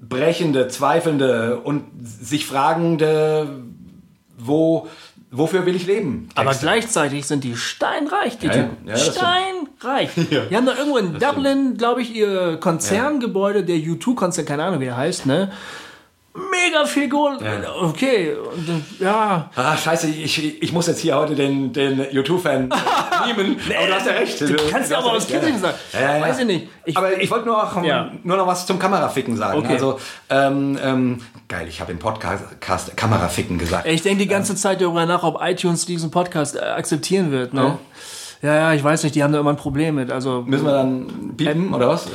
brechende, 0.00 0.68
zweifelnde 0.68 1.58
und 1.58 1.84
sich 2.00 2.46
fragende, 2.46 3.62
wo 4.36 4.88
wofür 5.30 5.66
will 5.66 5.76
ich 5.76 5.86
leben? 5.86 6.28
Texte. 6.28 6.40
Aber 6.40 6.54
gleichzeitig 6.54 7.26
sind 7.26 7.44
die 7.44 7.56
steinreich, 7.56 8.38
die 8.38 8.46
ja, 8.46 8.52
Typen. 8.52 8.76
Ja, 8.86 8.96
steinreich. 8.96 10.10
Ja. 10.30 10.44
Die 10.46 10.56
haben 10.56 10.66
da 10.66 10.76
irgendwo 10.76 10.98
in 10.98 11.18
Dublin, 11.18 11.76
glaube 11.76 12.02
ich, 12.02 12.14
ihr 12.14 12.58
Konzerngebäude, 12.58 13.64
der 13.64 13.76
U2-Konzern, 13.76 14.44
keine 14.44 14.64
Ahnung, 14.64 14.80
wie 14.80 14.86
der 14.86 14.96
heißt, 14.96 15.26
ne? 15.26 15.50
Mega 16.34 16.84
viel 16.86 17.08
Gold. 17.08 17.40
Ja. 17.40 17.72
Okay, 17.82 18.36
ja. 19.00 19.50
Ah, 19.54 19.76
scheiße, 19.76 20.08
ich, 20.08 20.62
ich 20.62 20.72
muss 20.72 20.86
jetzt 20.86 21.00
hier 21.00 21.16
heute 21.16 21.34
den, 21.34 21.72
den 21.72 22.06
YouTube-Fan 22.10 22.68
nehmen. 23.26 23.56
aber 23.76 23.86
du 23.86 23.94
hast 23.94 24.06
ja 24.06 24.12
recht. 24.12 24.40
Du, 24.40 24.46
du 24.46 24.70
kannst 24.70 24.90
ja 24.90 24.98
aber 24.98 25.12
was 25.14 25.26
Kritisches 25.26 25.60
sagen. 25.60 25.76
Ja, 25.92 26.16
ja, 26.16 26.22
Weiß 26.22 26.38
ich 26.38 26.46
nicht. 26.46 26.68
Ich, 26.84 26.96
aber 26.96 27.20
ich 27.20 27.30
wollte 27.30 27.46
nur, 27.46 27.56
noch, 27.56 27.82
nur 28.22 28.36
noch 28.36 28.46
was 28.46 28.66
zum 28.66 28.78
Kameraficken 28.78 29.36
sagen. 29.36 29.58
Okay. 29.58 29.74
Also, 29.74 29.98
ähm, 30.30 30.78
ähm, 30.82 31.22
geil, 31.48 31.66
ich 31.68 31.80
habe 31.80 31.92
im 31.92 31.98
Podcast 31.98 32.96
Kameraficken 32.96 33.58
gesagt. 33.58 33.86
Ich 33.86 34.02
denke 34.02 34.20
die 34.20 34.28
ganze 34.28 34.54
Zeit 34.54 34.80
darüber 34.80 35.06
nach, 35.06 35.22
ob 35.22 35.40
iTunes 35.42 35.86
diesen 35.86 36.10
Podcast 36.10 36.56
äh, 36.56 36.60
akzeptieren 36.60 37.30
wird. 37.30 37.54
Ne? 37.54 37.78
Ja, 38.42 38.54
ja, 38.54 38.72
ich 38.72 38.84
weiß 38.84 39.02
nicht, 39.02 39.14
die 39.16 39.24
haben 39.24 39.32
da 39.32 39.40
immer 39.40 39.50
ein 39.50 39.56
Problem 39.56 39.96
mit. 39.96 40.12
Also, 40.12 40.42
Müssen 40.46 40.64
wir 40.66 40.72
dann 40.72 41.34
bieten, 41.36 41.72
äh, 41.72 41.74
oder 41.74 41.88
was? 41.88 42.06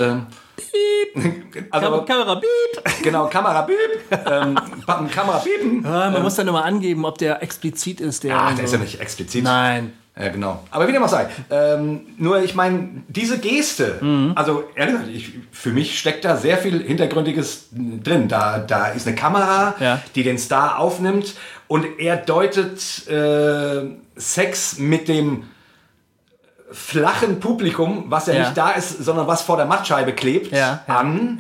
Piep. 0.56 1.66
Also, 1.72 1.90
Kam 1.90 2.06
Kamera 2.06 2.36
piep. 2.36 3.04
Genau, 3.04 3.28
Kamera 3.28 3.62
piep. 3.64 3.78
Ähm, 4.12 4.58
Kamera 4.86 5.40
piepen. 5.40 5.84
Ja, 5.84 5.90
man 5.90 6.16
ähm, 6.16 6.24
muss 6.24 6.36
dann 6.36 6.48
immer 6.48 6.66
angeben, 6.66 7.06
ob 7.06 7.18
der 7.18 7.42
explizit 7.42 8.02
ist. 8.02 8.24
Der 8.24 8.38
Ach, 8.38 8.56
der 8.56 8.66
ist 8.66 8.72
ja 8.72 8.80
nicht 8.80 9.00
explizit. 9.00 9.44
Nein. 9.44 9.94
Ja, 10.16 10.30
genau. 10.30 10.64
Aber 10.70 10.88
wie 10.88 10.92
dem 10.92 11.02
auch 11.02 11.10
sei. 11.10 11.28
Ähm, 11.50 12.02
nur, 12.18 12.44
ich 12.44 12.54
meine, 12.54 13.04
diese 13.08 13.40
Geste, 13.40 13.98
mhm. 14.00 14.34
also 14.36 14.66
ehrlich 14.76 14.94
gesagt, 14.94 15.12
ich, 15.12 15.32
für 15.52 15.72
mich 15.72 15.98
steckt 15.98 16.24
da 16.24 16.38
sehr 16.38 16.60
viel 16.60 16.84
Hintergründiges 16.84 17.70
drin. 17.72 18.28
Da, 18.28 18.60
da 18.60 18.88
ist 18.90 19.08
eine 19.08 19.16
Kamera, 19.16 19.74
ja. 19.80 20.02
die 20.14 20.24
den 20.24 20.38
Star 20.38 20.78
aufnimmt 20.78 21.34
und 21.68 22.00
er 22.00 22.18
deutet 22.18 23.08
äh, 23.08 23.86
Sex 24.16 24.78
mit 24.78 25.08
dem 25.08 25.46
flachen 26.74 27.40
Publikum, 27.40 28.06
was 28.08 28.28
ja, 28.28 28.34
ja, 28.34 28.40
nicht 28.42 28.58
da 28.58 28.72
ist, 28.72 29.04
sondern 29.04 29.28
was 29.28 29.42
vor 29.42 29.58
der 29.58 29.66
Mattscheibe 29.66 30.14
klebt, 30.14 30.52
ja, 30.52 30.84
ja, 30.88 30.98
an. 30.98 31.38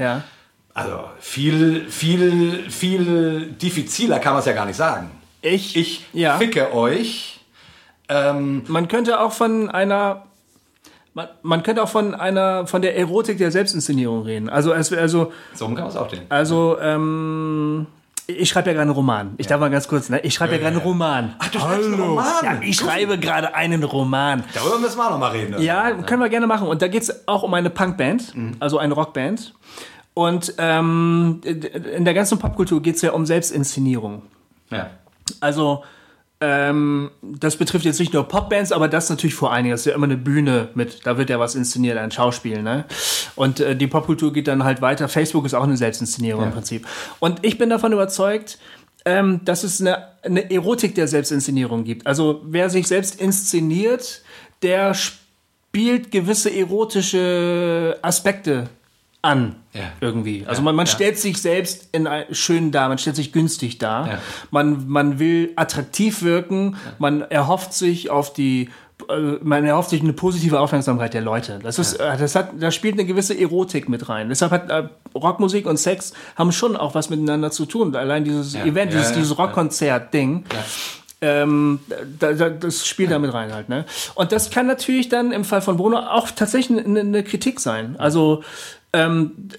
Also 0.73 1.03
viel, 1.19 1.89
viel, 1.89 2.69
viel 2.69 3.51
diffiziler 3.61 4.19
kann 4.19 4.33
man 4.33 4.39
es 4.39 4.45
ja 4.45 4.53
gar 4.53 4.65
nicht 4.65 4.75
sagen. 4.75 5.11
Ich, 5.41 5.75
ich 5.75 6.05
ficke 6.37 6.73
euch. 6.73 7.41
Ähm, 8.09 8.63
man 8.67 8.87
könnte 8.87 9.19
auch 9.19 9.33
von 9.33 9.69
einer 9.69 10.23
man, 11.13 11.27
man, 11.43 11.61
könnte 11.61 11.83
auch 11.83 11.89
von 11.89 12.15
einer 12.15 12.65
von 12.65 12.81
der 12.81 12.97
Erotik 12.97 13.37
der 13.37 13.51
Selbstinszenierung 13.51 14.23
reden. 14.23 14.49
Also 14.49 14.73
es 14.73 14.91
also 14.91 15.31
so 15.53 15.65
kann 15.65 15.75
man 15.75 15.87
es 15.87 15.95
auch 15.95 16.07
denken. 16.07 16.25
Also 16.29 16.77
ähm, 16.81 17.85
ich 18.27 18.49
schreibe 18.49 18.69
ja 18.69 18.73
gerade 18.73 18.83
einen 18.83 18.91
Roman. 18.91 19.33
Ich 19.37 19.45
ja. 19.45 19.51
darf 19.51 19.59
mal 19.59 19.69
ganz 19.69 19.87
kurz, 19.87 20.09
ne? 20.09 20.19
Ich 20.21 20.33
schreibe 20.33 20.53
ja, 20.53 20.57
ja 20.57 20.63
gerade 20.63 20.77
einen 20.77 20.85
Roman. 20.85 21.35
Ach, 21.39 21.49
du 21.49 21.59
schreibst 21.59 21.85
einen 21.85 22.01
Roman? 22.01 22.25
Ja, 22.43 22.59
ich 22.61 22.75
schreibe 22.75 23.17
gerade 23.17 23.53
einen 23.53 23.83
Roman. 23.83 24.43
Darüber 24.53 24.79
müssen 24.79 24.97
wir 24.97 25.05
auch 25.05 25.11
noch 25.11 25.19
mal 25.19 25.31
reden. 25.31 25.61
Ja, 25.61 25.91
können 25.91 26.21
wir 26.21 26.29
gerne 26.29 26.47
machen. 26.47 26.67
Und 26.67 26.81
da 26.81 26.87
geht 26.87 27.03
es 27.03 27.27
auch 27.27 27.43
um 27.43 27.53
eine 27.53 27.69
Punkband, 27.69 28.35
mhm. 28.35 28.55
also 28.59 28.77
eine 28.77 28.93
Rockband. 28.93 29.53
Und 30.13 30.53
ähm, 30.57 31.41
in 31.43 32.05
der 32.05 32.13
ganzen 32.13 32.37
Popkultur 32.37 32.81
geht 32.81 32.95
es 32.95 33.01
ja 33.01 33.11
um 33.11 33.25
Selbstinszenierung. 33.25 34.21
Ja. 34.69 34.91
Also 35.39 35.83
ähm, 36.45 37.09
das 37.21 37.55
betrifft 37.55 37.85
jetzt 37.85 37.99
nicht 37.99 38.13
nur 38.13 38.27
Popbands, 38.27 38.73
aber 38.73 38.89
das 38.89 39.09
natürlich 39.09 39.33
vor 39.33 39.53
allen 39.53 39.63
Dingen. 39.63 39.73
Das 39.73 39.81
ist 39.81 39.85
ja 39.85 39.95
immer 39.95 40.05
eine 40.05 40.17
Bühne 40.17 40.69
mit, 40.75 41.05
da 41.05 41.17
wird 41.17 41.29
ja 41.29 41.39
was 41.39 41.55
inszeniert, 41.55 41.97
ein 41.97 42.11
Schauspiel. 42.11 42.61
Ne? 42.61 42.83
Und 43.35 43.61
äh, 43.61 43.75
die 43.75 43.87
Popkultur 43.87 44.33
geht 44.33 44.49
dann 44.49 44.65
halt 44.65 44.81
weiter. 44.81 45.07
Facebook 45.07 45.45
ist 45.45 45.53
auch 45.53 45.63
eine 45.63 45.77
Selbstinszenierung 45.77 46.41
ja. 46.41 46.47
im 46.47 46.53
Prinzip. 46.53 46.85
Und 47.19 47.45
ich 47.45 47.57
bin 47.57 47.69
davon 47.69 47.93
überzeugt, 47.93 48.57
ähm, 49.05 49.39
dass 49.45 49.63
es 49.63 49.79
eine, 49.79 50.09
eine 50.23 50.51
Erotik 50.51 50.95
der 50.95 51.07
Selbstinszenierung 51.07 51.85
gibt. 51.85 52.05
Also 52.05 52.41
wer 52.45 52.69
sich 52.69 52.87
selbst 52.87 53.21
inszeniert, 53.21 54.21
der 54.61 54.93
spielt 54.93 56.11
gewisse 56.11 56.53
erotische 56.53 57.97
Aspekte 58.01 58.69
an. 59.23 59.55
Ja. 59.73 59.81
Irgendwie. 60.01 60.45
Also 60.45 60.61
man, 60.61 60.75
man 60.75 60.85
ja. 60.85 60.91
stellt 60.91 61.17
sich 61.17 61.41
selbst 61.41 61.89
in 61.93 62.07
schön 62.31 62.71
dar, 62.71 62.89
man 62.89 62.99
stellt 62.99 63.15
sich 63.15 63.31
günstig 63.31 63.79
dar. 63.79 64.07
Ja. 64.07 64.19
Man, 64.51 64.87
man 64.87 65.17
will 65.17 65.53
attraktiv 65.55 66.21
wirken, 66.21 66.75
man 66.99 67.21
erhofft 67.21 67.73
sich 67.73 68.11
auf 68.11 68.33
die 68.33 68.69
äh, 69.09 69.39
man 69.41 69.65
erhofft 69.65 69.89
sich 69.89 70.01
eine 70.01 70.13
positive 70.13 70.59
Aufmerksamkeit 70.59 71.13
der 71.13 71.21
Leute. 71.21 71.59
Das 71.63 71.79
ist, 71.79 71.95
äh, 71.95 72.17
das 72.17 72.35
hat, 72.35 72.49
da 72.59 72.69
spielt 72.69 72.95
eine 72.95 73.05
gewisse 73.05 73.39
Erotik 73.39 73.89
mit 73.89 74.07
rein. 74.09 74.29
Deshalb 74.29 74.51
hat 74.51 74.69
äh, 74.69 74.89
Rockmusik 75.15 75.65
und 75.65 75.77
Sex 75.77 76.13
haben 76.35 76.51
schon 76.51 76.75
auch 76.75 76.93
was 76.93 77.09
miteinander 77.09 77.49
zu 77.49 77.65
tun. 77.65 77.95
Allein 77.95 78.25
dieses 78.25 78.53
Event, 78.55 78.93
dieses, 78.93 79.13
dieses 79.13 79.37
Rockkonzert-Ding. 79.37 80.45
Ähm, 81.21 81.79
da, 82.19 82.33
da, 82.33 82.49
das 82.49 82.85
spielt 82.85 83.09
da 83.09 83.17
mit 83.17 83.33
rein 83.33 83.53
halt, 83.53 83.69
ne? 83.69 83.85
Und 84.15 84.33
das 84.33 84.49
kann 84.49 84.67
natürlich 84.67 85.07
dann 85.07 85.31
im 85.31 85.45
Fall 85.45 85.61
von 85.61 85.77
Bruno 85.77 85.97
auch 85.97 86.29
tatsächlich 86.31 86.85
eine, 86.85 86.99
eine 86.99 87.23
Kritik 87.23 87.61
sein. 87.61 87.95
Also 87.97 88.43
ähm, 88.93 89.49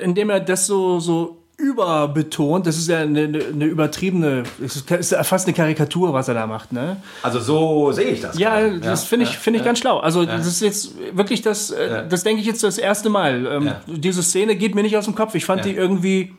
indem 0.00 0.30
er 0.30 0.40
das 0.40 0.66
so, 0.66 0.98
so 1.00 1.40
überbetont. 1.60 2.66
Das 2.66 2.76
ist 2.76 2.88
ja 2.88 3.00
eine, 3.00 3.20
eine 3.20 3.64
übertriebene, 3.66 4.44
ist 4.58 5.14
fast 5.22 5.46
eine 5.46 5.54
Karikatur, 5.54 6.12
was 6.12 6.28
er 6.28 6.34
da 6.34 6.46
macht. 6.46 6.72
Ne? 6.72 6.96
Also 7.22 7.38
so 7.38 7.92
sehe 7.92 8.08
ich 8.08 8.20
das. 8.20 8.38
Ja, 8.38 8.60
gerade. 8.60 8.80
das 8.80 9.04
finde 9.04 9.26
ich, 9.26 9.36
find 9.36 9.56
ich 9.56 9.60
ja. 9.60 9.66
ganz 9.66 9.78
schlau. 9.78 9.98
Also 9.98 10.22
ja. 10.22 10.36
das 10.36 10.46
ist 10.46 10.62
jetzt 10.62 10.92
wirklich 11.12 11.42
das, 11.42 11.70
äh, 11.70 12.06
das 12.08 12.24
denke 12.24 12.40
ich 12.40 12.46
jetzt 12.46 12.62
das 12.62 12.78
erste 12.78 13.10
Mal. 13.10 13.46
Ähm, 13.46 13.72
diese 13.86 14.22
Szene 14.22 14.56
geht 14.56 14.74
mir 14.74 14.82
nicht 14.82 14.96
aus 14.96 15.04
dem 15.04 15.14
Kopf. 15.14 15.34
Ich 15.34 15.44
fand 15.44 15.64
die 15.64 15.74
irgendwie 15.74 16.32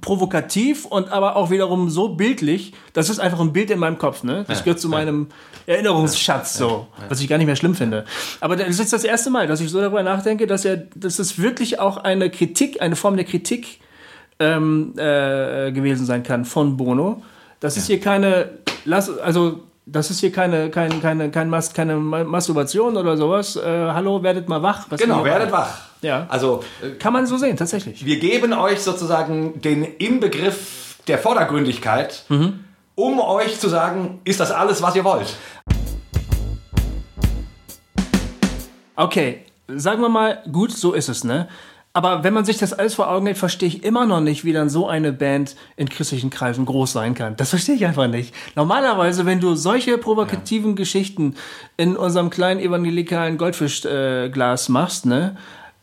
provokativ 0.00 0.84
und 0.84 1.10
aber 1.12 1.36
auch 1.36 1.50
wiederum 1.50 1.90
so 1.90 2.08
bildlich. 2.08 2.72
Das 2.92 3.10
ist 3.10 3.20
einfach 3.20 3.40
ein 3.40 3.52
Bild 3.52 3.70
in 3.70 3.78
meinem 3.78 3.98
Kopf. 3.98 4.22
Ne? 4.22 4.44
Das 4.48 4.64
gehört 4.64 4.80
zu 4.80 4.88
meinem 4.88 5.28
Erinnerungsschatz 5.66 6.54
so, 6.54 6.86
was 7.08 7.20
ich 7.20 7.28
gar 7.28 7.38
nicht 7.38 7.46
mehr 7.46 7.56
schlimm 7.56 7.74
finde. 7.74 8.04
Aber 8.40 8.56
das 8.56 8.78
ist 8.78 8.92
das 8.92 9.04
erste 9.04 9.30
Mal, 9.30 9.46
dass 9.46 9.60
ich 9.60 9.70
so 9.70 9.80
darüber 9.80 10.02
nachdenke, 10.02 10.46
dass 10.46 10.64
er, 10.64 10.76
dass 10.76 11.18
es 11.18 11.40
wirklich 11.40 11.78
auch 11.78 11.98
eine 11.98 12.30
Kritik, 12.30 12.82
eine 12.82 12.96
Form 12.96 13.16
der 13.16 13.24
Kritik 13.24 13.80
ähm, 14.38 14.92
äh, 14.96 15.72
gewesen 15.72 16.06
sein 16.06 16.22
kann 16.22 16.44
von 16.44 16.76
Bono. 16.76 17.22
Das 17.60 17.76
ist 17.76 17.86
hier 17.86 18.00
keine, 18.00 18.50
also 19.22 19.60
das 19.86 20.10
ist 20.10 20.20
hier 20.20 20.32
keine, 20.32 20.70
keine, 20.70 20.98
keine, 21.00 21.30
keine, 21.30 21.50
Mas 21.50 21.72
keine 21.74 21.96
Masturbation 21.96 22.96
oder 22.96 23.16
sowas. 23.16 23.56
Äh, 23.56 23.62
hallo, 23.62 24.22
werdet 24.22 24.48
mal 24.48 24.62
wach. 24.62 24.86
Was 24.88 25.00
genau, 25.00 25.24
werdet 25.24 25.52
wach. 25.52 25.78
Ja. 26.00 26.26
Also, 26.28 26.64
äh, 26.82 26.90
Kann 26.92 27.12
man 27.12 27.26
so 27.26 27.36
sehen, 27.36 27.56
tatsächlich. 27.56 28.04
Wir 28.04 28.18
geben 28.18 28.52
euch 28.54 28.80
sozusagen 28.80 29.60
den 29.60 29.84
Inbegriff 29.84 30.96
der 31.06 31.18
Vordergründigkeit, 31.18 32.24
mhm. 32.28 32.64
um 32.94 33.20
euch 33.20 33.60
zu 33.60 33.68
sagen, 33.68 34.20
ist 34.24 34.40
das 34.40 34.50
alles, 34.50 34.80
was 34.80 34.96
ihr 34.96 35.04
wollt? 35.04 35.36
Okay, 38.96 39.44
sagen 39.68 40.00
wir 40.00 40.08
mal, 40.08 40.42
gut, 40.50 40.72
so 40.72 40.92
ist 40.92 41.08
es, 41.08 41.24
ne? 41.24 41.48
Aber 41.96 42.24
wenn 42.24 42.34
man 42.34 42.44
sich 42.44 42.58
das 42.58 42.72
alles 42.72 42.94
vor 42.94 43.08
Augen 43.08 43.26
hält, 43.26 43.38
verstehe 43.38 43.68
ich 43.68 43.84
immer 43.84 44.04
noch 44.04 44.20
nicht, 44.20 44.44
wie 44.44 44.52
dann 44.52 44.68
so 44.68 44.88
eine 44.88 45.12
Band 45.12 45.54
in 45.76 45.88
christlichen 45.88 46.28
Kreisen 46.28 46.66
groß 46.66 46.92
sein 46.92 47.14
kann. 47.14 47.36
Das 47.36 47.50
verstehe 47.50 47.76
ich 47.76 47.86
einfach 47.86 48.08
nicht. 48.08 48.34
Normalerweise, 48.56 49.26
wenn 49.26 49.38
du 49.38 49.54
solche 49.54 49.96
provokativen 49.96 50.70
ja. 50.70 50.74
Geschichten 50.74 51.36
in 51.76 51.96
unserem 51.96 52.30
kleinen 52.30 52.58
evangelikalen 52.58 53.38
Goldfischglas 53.38 54.68
äh, 54.68 54.72
machst, 54.72 55.06
ne, 55.06 55.36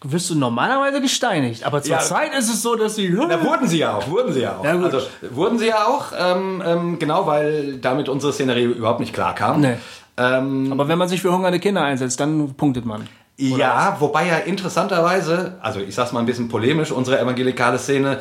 wirst 0.04 0.30
du 0.30 0.36
normalerweise 0.36 1.00
gesteinigt. 1.00 1.64
Aber 1.64 1.82
zurzeit 1.82 2.34
ja, 2.34 2.40
ist 2.40 2.50
es 2.50 2.62
so, 2.62 2.76
dass 2.76 2.96
sie. 2.96 3.10
Da 3.10 3.42
wurden 3.42 3.70
sie 3.70 3.78
ja 3.78 3.96
auch, 3.96 4.10
wurden 4.10 4.34
sie 4.34 4.42
ja 4.42 4.58
auch. 4.58 4.66
Ja, 4.66 4.78
also 4.78 5.00
wurden 5.30 5.60
sie 5.60 5.68
ja 5.68 5.86
auch, 5.88 6.08
ähm, 6.20 6.62
ähm, 6.66 7.00
genau, 7.00 7.26
weil 7.26 7.78
damit 7.78 8.10
unsere 8.10 8.34
Szenerie 8.34 8.66
überhaupt 8.66 9.00
nicht 9.00 9.14
klar 9.14 9.34
kam. 9.34 9.62
Nee. 9.62 9.76
Ähm, 10.18 10.74
Aber 10.74 10.90
wenn 10.90 10.98
man 10.98 11.08
sich 11.08 11.22
für 11.22 11.32
hungernde 11.32 11.60
Kinder 11.60 11.84
einsetzt, 11.84 12.20
dann 12.20 12.54
punktet 12.56 12.86
man. 12.86 13.08
Ja, 13.42 13.98
wobei 14.00 14.28
ja 14.28 14.38
interessanterweise, 14.38 15.58
also 15.62 15.80
ich 15.80 15.96
sag's 15.96 16.12
mal 16.12 16.20
ein 16.20 16.26
bisschen 16.26 16.48
polemisch, 16.48 16.92
unsere 16.92 17.20
evangelikale 17.20 17.80
Szene 17.80 18.20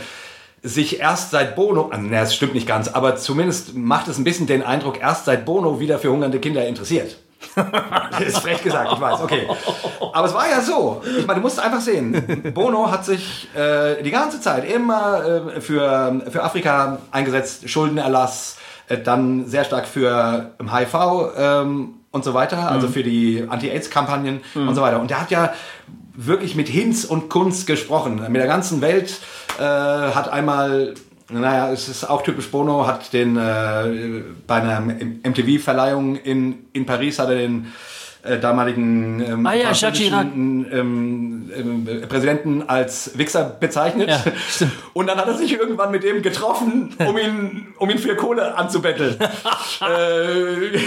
sich 0.63 1.01
erst 1.01 1.31
seit 1.31 1.57
Bono, 1.57 1.89
also, 1.91 2.03
ne, 2.03 2.21
das 2.21 2.35
stimmt 2.35 2.55
nicht 2.55 2.67
ganz, 2.67 2.89
aber 2.89 3.17
zumindest 3.17 3.75
macht 3.75 4.09
es 4.09 4.19
ein 4.19 4.25
bisschen 4.25 4.47
den 4.47 4.63
Eindruck, 4.63 5.01
erst 5.01 5.25
seit 5.25 5.45
Bono 5.45 5.81
wieder 5.81 5.99
für 5.99 6.11
hungernde 6.11 6.39
Kinder 6.39 6.67
interessiert. 6.67 7.17
Das 7.55 8.21
ist 8.27 8.39
frech 8.39 8.63
gesagt, 8.63 8.93
ich 8.93 9.01
weiß, 9.01 9.21
okay. 9.21 9.49
Aber 10.13 10.27
es 10.27 10.35
war 10.35 10.49
ja 10.49 10.61
so. 10.61 11.01
Ich 11.19 11.27
meine, 11.27 11.41
du 11.41 11.43
musst 11.43 11.59
einfach 11.59 11.81
sehen. 11.81 12.53
Bono 12.55 12.91
hat 12.91 13.05
sich 13.05 13.49
äh, 13.55 14.03
die 14.03 14.11
ganze 14.11 14.41
Zeit 14.41 14.71
immer 14.71 15.25
äh, 15.57 15.61
für, 15.61 16.23
für 16.31 16.43
Afrika 16.43 16.99
eingesetzt, 17.11 17.69
Schuldenerlass, 17.69 18.59
äh, 18.89 18.99
dann 18.99 19.47
sehr 19.47 19.65
stark 19.65 19.87
für 19.87 20.51
HIV 20.61 21.33
ähm, 21.37 22.00
und 22.11 22.25
so 22.25 22.35
weiter, 22.35 22.71
also 22.71 22.89
mhm. 22.89 22.93
für 22.93 23.03
die 23.03 23.45
Anti-AIDS-Kampagnen 23.49 24.41
mhm. 24.55 24.69
und 24.69 24.75
so 24.75 24.83
weiter. 24.83 25.01
Und 25.01 25.11
der 25.11 25.21
hat 25.21 25.31
ja 25.31 25.53
wirklich 26.15 26.55
mit 26.57 26.69
Hinz 26.69 27.05
und 27.05 27.29
Kunst 27.29 27.67
gesprochen. 27.67 28.23
Mit 28.29 28.41
der 28.41 28.49
ganzen 28.49 28.81
Welt 28.81 29.21
äh, 29.59 29.63
hat 29.63 30.29
einmal 30.29 30.95
naja, 31.33 31.71
es 31.71 31.89
ist 31.89 32.05
auch 32.05 32.23
typisch 32.23 32.51
Bono, 32.51 32.87
hat 32.87 33.13
den 33.13 33.37
äh, 33.37 34.23
bei 34.47 34.57
einer 34.57 34.81
MTV-Verleihung 34.81 36.17
in, 36.17 36.67
in 36.73 36.87
Paris 36.87 37.19
hat 37.19 37.29
er 37.29 37.37
den 37.37 37.73
äh, 38.23 38.39
damaligen 38.39 39.25
ähm, 39.27 39.47
ah, 39.47 39.55
ja, 39.55 39.73
ähm, 39.73 41.51
ähm, 41.57 41.87
Präsidenten 42.09 42.63
als 42.69 43.17
Wichser 43.17 43.45
bezeichnet. 43.45 44.11
Ja, 44.11 44.23
und 44.93 45.07
dann 45.07 45.19
hat 45.19 45.27
er 45.27 45.35
sich 45.35 45.53
irgendwann 45.53 45.91
mit 45.91 46.03
dem 46.03 46.21
getroffen, 46.23 46.95
um 46.99 47.17
ihn, 47.17 47.69
um 47.79 47.89
ihn 47.89 47.99
für 47.99 48.17
Kohle 48.17 48.57
anzubetteln. 48.57 49.17
äh, 49.81 50.79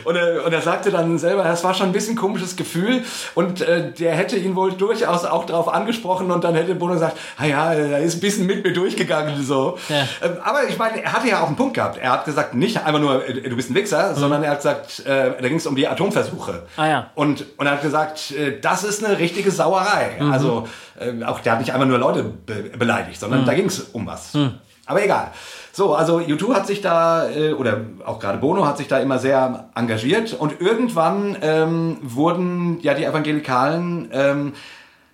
und, 0.04 0.16
er, 0.16 0.46
und 0.46 0.52
er 0.52 0.62
sagte 0.62 0.90
dann 0.90 1.18
selber, 1.18 1.44
das 1.44 1.62
war 1.62 1.74
schon 1.74 1.86
ein 1.86 1.92
bisschen 1.92 2.14
ein 2.14 2.16
komisches 2.16 2.56
Gefühl 2.56 3.02
und 3.34 3.60
äh, 3.60 3.92
der 3.92 4.14
hätte 4.14 4.36
ihn 4.36 4.56
wohl 4.56 4.72
durchaus 4.72 5.24
auch 5.24 5.44
darauf 5.44 5.68
angesprochen 5.68 6.30
und 6.30 6.42
dann 6.42 6.54
hätte 6.54 6.74
Bono 6.74 6.94
gesagt, 6.94 7.18
ah 7.36 7.44
ja, 7.44 7.72
er 7.74 8.00
ist 8.00 8.14
ein 8.14 8.20
bisschen 8.20 8.46
mit 8.46 8.64
mir 8.64 8.72
durchgegangen. 8.72 9.44
So. 9.44 9.78
Ja. 9.88 10.08
Ähm, 10.22 10.38
aber 10.42 10.68
ich 10.68 10.78
meine, 10.78 11.02
er 11.02 11.12
hatte 11.12 11.28
ja 11.28 11.42
auch 11.42 11.48
einen 11.48 11.56
Punkt 11.56 11.74
gehabt. 11.74 11.98
Er 11.98 12.12
hat 12.12 12.24
gesagt, 12.24 12.54
nicht 12.54 12.84
einfach 12.84 13.00
nur, 13.00 13.28
äh, 13.28 13.42
du 13.48 13.56
bist 13.56 13.70
ein 13.70 13.74
Wichser, 13.74 14.12
mhm. 14.12 14.16
sondern 14.16 14.42
er 14.42 14.52
hat 14.52 14.58
gesagt, 14.58 15.00
äh, 15.06 15.32
da 15.40 15.48
ging 15.48 15.58
es 15.58 15.66
um 15.66 15.76
die 15.76 15.86
Atomversuche. 15.86 16.29
Versuche. 16.30 16.62
Ah, 16.76 16.86
ja. 16.86 17.10
Und, 17.14 17.44
und 17.56 17.66
er 17.66 17.72
hat 17.72 17.82
gesagt, 17.82 18.30
äh, 18.32 18.60
das 18.60 18.84
ist 18.84 19.04
eine 19.04 19.18
richtige 19.18 19.50
Sauerei. 19.50 20.16
Mhm. 20.18 20.32
Also 20.32 20.68
äh, 20.98 21.24
auch 21.24 21.40
der 21.40 21.52
hat 21.52 21.60
nicht 21.60 21.72
einfach 21.72 21.86
nur 21.86 21.98
Leute 21.98 22.24
be 22.24 22.70
beleidigt, 22.78 23.20
sondern 23.20 23.42
mhm. 23.42 23.46
da 23.46 23.54
ging 23.54 23.66
es 23.66 23.80
um 23.80 24.06
was. 24.06 24.34
Mhm. 24.34 24.54
Aber 24.86 25.04
egal. 25.04 25.30
So, 25.72 25.94
also 25.94 26.18
U2 26.18 26.54
hat 26.54 26.66
sich 26.66 26.80
da, 26.80 27.28
äh, 27.30 27.52
oder 27.52 27.80
auch 28.04 28.18
gerade 28.18 28.38
Bono 28.38 28.66
hat 28.66 28.78
sich 28.78 28.88
da 28.88 28.98
immer 28.98 29.18
sehr 29.18 29.70
engagiert 29.74 30.34
und 30.34 30.60
irgendwann 30.60 31.36
ähm, 31.42 31.98
wurden 32.02 32.80
ja 32.80 32.94
die 32.94 33.04
Evangelikalen 33.04 34.08
ähm, 34.12 34.52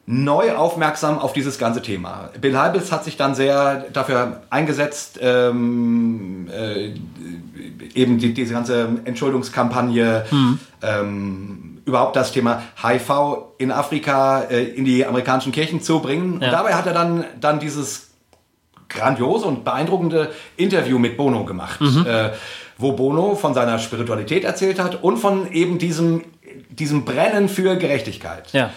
neu 0.07 0.55
aufmerksam 0.55 1.19
auf 1.19 1.33
dieses 1.33 1.59
ganze 1.59 1.83
Thema. 1.83 2.31
Bill 2.41 2.57
Hybels 2.57 2.93
hat 2.93 3.05
sich 3.05 3.17
dann 3.17 3.35
sehr 3.35 3.87
dafür 3.93 4.43
eingesetzt, 4.51 5.19
ähm, 5.21 6.49
äh, 6.49 6.95
eben 7.95 8.19
die, 8.19 8.33
diese 8.33 8.55
ganze 8.55 8.89
Entschuldungskampagne, 9.05 10.25
mhm. 10.31 10.59
ähm, 10.83 11.79
überhaupt 11.85 12.15
das 12.15 12.31
Thema 12.31 12.63
HIV 12.81 13.11
in 13.59 13.73
Afrika 13.73 14.43
äh, 14.43 14.63
in 14.63 14.85
die 14.85 15.05
amerikanischen 15.05 15.51
Kirchen 15.51 15.83
zu 15.83 16.01
bringen. 16.01 16.41
Ja. 16.41 16.47
Und 16.47 16.53
dabei 16.53 16.75
hat 16.75 16.87
er 16.87 16.95
dann, 16.95 17.25
dann 17.41 17.59
dieses 17.59 18.11
grandiose 18.89 19.47
und 19.47 19.65
beeindruckende 19.65 20.31
Interview 20.57 21.01
mit 21.01 21.17
Bono 21.17 21.45
gemacht, 21.45 21.81
mhm. 21.81 22.07
äh, 22.07 22.31
wo 22.79 22.93
Bono 22.93 23.35
von 23.35 23.55
seiner 23.55 23.81
Spiritualität 23.81 24.45
erzählt 24.45 24.79
hat 24.79 25.03
und 25.03 25.17
von 25.17 25.51
eben 25.51 25.79
diesem, 25.79 26.23
diesem 26.71 27.05
Brennen 27.05 27.49
für 27.49 27.75
Gerechtigkeit. 27.77 28.53
Ja. 28.53 28.71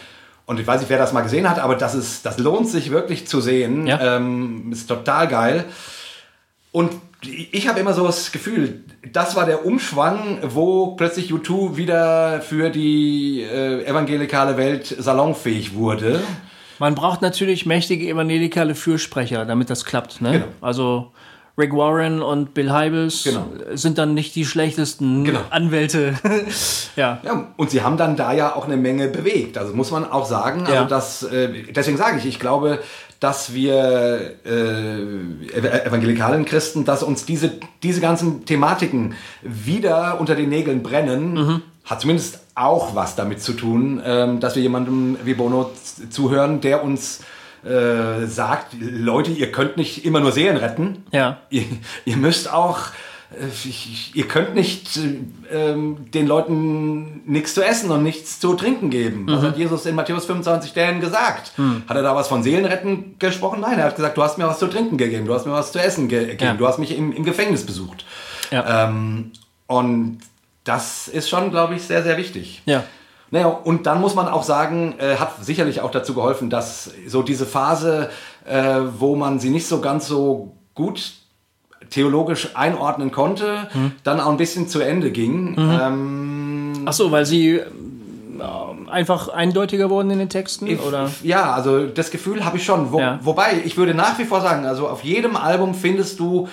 Und 0.49 0.59
ich 0.59 0.65
weiß 0.65 0.79
nicht, 0.81 0.89
wer 0.89 0.97
das 0.97 1.13
mal 1.13 1.21
gesehen 1.21 1.47
hat, 1.47 1.59
aber 1.59 1.75
das, 1.75 1.93
ist, 1.93 2.25
das 2.25 2.39
lohnt 2.39 2.67
sich 2.67 2.89
wirklich 2.89 3.27
zu 3.27 3.39
sehen. 3.39 3.85
Ja. 3.85 4.17
Ähm, 4.17 4.71
ist 4.71 4.87
total 4.87 5.27
geil. 5.27 5.65
Und 6.71 6.91
ich 7.51 7.67
habe 7.67 7.79
immer 7.79 7.93
so 7.93 8.07
das 8.07 8.31
Gefühl, 8.31 8.83
das 9.13 9.35
war 9.35 9.45
der 9.45 9.63
Umschwang, 9.63 10.39
wo 10.41 10.95
plötzlich 10.95 11.31
U2 11.31 11.77
wieder 11.77 12.41
für 12.41 12.71
die 12.71 13.43
äh, 13.43 13.85
evangelikale 13.85 14.57
Welt 14.57 14.87
salonfähig 14.87 15.75
wurde. 15.75 16.19
Man 16.79 16.95
braucht 16.95 17.21
natürlich 17.21 17.67
mächtige 17.67 18.09
evangelikale 18.09 18.73
Fürsprecher, 18.73 19.45
damit 19.45 19.69
das 19.69 19.85
klappt. 19.85 20.19
Ne? 20.19 20.31
Genau. 20.31 20.45
Also 20.61 21.11
Rick 21.59 21.73
Warren 21.73 22.21
und 22.21 22.53
Bill 22.53 22.71
Hybels 22.71 23.23
genau. 23.23 23.45
sind 23.73 23.97
dann 23.97 24.13
nicht 24.13 24.33
die 24.35 24.45
schlechtesten 24.45 25.25
genau. 25.25 25.41
Anwälte. 25.49 26.15
ja. 26.95 27.19
ja. 27.21 27.47
Und 27.57 27.69
sie 27.69 27.83
haben 27.83 27.97
dann 27.97 28.15
da 28.15 28.33
ja 28.33 28.55
auch 28.55 28.65
eine 28.65 28.77
Menge 28.77 29.09
bewegt. 29.09 29.57
Also 29.57 29.73
muss 29.73 29.91
man 29.91 30.09
auch 30.09 30.25
sagen. 30.25 30.61
Also 30.61 30.73
ja. 30.73 30.85
das, 30.85 31.23
äh, 31.23 31.71
deswegen 31.71 31.97
sage 31.97 32.17
ich, 32.17 32.25
ich 32.25 32.39
glaube, 32.39 32.79
dass 33.19 33.53
wir 33.53 34.35
äh, 34.45 35.85
evangelikalen 35.85 36.45
Christen, 36.45 36.85
dass 36.85 37.03
uns 37.03 37.25
diese, 37.25 37.51
diese 37.83 37.99
ganzen 37.99 38.45
Thematiken 38.45 39.15
wieder 39.41 40.19
unter 40.19 40.35
den 40.35 40.49
Nägeln 40.49 40.81
brennen, 40.81 41.33
mhm. 41.33 41.61
hat 41.83 41.99
zumindest 41.99 42.39
auch 42.55 42.95
was 42.95 43.15
damit 43.15 43.41
zu 43.41 43.53
tun, 43.53 44.01
ähm, 44.05 44.39
dass 44.39 44.55
wir 44.55 44.63
jemandem 44.63 45.17
wie 45.25 45.33
Bono 45.33 45.71
zuhören, 46.09 46.61
der 46.61 46.83
uns 46.83 47.19
äh, 47.63 48.25
sagt, 48.25 48.75
Leute, 48.79 49.31
ihr 49.31 49.51
könnt 49.51 49.77
nicht 49.77 50.05
immer 50.05 50.19
nur 50.19 50.31
Seelen 50.31 50.57
retten. 50.57 51.03
Ja. 51.11 51.41
Ihr, 51.49 51.63
ihr 52.05 52.17
müsst 52.17 52.51
auch, 52.51 52.79
äh, 53.31 53.69
ihr 54.13 54.27
könnt 54.27 54.55
nicht 54.55 54.97
äh, 54.97 55.73
den 55.73 56.27
Leuten 56.27 57.21
nichts 57.25 57.53
zu 57.53 57.63
essen 57.63 57.91
und 57.91 58.03
nichts 58.03 58.39
zu 58.39 58.53
trinken 58.53 58.89
geben. 58.89 59.23
Mhm. 59.23 59.31
Was 59.31 59.41
hat 59.43 59.57
Jesus 59.57 59.85
in 59.85 59.95
Matthäus 59.95 60.25
25 60.25 60.73
denen 60.73 61.01
gesagt? 61.01 61.51
Mhm. 61.57 61.83
Hat 61.87 61.97
er 61.97 62.03
da 62.03 62.15
was 62.15 62.27
von 62.27 62.43
Seelenretten 62.43 63.15
gesprochen? 63.19 63.61
Nein, 63.61 63.77
er 63.79 63.85
hat 63.85 63.95
gesagt, 63.95 64.17
du 64.17 64.23
hast 64.23 64.37
mir 64.37 64.47
was 64.47 64.59
zu 64.59 64.67
trinken 64.67 64.97
gegeben, 64.97 65.25
du 65.25 65.33
hast 65.33 65.45
mir 65.45 65.53
was 65.53 65.71
zu 65.71 65.79
essen 65.79 66.07
gegeben, 66.07 66.37
ja. 66.39 66.53
du 66.53 66.67
hast 66.67 66.79
mich 66.79 66.97
im, 66.97 67.11
im 67.11 67.23
Gefängnis 67.23 67.65
besucht. 67.65 68.05
Ja. 68.51 68.87
Ähm, 68.87 69.31
und 69.67 70.19
das 70.63 71.07
ist 71.07 71.29
schon, 71.29 71.51
glaube 71.51 71.75
ich, 71.75 71.83
sehr, 71.83 72.03
sehr 72.03 72.17
wichtig. 72.17 72.61
Ja. 72.65 72.83
Naja, 73.31 73.47
und 73.47 73.85
dann 73.85 74.01
muss 74.01 74.15
man 74.15 74.27
auch 74.27 74.43
sagen, 74.43 74.95
äh, 74.97 75.15
hat 75.17 75.43
sicherlich 75.43 75.81
auch 75.81 75.91
dazu 75.91 76.13
geholfen, 76.13 76.49
dass 76.49 76.91
so 77.07 77.21
diese 77.21 77.45
Phase, 77.45 78.09
äh, 78.45 78.79
wo 78.97 79.15
man 79.15 79.39
sie 79.39 79.49
nicht 79.49 79.67
so 79.67 79.81
ganz 79.81 80.07
so 80.07 80.55
gut 80.73 81.13
theologisch 81.89 82.49
einordnen 82.55 83.11
konnte, 83.11 83.67
mhm. 83.73 83.91
dann 84.03 84.19
auch 84.19 84.29
ein 84.29 84.37
bisschen 84.37 84.67
zu 84.67 84.79
Ende 84.79 85.11
ging. 85.11 85.51
Mhm. 85.51 85.79
Ähm, 85.81 86.73
Ach 86.85 86.93
so, 86.93 87.11
weil 87.11 87.25
sie 87.25 87.55
äh, 87.55 87.63
einfach 88.89 89.29
eindeutiger 89.29 89.89
wurden 89.89 90.09
in 90.11 90.19
den 90.19 90.29
Texten? 90.29 90.67
Ich, 90.67 90.81
oder? 90.81 91.09
Ja, 91.23 91.53
also 91.53 91.85
das 91.85 92.11
Gefühl 92.11 92.45
habe 92.45 92.57
ich 92.57 92.65
schon. 92.65 92.91
Wo, 92.91 92.99
ja. 92.99 93.19
Wobei, 93.21 93.61
ich 93.63 93.77
würde 93.77 93.93
nach 93.93 94.17
wie 94.19 94.25
vor 94.25 94.41
sagen, 94.41 94.65
also 94.65 94.87
auf 94.87 95.03
jedem 95.03 95.35
Album 95.35 95.73
findest 95.73 96.19
du 96.19 96.47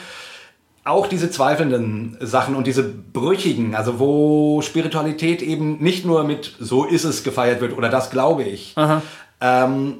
auch 0.87 1.09
diese 1.09 1.30
zweifelnden 1.30 2.16
Sachen 2.20 2.55
und 2.55 2.66
diese 2.66 2.84
brüchigen, 2.84 3.74
also 3.74 3.99
wo 3.99 4.62
Spiritualität 4.62 5.43
eben 5.43 5.78
nicht 5.78 6.07
nur 6.07 6.24
mit 6.24 6.55
so 6.61 6.84
ist 6.84 7.05
es 7.05 7.24
gefeiert 7.24 7.61
wird 7.61 7.76
oder 7.76 7.89
das 7.89 8.11
glaube 8.11 8.45
ich. 8.45 8.74
Ähm, 9.41 9.95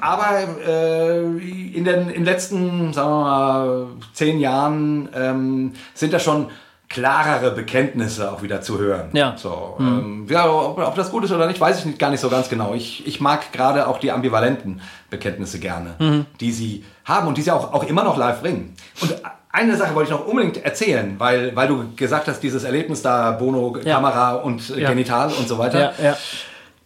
aber 0.00 0.46
äh, 0.64 1.18
in 1.20 1.84
den, 1.84 2.10
in 2.10 2.24
letzten, 2.24 2.92
sagen 2.92 3.10
wir 3.10 3.24
mal, 3.24 3.86
zehn 4.12 4.38
Jahren 4.38 5.08
ähm, 5.14 5.72
sind 5.94 6.12
da 6.12 6.20
schon 6.20 6.46
klarere 6.88 7.50
Bekenntnisse 7.52 8.30
auch 8.30 8.42
wieder 8.42 8.60
zu 8.60 8.78
hören. 8.78 9.10
Ja. 9.12 9.34
So, 9.36 9.76
mhm. 9.78 9.86
ähm, 9.86 10.26
ja 10.28 10.48
ob, 10.48 10.78
ob, 10.78 10.94
das 10.94 11.10
gut 11.10 11.24
ist 11.24 11.32
oder 11.32 11.46
nicht, 11.46 11.60
weiß 11.60 11.80
ich 11.80 11.84
nicht, 11.86 11.98
gar 11.98 12.10
nicht 12.10 12.20
so 12.20 12.28
ganz 12.28 12.48
genau. 12.48 12.74
Ich, 12.74 13.06
ich 13.06 13.20
mag 13.20 13.52
gerade 13.52 13.88
auch 13.88 13.98
die 13.98 14.12
ambivalenten 14.12 14.80
Bekenntnisse 15.08 15.58
gerne, 15.58 15.94
mhm. 15.98 16.26
die 16.40 16.52
sie 16.52 16.84
haben 17.04 17.26
und 17.26 17.36
die 17.36 17.42
sie 17.42 17.50
auch, 17.50 17.72
auch 17.72 17.84
immer 17.84 18.04
noch 18.04 18.16
live 18.16 18.40
bringen. 18.40 18.74
Und 19.00 19.14
eine 19.52 19.76
Sache 19.76 19.94
wollte 19.94 20.12
ich 20.12 20.18
noch 20.18 20.26
unbedingt 20.26 20.64
erzählen, 20.64 21.16
weil, 21.18 21.54
weil 21.56 21.68
du 21.68 21.92
gesagt 21.96 22.28
hast, 22.28 22.40
dieses 22.40 22.64
Erlebnis 22.64 23.02
da, 23.02 23.32
Bono, 23.32 23.76
ja. 23.78 23.96
Kamera 23.96 24.34
und 24.34 24.70
äh, 24.70 24.82
ja. 24.82 24.88
Genital 24.90 25.32
und 25.32 25.48
so 25.48 25.58
weiter. 25.58 25.92
Ja, 26.02 26.16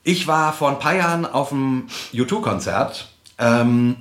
ich 0.02 0.26
war 0.26 0.52
vor 0.52 0.68
ein 0.68 0.78
paar 0.78 0.94
Jahren 0.94 1.26
auf 1.26 1.50
einem 1.50 1.88
U2-Konzert 2.12 3.08
ähm, 3.38 3.96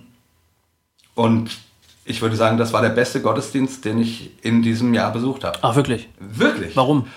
und 1.15 1.49
ich 2.05 2.21
würde 2.21 2.35
sagen, 2.35 2.57
das 2.57 2.73
war 2.73 2.81
der 2.81 2.89
beste 2.89 3.21
Gottesdienst, 3.21 3.85
den 3.85 3.99
ich 3.99 4.31
in 4.43 4.61
diesem 4.61 4.93
Jahr 4.93 5.11
besucht 5.11 5.45
habe. 5.45 5.59
Ach, 5.61 5.75
wirklich? 5.75 6.09
Wirklich. 6.19 6.75
Warum? 6.75 7.07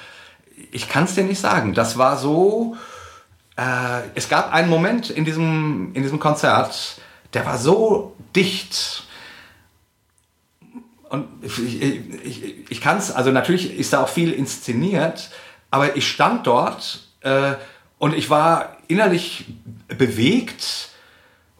Ich 0.71 0.89
kann 0.89 1.05
es 1.05 1.15
dir 1.15 1.25
nicht 1.25 1.41
sagen. 1.41 1.75
Das 1.75 1.99
war 1.99 2.17
so. 2.17 2.77
Äh, 3.57 4.03
es 4.15 4.29
gab 4.29 4.53
einen 4.53 4.69
Moment 4.69 5.11
in 5.11 5.25
diesem, 5.25 5.91
in 5.95 6.03
diesem 6.03 6.21
Konzert, 6.21 7.01
der 7.35 7.45
war 7.47 7.59
so 7.59 8.15
dicht 8.37 9.06
und 11.17 11.29
ich, 11.43 11.83
ich, 11.83 12.71
ich 12.71 12.81
kann 12.81 12.99
es, 12.99 13.11
also 13.11 13.31
natürlich 13.31 13.79
ist 13.79 13.93
da 13.93 14.03
auch 14.03 14.09
viel 14.09 14.33
inszeniert, 14.33 15.31
aber 15.71 15.97
ich 15.97 16.09
stand 16.09 16.47
dort 16.47 17.09
äh, 17.23 17.55
und 17.99 18.15
ich 18.15 18.31
war 18.31 18.77
innerlich 18.89 19.47
bewegt 19.89 20.91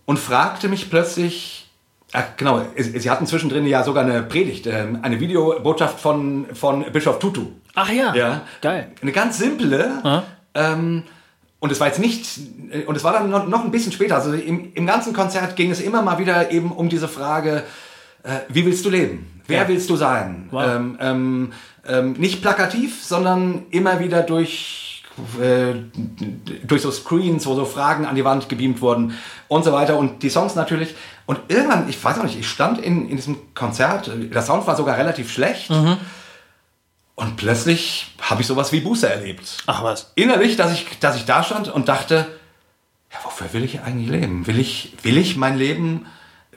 und 0.05 0.19
fragte 0.19 0.69
mich 0.69 0.91
plötzlich, 0.91 1.69
ach, 2.13 2.25
genau, 2.37 2.65
sie 2.77 3.11
hatten 3.11 3.27
zwischendrin 3.27 3.67
ja 3.67 3.83
sogar 3.83 4.05
eine 4.05 4.23
Predigt, 4.23 4.67
äh, 4.67 4.87
eine 5.03 5.21
Videobotschaft 5.21 6.01
von, 6.01 6.47
von 6.53 6.85
Bischof 6.93 7.19
Tutu. 7.19 7.47
Ach 7.75 7.91
ja, 7.91 8.15
ja 8.15 8.43
geil. 8.63 8.93
Eine 9.03 9.13
ganz 9.13 9.39
simple, 9.39 10.25
ähm, 10.55 11.03
und 11.59 11.73
es 11.73 11.81
war 11.81 11.87
jetzt 11.87 11.99
nicht, 11.99 12.39
und 12.87 12.97
es 12.97 13.03
war 13.03 13.15
dann 13.15 13.31
noch, 13.31 13.47
noch 13.49 13.65
ein 13.65 13.71
bisschen 13.71 13.93
später, 13.93 14.17
also 14.17 14.33
im, 14.33 14.73
im 14.75 14.87
ganzen 14.87 15.13
Konzert 15.13 15.57
ging 15.57 15.71
es 15.71 15.81
immer 15.81 16.03
mal 16.03 16.19
wieder 16.19 16.51
eben 16.51 16.71
um 16.71 16.89
diese 16.89 17.09
Frage, 17.09 17.65
äh, 18.23 18.41
wie 18.49 18.67
willst 18.67 18.85
du 18.85 18.91
leben? 18.91 19.36
Wer 19.47 19.63
ja. 19.63 19.69
willst 19.69 19.91
du 19.91 19.97
sein? 19.97 20.49
Wow. 20.51 20.65
Ähm, 20.67 20.99
ähm, 21.01 21.53
ähm, 21.87 22.13
nicht 22.15 22.43
plakativ, 22.43 23.05
sondern 23.05 23.67
immer 23.71 24.01
wieder 24.01 24.23
durch, 24.23 25.05
äh, 25.41 25.75
durch 26.65 26.83
so 26.83 26.91
Screens, 26.91 27.47
wo 27.47 27.55
so 27.55 27.65
Fragen 27.65 28.07
an 28.07 28.17
die 28.17 28.25
Wand 28.25 28.49
gebeamt 28.49 28.81
wurden 28.81 29.15
und 29.49 29.65
so 29.65 29.73
weiter 29.73 29.97
und 29.97 30.23
die 30.23 30.31
Songs 30.31 30.55
natürlich. 30.55 30.95
Und 31.27 31.41
irgendwann, 31.49 31.89
ich 31.89 32.03
weiß 32.03 32.19
auch 32.19 32.25
nicht, 32.25 32.39
ich 32.39 32.49
stand 32.49 32.79
in, 32.79 33.09
in 33.09 33.17
diesem 33.17 33.55
Konzert, 33.55 34.11
der 34.15 34.43
Sound 34.43 34.67
war 34.67 34.77
sogar 34.77 34.97
relativ 34.97 35.33
schlecht. 35.33 35.71
Mhm. 35.71 35.97
Und 37.15 37.37
plötzlich 37.37 38.15
habe 38.21 38.43
ich 38.43 38.47
sowas 38.47 38.73
wie 38.73 38.81
Buße 38.81 39.09
erlebt. 39.09 39.65
Ach 39.67 39.83
was. 39.83 40.13
Innerlich, 40.17 40.57
dass 40.57 40.73
ich, 40.73 40.99
dass 41.01 41.17
ich 41.17 41.25
da 41.25 41.43
stand 41.43 41.69
und 41.69 41.89
dachte, 41.89 42.27
ja, 43.11 43.19
wofür 43.25 43.53
will 43.55 43.65
ich 43.65 43.81
eigentlich 43.81 44.11
leben? 44.11 44.47
Will 44.47 44.59
ich, 44.59 44.93
will 45.03 45.17
ich 45.17 45.37
mein 45.37 45.57
Leben, 45.57 46.07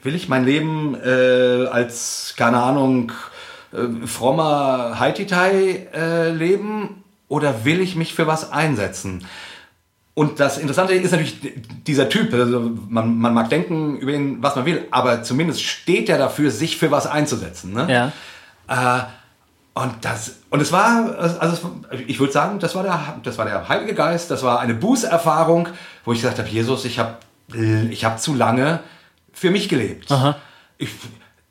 will 0.02 0.14
ich 0.14 0.28
mein 0.28 0.44
Leben 0.44 0.96
äh, 1.02 1.66
als, 1.66 2.34
keine 2.36 2.62
Ahnung, 2.62 3.12
äh, 3.72 4.06
frommer 4.06 4.98
Haititai 4.98 5.88
äh, 5.94 6.30
leben 6.30 7.04
oder 7.28 7.64
will 7.64 7.80
ich 7.80 7.96
mich 7.96 8.14
für 8.14 8.26
was 8.26 8.52
einsetzen? 8.52 9.24
Und 10.14 10.40
das 10.40 10.58
Interessante 10.58 10.94
ist 10.94 11.12
natürlich 11.12 11.38
dieser 11.86 12.08
Typ. 12.08 12.34
Also 12.34 12.72
man, 12.88 13.16
man 13.16 13.32
mag 13.32 13.48
denken 13.48 13.96
über 13.96 14.12
ihn, 14.12 14.42
was 14.42 14.56
man 14.56 14.66
will, 14.66 14.86
aber 14.90 15.22
zumindest 15.22 15.62
steht 15.62 16.08
er 16.08 16.18
dafür, 16.18 16.50
sich 16.50 16.76
für 16.76 16.90
was 16.90 17.06
einzusetzen. 17.06 17.72
Ne? 17.72 18.12
Ja. 18.68 18.98
Äh, 18.98 19.02
und 19.72 19.94
das, 20.02 20.40
und 20.50 20.60
es 20.60 20.72
war, 20.72 21.16
also 21.38 21.70
ich 22.06 22.18
würde 22.18 22.32
sagen, 22.32 22.58
das 22.58 22.74
war 22.74 22.82
der, 22.82 23.20
das 23.22 23.38
war 23.38 23.44
der 23.44 23.68
Heilige 23.68 23.94
Geist, 23.94 24.30
das 24.30 24.42
war 24.42 24.60
eine 24.60 24.74
Bußerfahrung, 24.74 25.68
wo 26.04 26.12
ich 26.12 26.18
gesagt 26.18 26.38
habe, 26.38 26.48
Jesus, 26.48 26.84
ich 26.84 26.98
habe, 26.98 27.14
ich 27.88 28.04
habe 28.04 28.18
zu 28.18 28.34
lange 28.34 28.80
für 29.40 29.50
mich 29.50 29.70
gelebt. 29.70 30.12
Aha. 30.12 30.36
Ich, 30.76 30.90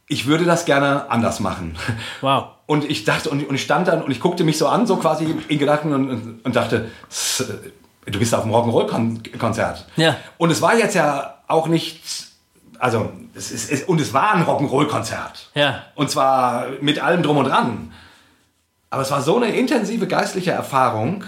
ich 0.08 0.28
würde 0.28 0.46
das 0.46 0.66
gerne 0.66 1.10
anders 1.10 1.40
machen. 1.40 1.76
Wow. 2.22 2.50
Und 2.68 2.86
ich 2.88 3.04
dachte, 3.04 3.32
und, 3.32 3.50
und 3.50 3.56
ich 3.56 3.64
stand 3.64 3.88
dann 3.88 4.04
und 4.04 4.12
ich 4.12 4.20
guckte 4.20 4.44
mich 4.44 4.60
so 4.60 4.68
an, 4.68 4.86
so 4.86 4.98
quasi 4.98 5.36
in 5.48 5.58
Gedanken 5.58 5.94
und, 5.94 6.10
und, 6.12 6.46
und 6.46 6.56
dachte, 6.56 6.92
du 8.06 8.20
bist 8.20 8.36
auf 8.36 8.44
dem 8.44 8.52
Rock'n'Roll-Konzert. 8.52 9.88
Ja. 9.96 10.18
Und 10.38 10.52
es 10.52 10.62
war 10.62 10.78
jetzt 10.78 10.94
ja 10.94 11.40
auch 11.48 11.68
nicht, 11.68 12.04
also, 12.78 13.12
es 13.34 13.50
ist, 13.50 13.72
es, 13.72 13.84
und 13.86 14.00
es 14.00 14.14
war 14.14 14.34
ein 14.34 14.46
Rock'n'Roll-Konzert. 14.46 15.50
Ja. 15.56 15.86
Und 15.96 16.12
zwar 16.12 16.68
mit 16.82 17.02
allem 17.02 17.24
drum 17.24 17.38
und 17.38 17.46
dran. 17.46 17.92
Aber 18.92 19.02
es 19.02 19.10
war 19.10 19.24
so 19.24 19.38
eine 19.38 19.50
intensive 19.50 20.06
geistliche 20.06 20.52
Erfahrung, 20.52 21.24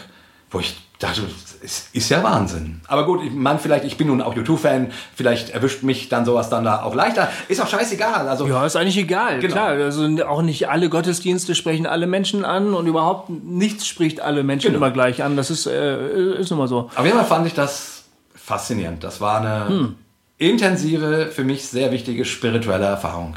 wo 0.52 0.60
ich 0.60 0.80
dachte, 1.00 1.24
es 1.64 1.90
ist 1.94 2.10
ja 2.10 2.24
Wahnsinn. 2.24 2.82
Aber 2.88 3.06
gut, 3.06 3.24
ich 3.24 3.32
meine, 3.32 3.60
vielleicht, 3.60 3.86
ich 3.86 3.98
bin 3.98 4.08
nun 4.08 4.22
auch 4.22 4.36
YouTube-Fan, 4.36 4.92
vielleicht 5.16 5.52
erwischt 5.52 5.84
mich 5.84 6.10
dann 6.10 6.26
sowas 6.26 6.50
dann 6.50 6.64
da 6.64 6.84
auch 6.84 6.96
leichter. 6.96 7.30
Ist 7.48 7.62
auch 7.62 7.68
scheißegal. 7.68 8.28
Also, 8.28 8.48
ja, 8.48 8.66
ist 8.66 8.76
eigentlich 8.76 8.98
egal, 8.98 9.40
genau. 9.40 9.54
klar. 9.54 9.68
Also 9.70 10.08
auch 10.26 10.42
nicht 10.42 10.70
alle 10.70 10.90
Gottesdienste 10.90 11.54
sprechen 11.56 11.86
alle 11.86 12.08
Menschen 12.08 12.46
an 12.46 12.74
und 12.74 12.88
überhaupt 12.88 13.30
nichts 13.30 13.86
spricht 13.86 14.22
alle 14.22 14.44
Menschen 14.44 14.74
genau. 14.74 14.86
immer 14.86 14.92
gleich 14.92 15.24
an. 15.24 15.38
Das 15.38 15.52
ist, 15.52 15.68
äh, 15.68 16.40
ist 16.40 16.52
immer 16.52 16.68
so. 16.68 16.90
Auf 16.96 17.06
jeden 17.06 17.18
Fall 17.18 17.28
fand 17.28 17.48
ich 17.48 17.54
das 17.54 18.06
faszinierend. 18.34 19.04
Das 19.04 19.22
war 19.22 19.42
eine 19.42 19.68
hm. 19.68 19.96
intensive, 20.38 21.28
für 21.32 21.44
mich 21.44 21.68
sehr 21.68 21.92
wichtige 21.92 22.26
spirituelle 22.26 22.86
Erfahrung. 22.86 23.36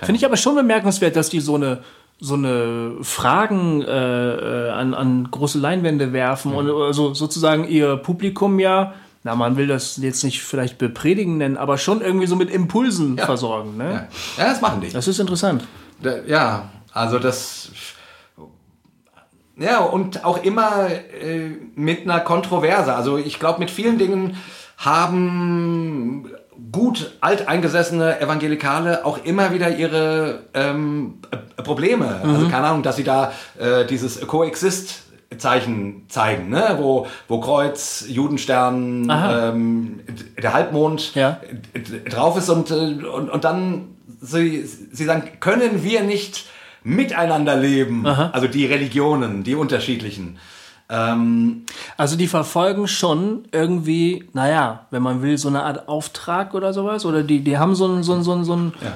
Finde 0.00 0.16
ich 0.16 0.24
aber 0.24 0.36
schon 0.36 0.54
bemerkenswert, 0.54 1.16
dass 1.16 1.28
die 1.28 1.40
so 1.40 1.56
eine 1.56 1.82
so 2.22 2.34
eine 2.34 2.98
Fragen 3.02 3.82
äh, 3.82 3.88
äh, 3.88 4.70
an, 4.70 4.94
an 4.94 5.28
große 5.28 5.58
Leinwände 5.58 6.12
werfen 6.12 6.52
mhm. 6.52 6.56
und 6.56 6.70
also 6.70 7.14
sozusagen 7.14 7.66
ihr 7.66 7.96
Publikum 7.96 8.60
ja, 8.60 8.94
na, 9.24 9.34
man 9.34 9.56
will 9.56 9.66
das 9.66 9.96
jetzt 9.96 10.22
nicht 10.22 10.40
vielleicht 10.40 10.78
bepredigen 10.78 11.38
nennen, 11.38 11.56
aber 11.56 11.78
schon 11.78 12.00
irgendwie 12.00 12.26
so 12.26 12.36
mit 12.36 12.48
Impulsen 12.48 13.16
ja. 13.16 13.26
versorgen. 13.26 13.76
Ne? 13.76 14.08
Ja. 14.36 14.44
ja. 14.44 14.50
das 14.50 14.60
machen 14.60 14.80
die. 14.80 14.90
Das 14.90 15.08
ist 15.08 15.18
interessant. 15.18 15.64
Ja, 16.26 16.70
also 16.92 17.18
das. 17.18 17.70
Ja, 19.56 19.80
und 19.80 20.24
auch 20.24 20.42
immer 20.42 20.90
äh, 20.90 21.50
mit 21.74 22.02
einer 22.02 22.20
Kontroverse. 22.20 22.94
Also 22.94 23.18
ich 23.18 23.38
glaube, 23.40 23.58
mit 23.58 23.70
vielen 23.70 23.98
Dingen 23.98 24.36
haben 24.76 26.30
gut 26.70 27.12
alteingesessene 27.20 28.20
Evangelikale 28.20 29.04
auch 29.04 29.24
immer 29.24 29.52
wieder 29.52 29.76
ihre 29.76 30.44
ähm, 30.54 31.18
Probleme. 31.56 32.06
Also 32.06 32.26
mhm. 32.26 32.34
Also 32.34 32.48
keine 32.48 32.66
Ahnung, 32.66 32.82
dass 32.82 32.96
sie 32.96 33.04
da 33.04 33.32
äh, 33.58 33.84
dieses 33.86 34.20
Coexist 34.26 35.02
Zeichen 35.38 36.04
zeigen, 36.08 36.50
ne? 36.50 36.76
wo, 36.78 37.06
wo 37.28 37.40
Kreuz, 37.40 38.04
Judenstern, 38.06 39.10
ähm, 39.10 40.00
der 40.40 40.52
Halbmond 40.52 41.14
ja. 41.14 41.40
drauf 42.10 42.36
ist 42.36 42.50
und, 42.50 42.70
äh, 42.70 42.74
und, 42.74 43.30
und 43.30 43.44
dann 43.44 43.96
sie, 44.20 44.64
sie 44.64 45.04
sagen, 45.04 45.40
können 45.40 45.82
wir 45.82 46.02
nicht 46.02 46.46
miteinander 46.84 47.56
leben? 47.56 48.06
Aha. 48.06 48.30
Also 48.32 48.48
die 48.48 48.66
Religionen, 48.66 49.44
die 49.44 49.54
unterschiedlichen. 49.54 50.38
Ähm, 50.92 51.64
also 51.96 52.16
die 52.16 52.28
verfolgen 52.28 52.86
schon 52.86 53.44
irgendwie, 53.50 54.28
naja, 54.34 54.86
wenn 54.90 55.02
man 55.02 55.22
will, 55.22 55.38
so 55.38 55.48
eine 55.48 55.62
Art 55.62 55.88
Auftrag 55.88 56.52
oder 56.52 56.74
sowas. 56.74 57.06
Oder 57.06 57.22
die, 57.22 57.40
die 57.40 57.56
haben 57.56 57.74
so 57.74 57.86
ein, 57.86 58.02
so 58.02 58.12
ein, 58.12 58.22
so 58.22 58.32
ein, 58.32 58.44
so 58.44 58.54
ein 58.54 58.74
ja. 58.82 58.92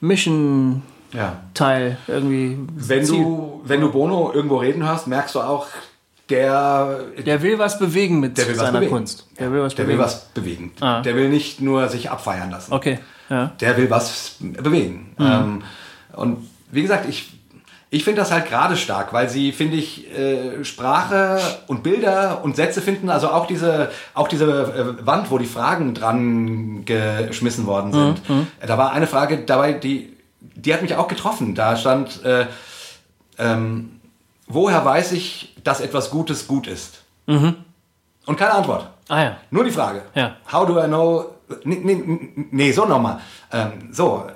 Mission. 0.00 0.82
Ja. 1.12 1.36
Teil 1.52 1.98
irgendwie. 2.08 2.58
Wenn 2.74 3.06
du, 3.06 3.60
wenn 3.64 3.82
du 3.82 3.92
Bono 3.92 4.32
irgendwo 4.32 4.56
reden 4.56 4.82
hörst, 4.82 5.06
merkst 5.06 5.34
du 5.34 5.40
auch, 5.40 5.66
der. 6.30 7.00
Der 7.24 7.42
will 7.42 7.58
was 7.58 7.78
bewegen 7.78 8.18
mit 8.18 8.36
seiner 8.38 8.72
bewegen. 8.72 8.90
Kunst. 8.90 9.26
Der 9.38 9.52
will 9.52 9.62
was 9.62 9.74
der 9.74 9.84
bewegen. 9.84 9.98
Will 9.98 10.04
was 10.04 10.24
bewegen. 10.30 10.72
Ah. 10.80 11.02
Der 11.02 11.14
will 11.14 11.28
nicht 11.28 11.60
nur 11.60 11.88
sich 11.88 12.10
abfeiern 12.10 12.50
lassen. 12.50 12.72
Okay. 12.72 12.98
Ja. 13.28 13.52
Der 13.60 13.76
will 13.76 13.90
was 13.90 14.36
bewegen. 14.40 15.14
Mhm. 15.18 15.26
Ähm, 15.26 15.62
und 16.14 16.48
wie 16.70 16.82
gesagt, 16.82 17.06
ich 17.08 17.30
ich 17.94 18.04
finde 18.04 18.22
das 18.22 18.32
halt 18.32 18.46
gerade 18.46 18.78
stark, 18.78 19.12
weil 19.12 19.28
sie, 19.28 19.52
finde 19.52 19.76
ich, 19.76 20.10
äh, 20.16 20.64
Sprache 20.64 21.38
und 21.66 21.82
Bilder 21.82 22.42
und 22.42 22.56
Sätze 22.56 22.80
finden, 22.80 23.10
also 23.10 23.28
auch 23.28 23.46
diese, 23.46 23.90
auch 24.14 24.28
diese 24.28 24.46
äh, 24.46 25.06
Wand, 25.06 25.30
wo 25.30 25.36
die 25.36 25.44
Fragen 25.44 25.92
dran 25.92 26.86
geschmissen 26.86 27.66
worden 27.66 27.92
sind. 27.92 28.28
Mhm. 28.30 28.46
Da 28.66 28.78
war 28.78 28.92
eine 28.92 29.06
Frage 29.06 29.44
dabei, 29.44 29.74
die, 29.74 30.16
die 30.40 30.72
hat 30.72 30.80
mich 30.80 30.96
auch 30.96 31.06
getroffen. 31.06 31.54
Da 31.54 31.76
stand, 31.76 32.24
äh, 32.24 32.46
ähm, 33.38 34.00
woher 34.46 34.82
weiß 34.82 35.12
ich, 35.12 35.54
dass 35.62 35.82
etwas 35.82 36.08
Gutes 36.08 36.48
gut 36.48 36.68
ist? 36.68 37.02
Mhm. 37.26 37.56
Und 38.24 38.38
keine 38.38 38.54
Antwort. 38.54 38.88
Ah 39.08 39.22
ja. 39.22 39.36
Nur 39.50 39.64
die 39.64 39.70
Frage. 39.70 40.00
Ja. 40.14 40.36
How 40.50 40.66
do 40.66 40.82
I 40.82 40.86
know? 40.86 41.26
Nee, 41.64 41.80
nee, 41.82 42.32
nee 42.50 42.72
so 42.72 42.84
nochmal. 42.86 43.20
Ähm, 43.52 43.88
so, 43.90 44.26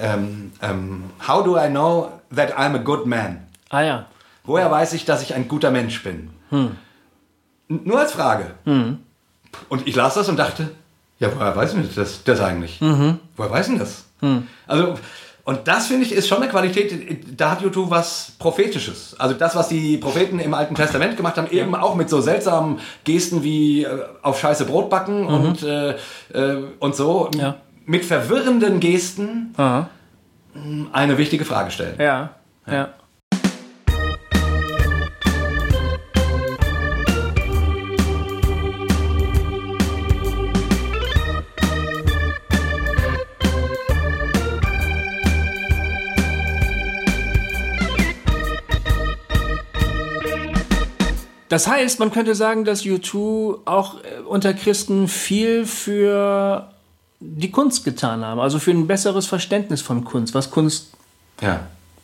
ähm, 0.00 0.52
ähm, 0.60 1.04
how 1.26 1.44
do 1.44 1.56
I 1.56 1.68
know 1.68 2.12
that 2.34 2.56
I'm 2.58 2.74
a 2.74 2.78
good 2.78 3.06
man. 3.06 3.46
Ah 3.70 3.82
ja. 3.82 4.06
Woher 4.44 4.70
weiß 4.70 4.94
ich, 4.94 5.04
dass 5.04 5.22
ich 5.22 5.34
ein 5.34 5.48
guter 5.48 5.70
Mensch 5.70 6.02
bin? 6.02 6.30
Hm. 6.50 6.76
Nur 7.68 7.98
als 7.98 8.12
Frage. 8.12 8.54
Hm. 8.64 8.98
Und 9.68 9.86
ich 9.86 9.94
las 9.94 10.14
das 10.14 10.28
und 10.28 10.38
dachte, 10.38 10.70
ja, 11.18 11.28
woher 11.34 11.54
weiß 11.54 11.74
ich 11.74 11.94
das, 11.94 12.24
das 12.24 12.40
eigentlich? 12.40 12.80
Mhm. 12.80 13.18
Woher 13.36 13.50
weiß 13.50 13.68
ich 13.68 13.78
das? 13.78 14.04
Hm. 14.20 14.46
Also, 14.66 14.94
und 15.48 15.66
das 15.66 15.86
finde 15.86 16.04
ich 16.04 16.12
ist 16.12 16.28
schon 16.28 16.42
eine 16.42 16.48
Qualität, 16.48 17.38
da 17.38 17.52
hat 17.52 17.62
YouTube 17.62 17.90
was 17.90 18.32
Prophetisches. 18.38 19.16
Also 19.18 19.34
das, 19.34 19.56
was 19.56 19.68
die 19.68 19.96
Propheten 19.96 20.38
im 20.40 20.54
Alten 20.54 20.74
Testament 20.74 21.16
gemacht 21.16 21.36
haben, 21.36 21.50
eben 21.50 21.72
ja. 21.72 21.80
auch 21.80 21.94
mit 21.94 22.10
so 22.10 22.20
seltsamen 22.20 22.80
Gesten 23.04 23.42
wie 23.42 23.84
äh, 23.84 23.88
auf 24.22 24.38
Scheiße 24.38 24.66
Brot 24.66 24.90
backen 24.90 25.22
mhm. 25.22 25.28
und, 25.28 25.62
äh, 25.62 25.96
äh, 26.32 26.64
und 26.78 26.94
so. 26.94 27.30
Ja. 27.36 27.56
Mit 27.86 28.04
verwirrenden 28.04 28.80
Gesten. 28.80 29.54
Aha 29.56 29.88
eine 30.92 31.18
wichtige 31.18 31.44
Frage 31.44 31.70
stellen. 31.70 31.96
Ja, 31.98 32.30
ja. 32.66 32.90
Das 51.48 51.66
heißt, 51.66 51.98
man 51.98 52.12
könnte 52.12 52.34
sagen, 52.34 52.64
dass 52.64 52.82
U2 52.82 53.60
auch 53.64 53.94
äh, 53.96 54.20
unter 54.26 54.52
Christen 54.54 55.08
viel 55.08 55.64
für 55.64 56.70
die 57.20 57.50
Kunst 57.50 57.84
getan 57.84 58.24
haben. 58.24 58.40
Also 58.40 58.58
für 58.58 58.70
ein 58.70 58.86
besseres 58.86 59.26
Verständnis 59.26 59.80
von 59.80 60.04
Kunst, 60.04 60.34
was 60.34 60.50
Kunst 60.50 60.92
ja. 61.40 61.60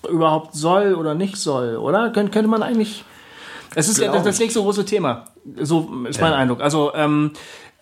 überhaupt 0.08 0.54
soll 0.54 0.94
oder 0.94 1.14
nicht 1.14 1.36
soll, 1.36 1.76
oder? 1.76 2.10
Kön 2.10 2.30
könnte 2.30 2.48
man 2.48 2.62
eigentlich. 2.62 3.04
Es 3.74 3.88
ist 3.88 3.98
ja 3.98 4.12
das, 4.12 4.22
das 4.22 4.38
nächste 4.38 4.60
große 4.60 4.84
Thema. 4.84 5.26
So 5.60 5.90
ist 6.08 6.18
ja. 6.18 6.24
mein 6.24 6.32
Eindruck. 6.32 6.60
Also 6.60 6.92
ähm, 6.94 7.32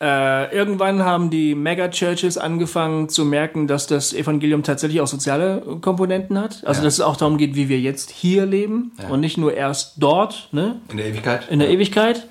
äh, 0.03 0.53
irgendwann 0.53 1.05
haben 1.05 1.31
die 1.31 1.55
Megachurches 1.55 2.37
angefangen 2.37 3.09
zu 3.09 3.25
merken, 3.25 3.69
dass 3.69 3.87
das 3.87 4.13
Evangelium 4.13 4.65
tatsächlich 4.65 5.01
auch 5.01 5.07
soziale 5.07 5.63
Komponenten 5.81 6.39
hat. 6.39 6.63
Also 6.65 6.81
ja. 6.81 6.85
dass 6.85 6.95
es 6.95 7.01
auch 7.01 7.17
darum 7.17 7.39
geht, 7.39 7.55
wie 7.55 7.69
wir 7.69 7.79
jetzt 7.79 8.11
hier 8.11 8.45
leben 8.45 8.91
ja. 9.01 9.11
und 9.11 9.21
nicht 9.21 9.39
nur 9.39 9.55
erst 9.55 9.95
dort, 9.99 10.49
ne? 10.51 10.81
In 10.91 10.97
der 10.97 11.07
Ewigkeit. 11.07 11.49
In 11.49 11.61
der 11.61 11.71
Ewigkeit. 11.71 12.27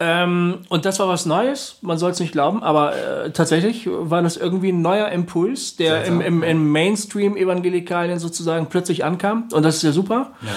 Ähm, 0.00 0.58
und 0.68 0.84
das 0.84 1.00
war 1.00 1.08
was 1.08 1.26
Neues, 1.26 1.78
man 1.80 1.98
soll 1.98 2.12
es 2.12 2.20
nicht 2.20 2.30
glauben, 2.30 2.62
aber 2.62 2.94
äh, 2.94 3.30
tatsächlich 3.32 3.88
war 3.88 4.22
das 4.22 4.36
irgendwie 4.36 4.70
ein 4.70 4.80
neuer 4.80 5.08
Impuls, 5.08 5.74
der 5.74 6.04
im, 6.04 6.20
im, 6.20 6.44
im 6.44 6.70
Mainstream-Evangelikalen 6.70 8.20
sozusagen 8.20 8.66
plötzlich 8.66 9.04
ankam. 9.04 9.48
Und 9.52 9.64
das 9.64 9.76
ist 9.76 9.82
ja 9.82 9.90
super. 9.90 10.32
Ja. 10.42 10.50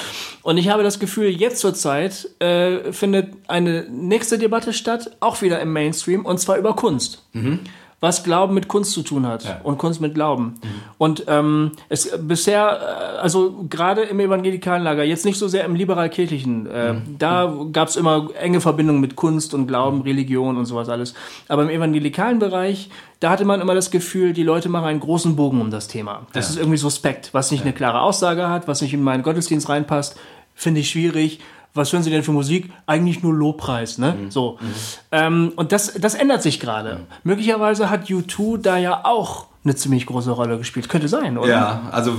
Und 0.43 0.57
ich 0.57 0.69
habe 0.69 0.83
das 0.83 0.99
Gefühl, 0.99 1.29
jetzt 1.29 1.59
zur 1.59 1.73
Zeit 1.73 2.29
äh, 2.39 2.93
findet 2.93 3.33
eine 3.47 3.85
nächste 3.89 4.37
Debatte 4.37 4.73
statt, 4.73 5.17
auch 5.21 5.41
wieder 5.41 5.59
im 5.59 5.73
Mainstream, 5.73 6.23
und 6.23 6.39
zwar 6.39 6.57
über 6.57 6.75
Kunst. 6.75 7.23
Mhm 7.33 7.61
was 8.01 8.23
Glauben 8.23 8.55
mit 8.55 8.67
Kunst 8.67 8.93
zu 8.93 9.03
tun 9.03 9.27
hat 9.27 9.43
ja. 9.45 9.61
und 9.61 9.77
Kunst 9.77 10.01
mit 10.01 10.15
Glauben. 10.15 10.43
Mhm. 10.43 10.67
Und 10.97 11.25
ähm, 11.27 11.71
es 11.87 12.11
bisher, 12.19 13.17
äh, 13.17 13.19
also 13.19 13.63
gerade 13.69 14.01
im 14.01 14.19
evangelikalen 14.19 14.83
Lager, 14.83 15.03
jetzt 15.03 15.23
nicht 15.23 15.37
so 15.37 15.47
sehr 15.47 15.63
im 15.65 15.75
liberal-kirchlichen, 15.75 16.65
äh, 16.65 16.93
mhm. 16.93 17.15
da 17.19 17.53
gab 17.71 17.89
es 17.89 17.95
immer 17.95 18.29
enge 18.39 18.59
Verbindungen 18.59 19.01
mit 19.01 19.15
Kunst 19.15 19.53
und 19.53 19.67
Glauben, 19.67 19.97
mhm. 19.97 20.03
Religion 20.03 20.57
und 20.57 20.65
sowas 20.65 20.89
alles. 20.89 21.13
Aber 21.47 21.61
im 21.61 21.69
evangelikalen 21.69 22.39
Bereich, 22.39 22.89
da 23.19 23.29
hatte 23.29 23.45
man 23.45 23.61
immer 23.61 23.75
das 23.75 23.91
Gefühl, 23.91 24.33
die 24.33 24.43
Leute 24.43 24.67
machen 24.67 24.85
einen 24.85 24.99
großen 24.99 25.35
Bogen 25.35 25.61
um 25.61 25.69
das 25.69 25.87
Thema. 25.87 26.25
Das 26.33 26.47
ja. 26.47 26.53
ist 26.53 26.57
irgendwie 26.57 26.77
suspekt, 26.77 27.29
was 27.33 27.51
nicht 27.51 27.59
ja. 27.59 27.65
eine 27.65 27.73
klare 27.73 28.01
Aussage 28.01 28.49
hat, 28.49 28.67
was 28.67 28.81
nicht 28.81 28.95
in 28.95 29.03
meinen 29.03 29.21
Gottesdienst 29.21 29.69
reinpasst, 29.69 30.19
finde 30.55 30.81
ich 30.81 30.89
schwierig 30.89 31.39
was 31.73 31.93
hören 31.93 32.03
Sie 32.03 32.09
denn 32.09 32.23
für 32.23 32.31
Musik? 32.31 32.71
Eigentlich 32.85 33.23
nur 33.23 33.33
Lobpreis, 33.33 33.97
ne? 33.97 34.15
Mhm. 34.19 34.31
So. 34.31 34.57
Mhm. 34.59 34.73
Ähm, 35.11 35.53
und 35.55 35.71
das, 35.71 35.93
das 35.93 36.15
ändert 36.15 36.41
sich 36.41 36.59
gerade. 36.59 36.95
Mhm. 36.95 37.05
Möglicherweise 37.23 37.89
hat 37.89 38.07
U2 38.07 38.61
da 38.61 38.77
ja 38.77 39.01
auch 39.03 39.47
eine 39.63 39.75
ziemlich 39.75 40.05
große 40.05 40.31
Rolle 40.31 40.57
gespielt. 40.57 40.89
Könnte 40.89 41.07
sein, 41.07 41.37
oder? 41.37 41.49
Ja, 41.49 41.81
also 41.91 42.13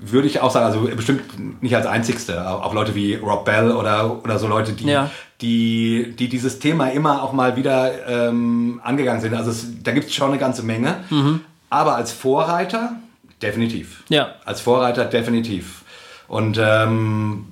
würde 0.00 0.28
ich 0.28 0.40
auch 0.40 0.50
sagen, 0.50 0.66
also 0.66 0.94
bestimmt 0.94 1.62
nicht 1.62 1.74
als 1.74 1.86
einzigste. 1.86 2.48
Auch 2.48 2.74
Leute 2.74 2.94
wie 2.94 3.14
Rob 3.14 3.44
Bell 3.44 3.72
oder, 3.72 4.22
oder 4.22 4.38
so 4.38 4.46
Leute, 4.46 4.72
die, 4.72 4.86
ja. 4.86 5.10
die, 5.40 6.14
die 6.16 6.28
dieses 6.28 6.58
Thema 6.58 6.88
immer 6.88 7.22
auch 7.22 7.32
mal 7.32 7.56
wieder 7.56 8.06
ähm, 8.06 8.80
angegangen 8.84 9.20
sind. 9.20 9.34
Also 9.34 9.50
es, 9.50 9.66
da 9.82 9.92
gibt 9.92 10.06
es 10.06 10.14
schon 10.14 10.30
eine 10.30 10.38
ganze 10.38 10.62
Menge. 10.62 10.96
Mhm. 11.10 11.40
Aber 11.70 11.96
als 11.96 12.12
Vorreiter 12.12 12.96
definitiv. 13.40 14.04
Ja. 14.08 14.34
Als 14.44 14.60
Vorreiter 14.60 15.04
definitiv. 15.06 15.82
Und 16.28 16.58
ähm, 16.62 17.46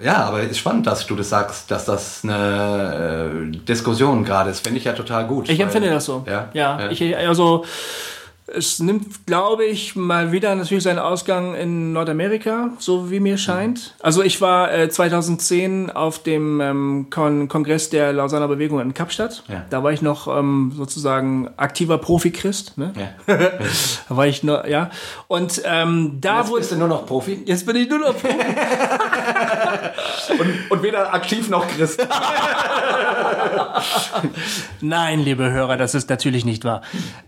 ja, 0.00 0.24
aber 0.24 0.42
es 0.42 0.52
ist 0.52 0.58
spannend, 0.58 0.86
dass 0.86 1.06
du 1.06 1.16
das 1.16 1.28
sagst, 1.30 1.70
dass 1.70 1.84
das 1.84 2.20
eine 2.22 3.50
äh, 3.52 3.56
Diskussion 3.56 4.24
gerade 4.24 4.50
ist. 4.50 4.60
Finde 4.60 4.78
ich 4.78 4.84
ja 4.84 4.92
total 4.92 5.26
gut. 5.26 5.48
Ich 5.48 5.60
empfinde 5.60 5.90
das 5.90 6.04
so. 6.04 6.24
Ja, 6.26 6.48
ja, 6.52 6.80
ja. 6.80 6.90
Ich, 6.90 7.16
also 7.16 7.64
es 8.48 8.78
nimmt, 8.78 9.26
glaube 9.26 9.64
ich, 9.64 9.96
mal 9.96 10.30
wieder 10.30 10.54
natürlich 10.54 10.84
seinen 10.84 11.00
Ausgang 11.00 11.54
in 11.54 11.92
Nordamerika, 11.92 12.70
so 12.78 13.10
wie 13.10 13.18
mir 13.18 13.38
scheint. 13.38 13.94
Also 14.00 14.22
ich 14.22 14.40
war 14.40 14.72
äh, 14.72 14.88
2010 14.88 15.90
auf 15.90 16.22
dem 16.22 16.60
ähm, 16.60 17.06
Kon 17.10 17.48
Kongress 17.48 17.90
der 17.90 18.12
Lausanner 18.12 18.46
Bewegung 18.46 18.80
in 18.80 18.94
Kapstadt. 18.94 19.42
Ja. 19.48 19.64
Da 19.70 19.82
war 19.82 19.92
ich 19.92 20.00
noch 20.00 20.28
ähm, 20.28 20.72
sozusagen 20.76 21.50
aktiver 21.56 21.98
Profi-Christ. 21.98 22.78
Ne? 22.78 22.92
Ja. 22.96 23.36
da 24.08 24.16
war 24.16 24.26
ich 24.26 24.44
noch, 24.44 24.64
ja. 24.64 24.90
Und 25.26 25.62
ähm, 25.64 26.18
da 26.20 26.40
jetzt 26.40 26.50
wurde... 26.50 26.60
bist 26.60 26.72
du 26.72 26.76
nur 26.76 26.88
noch 26.88 27.04
Profi? 27.04 27.42
Jetzt 27.44 27.66
bin 27.66 27.76
ich 27.76 27.88
nur 27.88 27.98
noch 27.98 28.16
Profi. 28.16 28.36
und, 30.38 30.70
und 30.70 30.82
weder 30.82 31.12
aktiv 31.12 31.48
noch 31.48 31.66
Christ. 31.68 32.06
Nein, 34.80 35.20
liebe 35.20 35.50
Hörer, 35.50 35.76
das 35.76 35.94
ist 35.94 36.10
natürlich 36.10 36.44
nicht 36.44 36.64
wahr. 36.64 36.82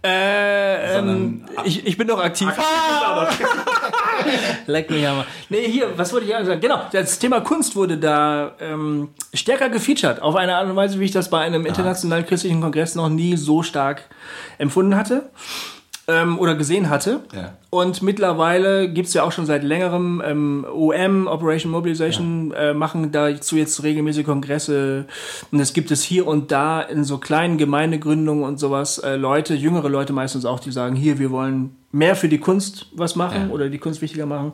Äh, 0.04 0.98
ähm, 0.98 1.44
ich, 1.64 1.86
ich 1.86 1.96
bin 1.96 2.06
noch 2.06 2.20
aktiv. 2.20 2.48
aktiv 2.48 3.46
Leck 4.66 4.90
mich 4.90 5.06
aber. 5.06 5.24
Nee, 5.48 5.68
hier, 5.68 5.96
was 5.96 6.12
wollte 6.12 6.26
ich 6.26 6.32
sagen? 6.32 6.60
Genau, 6.60 6.82
das 6.92 7.18
Thema 7.18 7.40
Kunst 7.40 7.76
wurde 7.76 7.98
da 7.98 8.52
ähm, 8.60 9.10
stärker 9.32 9.68
gefeatured. 9.68 10.20
Auf 10.22 10.36
eine 10.36 10.56
Art 10.56 10.68
und 10.68 10.76
Weise, 10.76 11.00
wie 11.00 11.04
ich 11.04 11.12
das 11.12 11.30
bei 11.30 11.40
einem 11.40 11.66
internationalen 11.66 12.26
christlichen 12.26 12.60
Kongress 12.60 12.94
noch 12.94 13.08
nie 13.08 13.36
so 13.36 13.62
stark 13.62 14.04
empfunden 14.58 14.96
hatte 14.96 15.30
ähm, 16.08 16.38
oder 16.38 16.54
gesehen 16.54 16.88
hatte. 16.88 17.20
Ja. 17.34 17.52
Und 17.70 18.02
mittlerweile 18.02 18.88
gibt 18.88 19.08
es 19.08 19.14
ja 19.14 19.22
auch 19.22 19.32
schon 19.32 19.44
seit 19.44 19.62
längerem 19.62 20.22
ähm, 20.24 20.66
OM, 20.72 21.26
Operation 21.26 21.70
Mobilization, 21.70 22.50
ja. 22.50 22.70
äh, 22.70 22.74
machen 22.74 23.12
dazu 23.12 23.56
jetzt 23.56 23.82
regelmäßige 23.82 24.24
Kongresse. 24.24 25.04
Und 25.52 25.60
es 25.60 25.74
gibt 25.74 25.90
es 25.90 26.02
hier 26.02 26.26
und 26.26 26.50
da 26.50 26.80
in 26.80 27.04
so 27.04 27.18
kleinen 27.18 27.58
Gemeindegründungen 27.58 28.42
und 28.42 28.58
sowas 28.58 28.98
äh, 28.98 29.16
Leute, 29.16 29.54
jüngere 29.54 29.90
Leute 29.90 30.14
meistens 30.14 30.46
auch, 30.46 30.60
die 30.60 30.72
sagen, 30.72 30.96
hier, 30.96 31.18
wir 31.18 31.30
wollen 31.30 31.76
mehr 31.92 32.16
für 32.16 32.28
die 32.28 32.38
Kunst 32.38 32.86
was 32.92 33.14
machen 33.14 33.48
ja. 33.48 33.54
oder 33.54 33.68
die 33.68 33.78
Kunst 33.78 34.00
wichtiger 34.02 34.26
machen. 34.26 34.52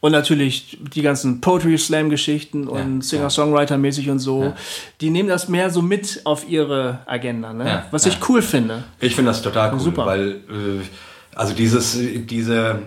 Und 0.00 0.12
natürlich 0.12 0.78
die 0.94 1.02
ganzen 1.02 1.40
Poetry 1.40 1.78
Slam 1.78 2.10
Geschichten 2.10 2.68
und 2.68 2.96
ja, 2.96 3.02
Singer-Songwriter 3.02 3.78
mäßig 3.78 4.10
und 4.10 4.18
so. 4.18 4.54
Die 5.00 5.10
nehmen 5.10 5.28
das 5.28 5.48
mehr 5.48 5.70
so 5.70 5.82
mit 5.82 6.20
auf 6.24 6.48
ihre 6.48 7.00
Agenda, 7.06 7.52
ne? 7.52 7.84
Was 7.90 8.06
ich 8.06 8.18
cool 8.28 8.42
finde. 8.42 8.84
Ich 9.00 9.14
finde 9.14 9.30
das 9.30 9.42
total 9.42 9.72
cool, 9.72 9.80
Super. 9.80 10.06
weil 10.06 10.30
äh, 10.30 10.84
also 11.34 11.54
dieses 11.54 11.98
diese 12.26 12.80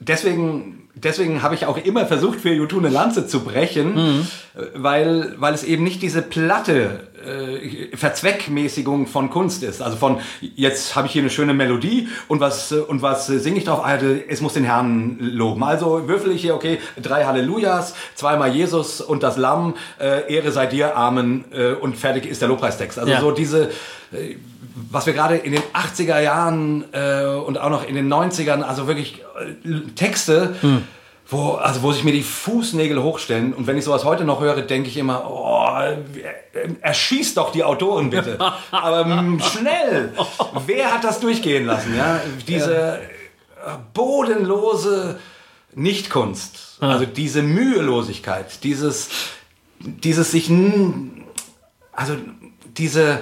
deswegen 0.00 0.81
deswegen 0.94 1.42
habe 1.42 1.54
ich 1.54 1.66
auch 1.66 1.78
immer 1.78 2.06
versucht, 2.06 2.40
für 2.40 2.52
YouTube 2.52 2.84
eine 2.84 2.92
Lanze 2.92 3.26
zu 3.26 3.40
brechen, 3.40 3.94
mhm. 3.94 4.26
weil, 4.74 5.34
weil 5.38 5.54
es 5.54 5.64
eben 5.64 5.84
nicht 5.84 6.02
diese 6.02 6.22
platte 6.22 7.00
äh, 7.24 7.96
Verzweckmäßigung 7.96 9.06
von 9.06 9.30
Kunst 9.30 9.62
ist. 9.62 9.80
Also 9.80 9.96
von, 9.96 10.20
jetzt 10.40 10.94
habe 10.94 11.06
ich 11.06 11.12
hier 11.12 11.22
eine 11.22 11.30
schöne 11.30 11.54
Melodie 11.54 12.08
und 12.28 12.40
was, 12.40 12.72
und 12.72 13.02
was 13.02 13.26
singe 13.26 13.58
ich 13.58 13.64
drauf? 13.64 13.84
Also, 13.84 14.06
es 14.28 14.40
muss 14.40 14.54
den 14.54 14.64
Herrn 14.64 15.18
loben. 15.20 15.62
Also 15.64 16.08
würfel 16.08 16.32
ich 16.32 16.42
hier, 16.42 16.54
okay, 16.54 16.78
drei 17.00 17.24
Hallelujas, 17.24 17.94
zweimal 18.14 18.54
Jesus 18.54 19.00
und 19.00 19.22
das 19.22 19.36
Lamm, 19.36 19.74
äh, 20.00 20.32
Ehre 20.32 20.52
sei 20.52 20.66
dir, 20.66 20.96
Amen 20.96 21.44
äh, 21.52 21.72
und 21.72 21.96
fertig 21.96 22.26
ist 22.26 22.42
der 22.42 22.48
Lobpreistext. 22.48 22.98
Also 22.98 23.12
ja. 23.12 23.20
so 23.20 23.30
diese... 23.30 23.70
Äh, 24.12 24.36
was 24.74 25.06
wir 25.06 25.12
gerade 25.12 25.36
in 25.36 25.52
den 25.52 25.62
80er 25.74 26.20
Jahren 26.20 26.84
äh, 26.92 27.24
und 27.24 27.58
auch 27.58 27.70
noch 27.70 27.86
in 27.86 27.94
den 27.94 28.12
90ern, 28.12 28.62
also 28.62 28.86
wirklich 28.86 29.22
äh, 29.64 29.90
Texte, 29.94 30.56
hm. 30.60 30.84
wo, 31.28 31.52
also 31.52 31.82
wo 31.82 31.92
sich 31.92 32.04
mir 32.04 32.12
die 32.12 32.22
Fußnägel 32.22 33.02
hochstellen. 33.02 33.52
Und 33.52 33.66
wenn 33.66 33.76
ich 33.76 33.84
sowas 33.84 34.04
heute 34.04 34.24
noch 34.24 34.40
höre, 34.40 34.62
denke 34.62 34.88
ich 34.88 34.96
immer, 34.96 35.30
oh, 35.30 35.62
erschießt 36.80 37.36
doch 37.36 37.52
die 37.52 37.64
Autoren 37.64 38.10
bitte. 38.10 38.38
Aber 38.70 39.04
mm, 39.04 39.40
schnell! 39.40 40.12
Wer 40.66 40.92
hat 40.92 41.04
das 41.04 41.20
durchgehen 41.20 41.66
lassen? 41.66 41.96
Ja? 41.96 42.20
Diese 42.46 43.00
ja. 43.66 43.78
bodenlose 43.94 45.18
Nichtkunst, 45.74 46.78
also 46.80 47.06
diese 47.06 47.42
Mühelosigkeit, 47.42 48.62
dieses, 48.62 49.08
dieses 49.78 50.30
sich, 50.30 50.50
also 51.92 52.16
diese 52.76 53.20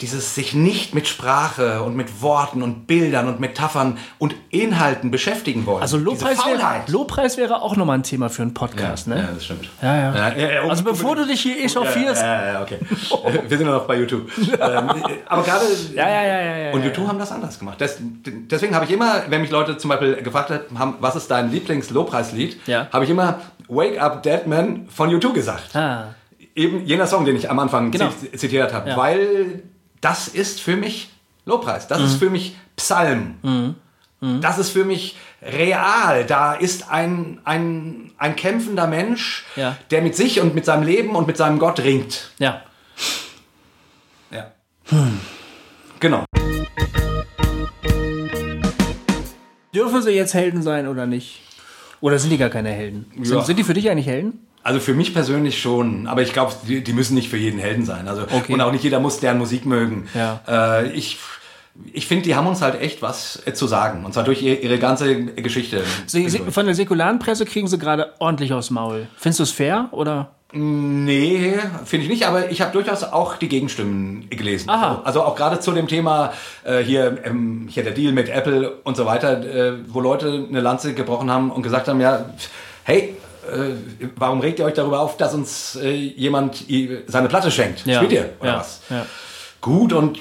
dieses 0.00 0.34
sich 0.34 0.54
nicht 0.54 0.94
mit 0.94 1.08
Sprache 1.08 1.82
und 1.82 1.96
mit 1.96 2.22
Worten 2.22 2.62
und 2.62 2.86
Bildern 2.86 3.28
und 3.28 3.40
Metaphern 3.40 3.98
und 4.18 4.34
Inhalten 4.50 5.10
beschäftigen 5.10 5.66
wollen. 5.66 5.82
Also 5.82 5.96
Lobpreis, 5.98 6.38
wäre, 6.46 6.82
Lobpreis 6.86 7.36
wäre 7.36 7.62
auch 7.62 7.76
nochmal 7.76 7.98
ein 7.98 8.02
Thema 8.02 8.28
für 8.28 8.42
einen 8.42 8.54
Podcast, 8.54 9.06
ja, 9.08 9.14
ne? 9.14 9.20
Ja, 9.20 9.28
das 9.34 9.44
stimmt. 9.44 9.68
Ja, 9.80 9.96
ja. 9.96 10.36
ja 10.36 10.62
also 10.68 10.84
bevor 10.84 11.16
du 11.16 11.26
dich 11.26 11.40
hier 11.40 11.64
echauffierst. 11.64 12.22
Ja, 12.22 12.52
ja, 12.52 12.62
okay. 12.62 12.78
Wir 13.48 13.58
sind 13.58 13.66
ja 13.66 13.74
noch 13.74 13.86
bei 13.86 13.96
YouTube. 13.96 14.30
Ähm, 14.62 14.90
aber 15.26 15.42
gerade. 15.42 15.64
Ja, 15.94 16.08
ja, 16.08 16.22
ja, 16.22 16.56
ja. 16.56 16.72
Und 16.72 16.84
YouTube 16.84 17.08
haben 17.08 17.18
das 17.18 17.32
anders 17.32 17.58
gemacht. 17.58 17.80
Das, 17.80 17.96
deswegen 18.00 18.74
habe 18.74 18.84
ich 18.84 18.92
immer, 18.92 19.22
wenn 19.28 19.40
mich 19.40 19.50
Leute 19.50 19.76
zum 19.76 19.88
Beispiel 19.88 20.16
gefragt 20.16 20.52
haben, 20.78 20.94
was 21.00 21.16
ist 21.16 21.30
dein 21.30 21.50
Lieblings-Lobpreislied, 21.50 22.60
ja. 22.66 22.88
habe 22.92 23.04
ich 23.04 23.10
immer 23.10 23.40
Wake 23.68 24.00
Up 24.00 24.22
Dead 24.22 24.46
Man 24.46 24.86
von 24.88 25.10
YouTube 25.10 25.34
gesagt. 25.34 25.74
Ah 25.74 26.14
eben 26.54 26.84
jener 26.84 27.06
Song, 27.06 27.24
den 27.24 27.36
ich 27.36 27.50
am 27.50 27.58
Anfang 27.58 27.90
genau. 27.90 28.10
zitiert 28.34 28.72
habe, 28.72 28.90
ja. 28.90 28.96
weil 28.96 29.62
das 30.02 30.28
ist 30.28 30.60
für 30.60 30.76
mich 30.76 31.08
Lobpreis, 31.46 31.88
das 31.88 32.00
mhm. 32.00 32.04
ist 32.04 32.14
für 32.16 32.28
mich 32.28 32.56
Psalm. 32.76 33.36
Mhm. 33.42 33.74
Mhm. 34.20 34.40
Das 34.42 34.58
ist 34.58 34.70
für 34.70 34.84
mich 34.84 35.16
real. 35.40 36.24
Da 36.26 36.52
ist 36.52 36.90
ein, 36.90 37.40
ein, 37.44 38.12
ein 38.18 38.36
kämpfender 38.36 38.86
Mensch, 38.86 39.44
ja. 39.56 39.76
der 39.90 40.02
mit 40.02 40.14
sich 40.14 40.40
und 40.40 40.54
mit 40.54 40.64
seinem 40.64 40.82
Leben 40.82 41.16
und 41.16 41.26
mit 41.26 41.36
seinem 41.36 41.58
Gott 41.58 41.80
ringt. 41.80 42.30
Ja. 42.38 42.62
Ja. 44.30 44.52
Hm. 44.88 45.20
Genau. 45.98 46.24
Dürfen 49.74 50.02
sie 50.02 50.10
jetzt 50.10 50.34
Helden 50.34 50.62
sein 50.62 50.86
oder 50.86 51.06
nicht? 51.06 51.40
Oder 52.00 52.18
sind 52.18 52.30
die 52.30 52.38
gar 52.38 52.50
keine 52.50 52.70
Helden? 52.70 53.10
Sind, 53.22 53.36
ja. 53.36 53.42
sind 53.42 53.58
die 53.58 53.64
für 53.64 53.74
dich 53.74 53.90
eigentlich 53.90 54.06
Helden? 54.06 54.46
Also 54.62 54.80
für 54.80 54.94
mich 54.94 55.12
persönlich 55.12 55.60
schon, 55.60 56.06
aber 56.06 56.22
ich 56.22 56.32
glaube, 56.32 56.52
die, 56.68 56.84
die, 56.84 56.92
müssen 56.92 57.14
nicht 57.14 57.28
für 57.28 57.36
jeden 57.36 57.58
Helden 57.58 57.84
sein. 57.84 58.06
Also 58.06 58.22
okay. 58.22 58.52
und 58.52 58.60
auch 58.60 58.72
nicht 58.72 58.84
jeder 58.84 59.00
muss 59.00 59.18
deren 59.18 59.38
Musik 59.38 59.66
mögen. 59.66 60.08
Ja. 60.14 60.40
Äh, 60.48 60.92
ich 60.92 61.18
ich 61.92 62.06
finde, 62.06 62.24
die 62.24 62.36
haben 62.36 62.46
uns 62.46 62.60
halt 62.60 62.80
echt 62.80 63.02
was 63.02 63.42
äh, 63.46 63.54
zu 63.54 63.66
sagen. 63.66 64.04
Und 64.04 64.12
zwar 64.12 64.24
durch 64.24 64.42
ihre 64.42 64.78
ganze 64.78 65.24
Geschichte. 65.24 65.82
Sie, 66.06 66.28
sie, 66.28 66.38
von 66.38 66.66
der 66.66 66.74
säkularen 66.74 67.18
Presse 67.18 67.46
kriegen 67.46 67.66
sie 67.66 67.78
gerade 67.78 68.12
ordentlich 68.18 68.52
aufs 68.52 68.70
Maul. 68.70 69.08
Findest 69.16 69.40
du 69.40 69.42
es 69.44 69.50
fair 69.50 69.88
oder? 69.92 70.32
Nee, 70.54 71.54
finde 71.86 72.04
ich 72.04 72.10
nicht, 72.10 72.26
aber 72.26 72.50
ich 72.50 72.60
habe 72.60 72.72
durchaus 72.72 73.04
auch 73.04 73.36
die 73.36 73.48
Gegenstimmen 73.48 74.28
gelesen. 74.28 74.68
Aha. 74.68 75.00
Also 75.02 75.22
auch 75.22 75.34
gerade 75.34 75.60
zu 75.60 75.72
dem 75.72 75.88
Thema 75.88 76.34
äh, 76.64 76.80
hier, 76.80 77.20
ähm, 77.24 77.68
hier 77.70 77.82
der 77.84 77.94
Deal 77.94 78.12
mit 78.12 78.28
Apple 78.28 78.70
und 78.84 78.94
so 78.94 79.06
weiter, 79.06 79.40
äh, 79.40 79.72
wo 79.88 80.00
Leute 80.00 80.46
eine 80.46 80.60
Lanze 80.60 80.92
gebrochen 80.92 81.30
haben 81.30 81.50
und 81.50 81.62
gesagt 81.62 81.88
haben, 81.88 82.02
ja, 82.02 82.26
hey, 82.84 83.16
äh, 83.50 83.74
warum 84.16 84.40
regt 84.40 84.58
ihr 84.58 84.64
euch 84.64 84.74
darüber 84.74 85.00
auf, 85.00 85.16
dass 85.16 85.34
uns 85.34 85.76
äh, 85.76 85.90
jemand 85.92 86.64
seine 87.06 87.28
Platte 87.28 87.50
schenkt? 87.50 87.84
Ja. 87.86 87.96
Spielt 87.96 88.12
ihr 88.12 88.30
oder 88.40 88.50
Ja. 88.50 88.58
was? 88.60 88.80
Ja. 88.90 89.06
Gut 89.60 89.92
und 89.92 90.18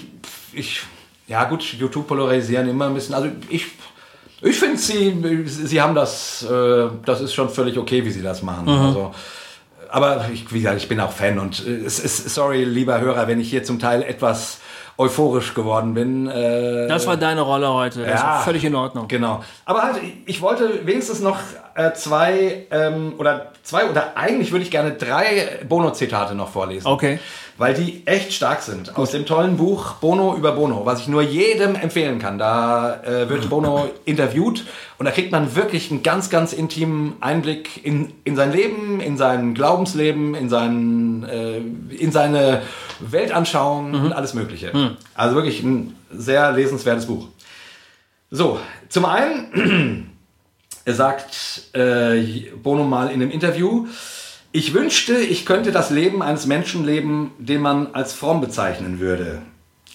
ich, 0.53 0.81
ja 1.27 1.43
gut, 1.45 1.63
YouTube 1.63 2.07
polarisieren 2.07 2.67
immer 2.69 2.85
ein 2.87 2.93
bisschen. 2.93 3.15
Also 3.15 3.29
ich, 3.49 3.65
ich 4.41 4.57
finde, 4.59 4.77
sie, 4.77 5.43
sie 5.47 5.81
haben 5.81 5.95
das, 5.95 6.43
äh, 6.43 6.87
das 7.05 7.21
ist 7.21 7.33
schon 7.33 7.49
völlig 7.49 7.77
okay, 7.77 8.03
wie 8.05 8.11
sie 8.11 8.21
das 8.21 8.41
machen. 8.43 8.67
Also, 8.69 9.13
aber 9.89 10.25
ich, 10.33 10.51
wie 10.53 10.59
gesagt, 10.59 10.77
ich 10.77 10.87
bin 10.87 10.99
auch 10.99 11.11
Fan 11.11 11.37
und 11.39 11.65
äh, 11.65 11.71
es 11.85 11.99
ist, 11.99 12.29
sorry, 12.33 12.63
lieber 12.63 12.99
Hörer, 12.99 13.27
wenn 13.27 13.39
ich 13.41 13.49
hier 13.49 13.63
zum 13.63 13.77
Teil 13.79 14.03
etwas 14.03 14.59
euphorisch 14.97 15.53
geworden 15.53 15.93
bin. 15.95 16.27
Äh, 16.27 16.87
Das 16.87 17.07
war 17.07 17.17
deine 17.17 17.41
Rolle 17.41 17.73
heute. 17.73 18.05
Das 18.05 18.21
war 18.23 18.43
völlig 18.43 18.63
in 18.63 18.75
Ordnung. 18.75 19.07
Genau. 19.07 19.43
Aber 19.65 19.81
halt, 19.83 19.95
ich 20.25 20.41
wollte 20.41 20.85
wenigstens 20.85 21.21
noch 21.21 21.37
äh, 21.75 21.93
zwei 21.93 22.65
ähm, 22.71 23.13
oder 23.17 23.51
zwei 23.63 23.89
oder 23.89 24.17
eigentlich 24.17 24.51
würde 24.51 24.63
ich 24.63 24.71
gerne 24.71 24.91
drei 24.91 25.59
Bono-Zitate 25.67 26.35
noch 26.35 26.49
vorlesen. 26.49 26.87
Okay. 26.87 27.19
Weil 27.57 27.73
die 27.73 28.05
echt 28.05 28.33
stark 28.33 28.61
sind. 28.61 28.97
Aus 28.97 29.11
dem 29.11 29.25
tollen 29.25 29.57
Buch 29.57 29.93
Bono 29.93 30.35
über 30.35 30.53
Bono, 30.53 30.85
was 30.85 31.01
ich 31.01 31.07
nur 31.07 31.21
jedem 31.21 31.75
empfehlen 31.75 32.19
kann. 32.19 32.37
Da 32.37 33.01
äh, 33.03 33.29
wird 33.29 33.49
Bono 33.49 33.89
interviewt 34.05 34.65
und 34.97 35.05
da 35.05 35.11
kriegt 35.11 35.31
man 35.31 35.55
wirklich 35.55 35.91
einen 35.91 36.03
ganz, 36.03 36.29
ganz 36.29 36.53
intimen 36.53 37.13
Einblick 37.21 37.85
in, 37.85 38.13
in 38.23 38.35
sein 38.35 38.51
Leben, 38.51 38.99
in 38.99 39.17
sein 39.17 39.53
Glaubensleben, 39.53 40.35
in, 40.35 40.49
seinen, 40.49 41.23
äh, 41.23 41.57
in 41.95 42.11
seine 42.11 42.63
Weltanschauung 42.99 43.93
und 43.93 44.13
alles 44.13 44.33
Mögliche. 44.33 44.97
Also 45.15 45.35
wirklich 45.35 45.63
ein 45.63 45.95
sehr 46.11 46.51
lesenswertes 46.51 47.05
Buch. 47.05 47.27
So, 48.29 48.59
zum 48.89 49.05
einen 49.05 50.10
er 50.85 50.93
sagt 50.93 51.73
äh, 51.73 52.51
Bono 52.61 52.83
mal 52.83 53.07
in 53.07 53.21
einem 53.21 53.31
Interview, 53.31 53.87
ich 54.51 54.73
wünschte, 54.73 55.17
ich 55.17 55.45
könnte 55.45 55.71
das 55.71 55.91
Leben 55.91 56.21
eines 56.21 56.45
Menschen 56.45 56.85
leben, 56.85 57.31
den 57.37 57.61
man 57.61 57.93
als 57.93 58.13
fromm 58.13 58.41
bezeichnen 58.41 58.99
würde. 58.99 59.41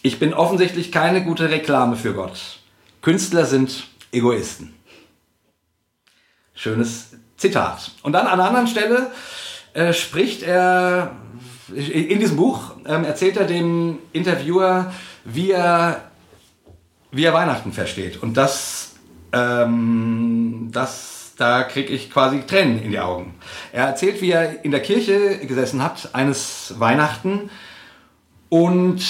Ich 0.02 0.18
bin 0.18 0.32
offensichtlich 0.32 0.92
keine 0.92 1.22
gute 1.24 1.50
Reklame 1.50 1.96
für 1.96 2.14
Gott. 2.14 2.60
Künstler 3.02 3.44
sind 3.44 3.88
Egoisten. 4.12 4.74
Schönes 6.54 7.10
Zitat. 7.36 7.90
Und 8.02 8.12
dann 8.12 8.26
an 8.26 8.40
einer 8.40 8.48
anderen 8.48 8.66
Stelle 8.66 9.10
äh, 9.74 9.92
spricht 9.92 10.42
er, 10.42 11.16
in 11.74 12.18
diesem 12.18 12.36
Buch 12.36 12.72
ähm, 12.86 13.04
erzählt 13.04 13.36
er 13.36 13.44
dem 13.44 13.98
Interviewer, 14.12 14.92
wie 15.24 15.50
er, 15.50 16.10
wie 17.10 17.24
er 17.24 17.34
Weihnachten 17.34 17.72
versteht. 17.72 18.22
Und 18.22 18.36
das, 18.38 18.85
ähm, 19.36 20.68
das, 20.72 21.32
da 21.36 21.62
kriege 21.64 21.92
ich 21.92 22.10
quasi 22.10 22.42
Tränen 22.42 22.82
in 22.82 22.90
die 22.90 23.00
Augen. 23.00 23.34
Er 23.72 23.86
erzählt, 23.86 24.20
wie 24.20 24.30
er 24.30 24.64
in 24.64 24.70
der 24.70 24.80
Kirche 24.80 25.38
gesessen 25.46 25.82
hat, 25.82 26.14
eines 26.14 26.74
Weihnachten. 26.78 27.50
Und, 28.48 29.02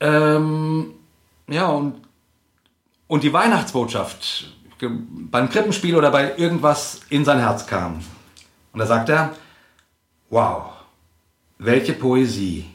ähm, 0.00 0.94
ja, 1.48 1.66
und, 1.68 2.02
und 3.06 3.22
die 3.22 3.32
Weihnachtsbotschaft 3.32 4.52
beim 4.88 5.48
Krippenspiel 5.48 5.94
oder 5.94 6.10
bei 6.10 6.36
irgendwas 6.36 7.02
in 7.08 7.24
sein 7.24 7.38
Herz 7.38 7.66
kam. 7.66 8.00
Und 8.72 8.80
da 8.80 8.86
sagt 8.86 9.08
er, 9.08 9.36
wow, 10.28 10.72
welche 11.58 11.92
Poesie. 11.92 12.66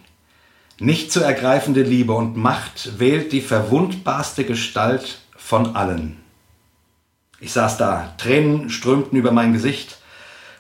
Nicht 0.79 1.11
zu 1.11 1.21
ergreifende 1.21 1.81
Liebe 1.81 2.13
und 2.13 2.37
Macht 2.37 2.99
wählt 2.99 3.31
die 3.31 3.41
verwundbarste 3.41 4.45
Gestalt 4.45 5.19
von 5.35 5.75
allen. 5.75 6.17
Ich 7.39 7.53
saß 7.53 7.77
da, 7.77 8.13
Tränen 8.17 8.69
strömten 8.69 9.17
über 9.17 9.31
mein 9.31 9.53
Gesicht 9.53 9.99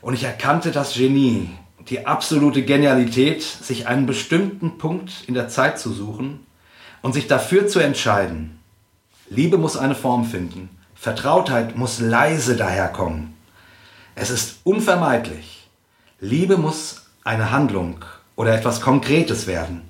und 0.01 0.13
ich 0.13 0.23
erkannte 0.23 0.71
das 0.71 0.93
Genie, 0.93 1.49
die 1.89 2.05
absolute 2.05 2.63
Genialität, 2.63 3.41
sich 3.41 3.87
einen 3.87 4.05
bestimmten 4.05 4.77
Punkt 4.77 5.23
in 5.25 5.33
der 5.33 5.47
Zeit 5.47 5.79
zu 5.79 5.91
suchen 5.91 6.45
und 7.01 7.13
sich 7.13 7.27
dafür 7.27 7.67
zu 7.67 7.79
entscheiden. 7.79 8.59
Liebe 9.29 9.57
muss 9.57 9.75
eine 9.75 9.95
Form 9.95 10.25
finden, 10.25 10.69
Vertrautheit 10.93 11.75
muss 11.75 11.99
leise 11.99 12.55
daherkommen. 12.55 13.33
Es 14.13 14.29
ist 14.29 14.59
unvermeidlich. 14.63 15.69
Liebe 16.19 16.57
muss 16.57 17.07
eine 17.23 17.51
Handlung 17.51 18.05
oder 18.35 18.53
etwas 18.53 18.81
Konkretes 18.81 19.47
werden. 19.47 19.81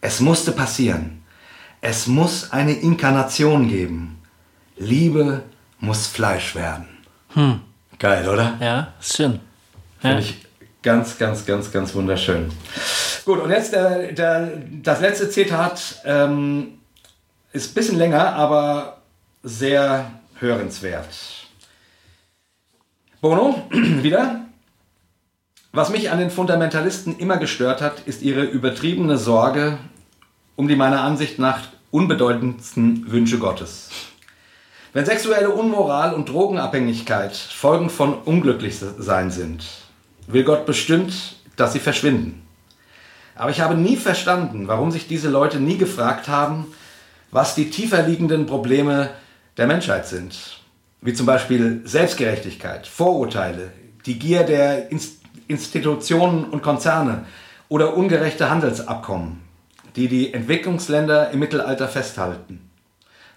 Es 0.00 0.20
musste 0.20 0.52
passieren. 0.52 1.22
Es 1.80 2.06
muss 2.06 2.52
eine 2.52 2.72
Inkarnation 2.72 3.68
geben. 3.68 4.22
Liebe 4.76 5.44
muss 5.84 6.06
Fleisch 6.06 6.54
werden. 6.54 6.86
Geil, 7.98 8.28
oder? 8.28 8.56
Ja, 8.60 8.92
ist 9.00 9.16
schön. 9.16 9.40
Finde 10.00 10.16
Ja. 10.16 10.20
ich 10.22 10.44
ganz, 10.82 11.18
ganz, 11.18 11.46
ganz, 11.46 11.72
ganz 11.72 11.94
wunderschön. 11.94 12.50
Gut, 13.24 13.40
und 13.40 13.50
jetzt 13.50 13.72
der, 13.72 14.12
der, 14.12 14.52
das 14.82 15.00
letzte 15.00 15.30
Zitat 15.30 16.00
ähm, 16.04 16.78
ist 17.52 17.70
ein 17.70 17.74
bisschen 17.74 17.98
länger, 17.98 18.34
aber 18.34 18.98
sehr 19.42 20.10
hörenswert. 20.38 21.08
Bono, 23.20 23.62
wieder. 23.70 24.40
Was 25.72 25.90
mich 25.90 26.10
an 26.10 26.18
den 26.18 26.30
Fundamentalisten 26.30 27.18
immer 27.18 27.36
gestört 27.38 27.80
hat, 27.80 28.00
ist 28.06 28.22
ihre 28.22 28.42
übertriebene 28.44 29.16
Sorge 29.18 29.78
um 30.56 30.68
die 30.68 30.76
meiner 30.76 31.00
Ansicht 31.02 31.38
nach 31.40 31.60
unbedeutendsten 31.90 33.10
Wünsche 33.10 33.38
Gottes. 33.38 33.88
Wenn 34.94 35.06
sexuelle 35.06 35.50
Unmoral 35.50 36.14
und 36.14 36.28
Drogenabhängigkeit 36.28 37.34
Folgen 37.34 37.90
von 37.90 38.14
Unglücklichsein 38.14 39.32
sind, 39.32 39.66
will 40.28 40.44
Gott 40.44 40.66
bestimmt, 40.66 41.34
dass 41.56 41.72
sie 41.72 41.80
verschwinden. 41.80 42.46
Aber 43.34 43.50
ich 43.50 43.60
habe 43.60 43.74
nie 43.74 43.96
verstanden, 43.96 44.68
warum 44.68 44.92
sich 44.92 45.08
diese 45.08 45.28
Leute 45.28 45.58
nie 45.58 45.78
gefragt 45.78 46.28
haben, 46.28 46.66
was 47.32 47.56
die 47.56 47.70
tiefer 47.70 48.04
liegenden 48.04 48.46
Probleme 48.46 49.10
der 49.56 49.66
Menschheit 49.66 50.06
sind. 50.06 50.60
Wie 51.00 51.12
zum 51.12 51.26
Beispiel 51.26 51.80
Selbstgerechtigkeit, 51.84 52.86
Vorurteile, 52.86 53.72
die 54.06 54.20
Gier 54.20 54.44
der 54.44 54.92
Inst 54.92 55.22
Institutionen 55.48 56.44
und 56.44 56.62
Konzerne 56.62 57.26
oder 57.68 57.96
ungerechte 57.96 58.48
Handelsabkommen, 58.48 59.40
die 59.96 60.06
die 60.06 60.32
Entwicklungsländer 60.32 61.32
im 61.32 61.40
Mittelalter 61.40 61.88
festhalten. 61.88 62.70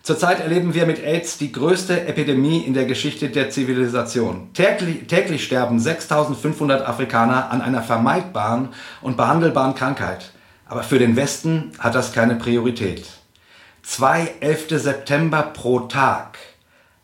Zurzeit 0.07 0.39
erleben 0.39 0.73
wir 0.73 0.85
mit 0.85 1.03
AIDS 1.03 1.37
die 1.37 1.51
größte 1.51 2.07
Epidemie 2.07 2.59
in 2.59 2.73
der 2.73 2.85
Geschichte 2.85 3.27
der 3.27 3.49
Zivilisation. 3.49 4.53
Täglich, 4.53 5.05
täglich 5.07 5.43
sterben 5.43 5.81
6500 5.81 6.87
Afrikaner 6.87 7.51
an 7.51 7.61
einer 7.61 7.83
vermeidbaren 7.83 8.69
und 9.01 9.17
behandelbaren 9.17 9.75
Krankheit. 9.75 10.31
Aber 10.65 10.83
für 10.83 10.97
den 10.97 11.17
Westen 11.17 11.73
hat 11.79 11.93
das 11.93 12.13
keine 12.13 12.35
Priorität. 12.35 13.05
Zwei 13.83 14.33
11. 14.39 14.81
September 14.81 15.41
pro 15.41 15.81
Tag. 15.81 16.37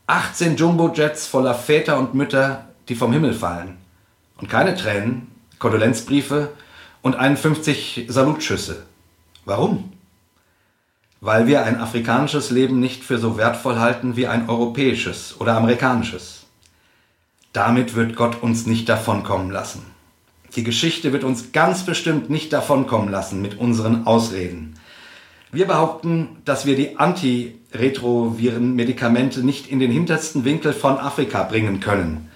18 0.07 0.55
Jumbojets 0.55 1.27
voller 1.27 1.55
Väter 1.55 1.99
und 1.99 2.13
Mütter, 2.13 2.69
die 2.87 2.95
vom 2.95 3.11
Himmel 3.11 3.33
fallen. 3.33 3.79
Und 4.37 4.49
keine 4.49 4.77
Tränen, 4.77 5.29
Kondolenzbriefe 5.59 6.53
und 7.01 7.17
51 7.17 8.05
Salutschüsse. 8.07 8.83
Warum? 9.43 9.92
Weil 11.23 11.47
wir 11.47 11.63
ein 11.63 11.79
afrikanisches 11.79 12.51
Leben 12.51 12.79
nicht 12.81 13.05
für 13.05 13.17
so 13.17 13.37
wertvoll 13.37 13.79
halten 13.79 14.17
wie 14.17 14.27
ein 14.27 14.49
europäisches 14.49 15.39
oder 15.39 15.55
amerikanisches. 15.55 16.47
Damit 17.53 17.95
wird 17.95 18.17
Gott 18.17 18.43
uns 18.43 18.65
nicht 18.65 18.89
davonkommen 18.89 19.49
lassen. 19.49 19.85
Die 20.57 20.65
Geschichte 20.65 21.13
wird 21.13 21.23
uns 21.23 21.53
ganz 21.53 21.85
bestimmt 21.85 22.29
nicht 22.29 22.51
davonkommen 22.51 23.07
lassen 23.07 23.41
mit 23.41 23.57
unseren 23.57 24.05
Ausreden. 24.05 24.77
Wir 25.53 25.65
behaupten, 25.65 26.27
dass 26.43 26.65
wir 26.65 26.75
die 26.75 26.99
Antiretroviren-Medikamente 26.99 29.45
nicht 29.45 29.67
in 29.67 29.79
den 29.79 29.91
hintersten 29.91 30.43
Winkel 30.43 30.73
von 30.73 30.97
Afrika 30.97 31.43
bringen 31.43 31.79
können. 31.79 32.29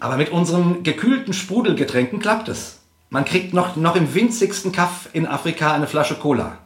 Aber 0.00 0.18
mit 0.18 0.28
unseren 0.28 0.82
gekühlten 0.82 1.32
Sprudelgetränken 1.32 2.18
klappt 2.18 2.50
es. 2.50 2.80
Man 3.08 3.24
kriegt 3.24 3.54
noch, 3.54 3.76
noch 3.76 3.96
im 3.96 4.14
winzigsten 4.14 4.70
Kaff 4.70 5.08
in 5.14 5.26
Afrika 5.26 5.72
eine 5.72 5.86
Flasche 5.86 6.16
Cola. 6.16 6.58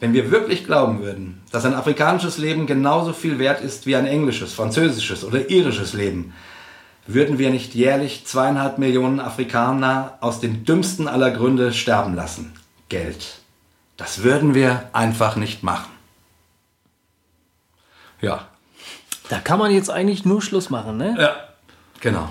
Wenn 0.00 0.12
wir 0.12 0.30
wirklich 0.30 0.64
glauben 0.64 1.00
würden, 1.00 1.42
dass 1.50 1.64
ein 1.64 1.74
afrikanisches 1.74 2.38
Leben 2.38 2.66
genauso 2.66 3.12
viel 3.12 3.38
wert 3.38 3.60
ist 3.60 3.86
wie 3.86 3.96
ein 3.96 4.06
englisches, 4.06 4.52
französisches 4.54 5.24
oder 5.24 5.50
irisches 5.50 5.92
Leben, 5.92 6.34
würden 7.06 7.38
wir 7.38 7.50
nicht 7.50 7.74
jährlich 7.74 8.24
zweieinhalb 8.26 8.78
Millionen 8.78 9.18
Afrikaner 9.18 10.18
aus 10.20 10.40
den 10.40 10.64
dümmsten 10.64 11.08
aller 11.08 11.30
Gründe 11.30 11.72
sterben 11.72 12.14
lassen. 12.14 12.52
Geld. 12.88 13.40
Das 13.96 14.22
würden 14.22 14.54
wir 14.54 14.88
einfach 14.92 15.34
nicht 15.36 15.62
machen. 15.62 15.90
Ja. 18.20 18.46
Da 19.28 19.38
kann 19.40 19.58
man 19.58 19.70
jetzt 19.72 19.90
eigentlich 19.90 20.24
nur 20.24 20.40
Schluss 20.42 20.70
machen, 20.70 20.96
ne? 20.96 21.16
Ja. 21.18 21.36
Genau. 22.00 22.28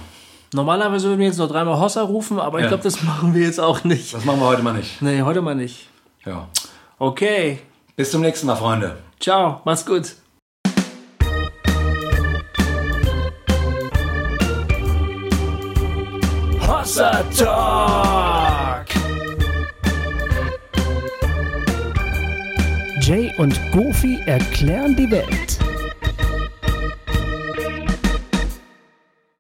Normalerweise 0.53 1.07
würden 1.09 1.19
wir 1.19 1.27
jetzt 1.27 1.37
noch 1.37 1.49
dreimal 1.49 1.77
Hossa 1.79 2.01
rufen, 2.01 2.39
aber 2.39 2.59
ich 2.59 2.63
Ja. 2.63 2.69
glaube, 2.69 2.83
das 2.83 3.03
machen 3.03 3.33
wir 3.35 3.41
jetzt 3.45 3.59
auch 3.59 3.83
nicht. 3.83 4.13
Das 4.13 4.23
machen 4.23 4.39
wir 4.39 4.45
heute 4.47 4.63
mal 4.63 4.73
nicht. 4.73 5.01
Nee, 5.01 5.21
heute 5.21 5.41
mal 5.41 5.55
nicht. 5.55 5.89
Ja. 6.25 6.47
Okay. 6.99 7.59
Bis 7.95 8.09
zum 8.09 8.21
nächsten 8.21 8.47
Mal, 8.47 8.55
Freunde. 8.55 8.97
Ciao. 9.19 9.61
Mach's 9.65 9.85
gut. 9.85 10.15
Hossa 16.67 17.23
Talk. 17.37 18.87
Jay 22.99 23.31
und 23.37 23.59
Goofy 23.71 24.19
erklären 24.25 24.95
die 24.95 25.09
Welt. 25.11 25.46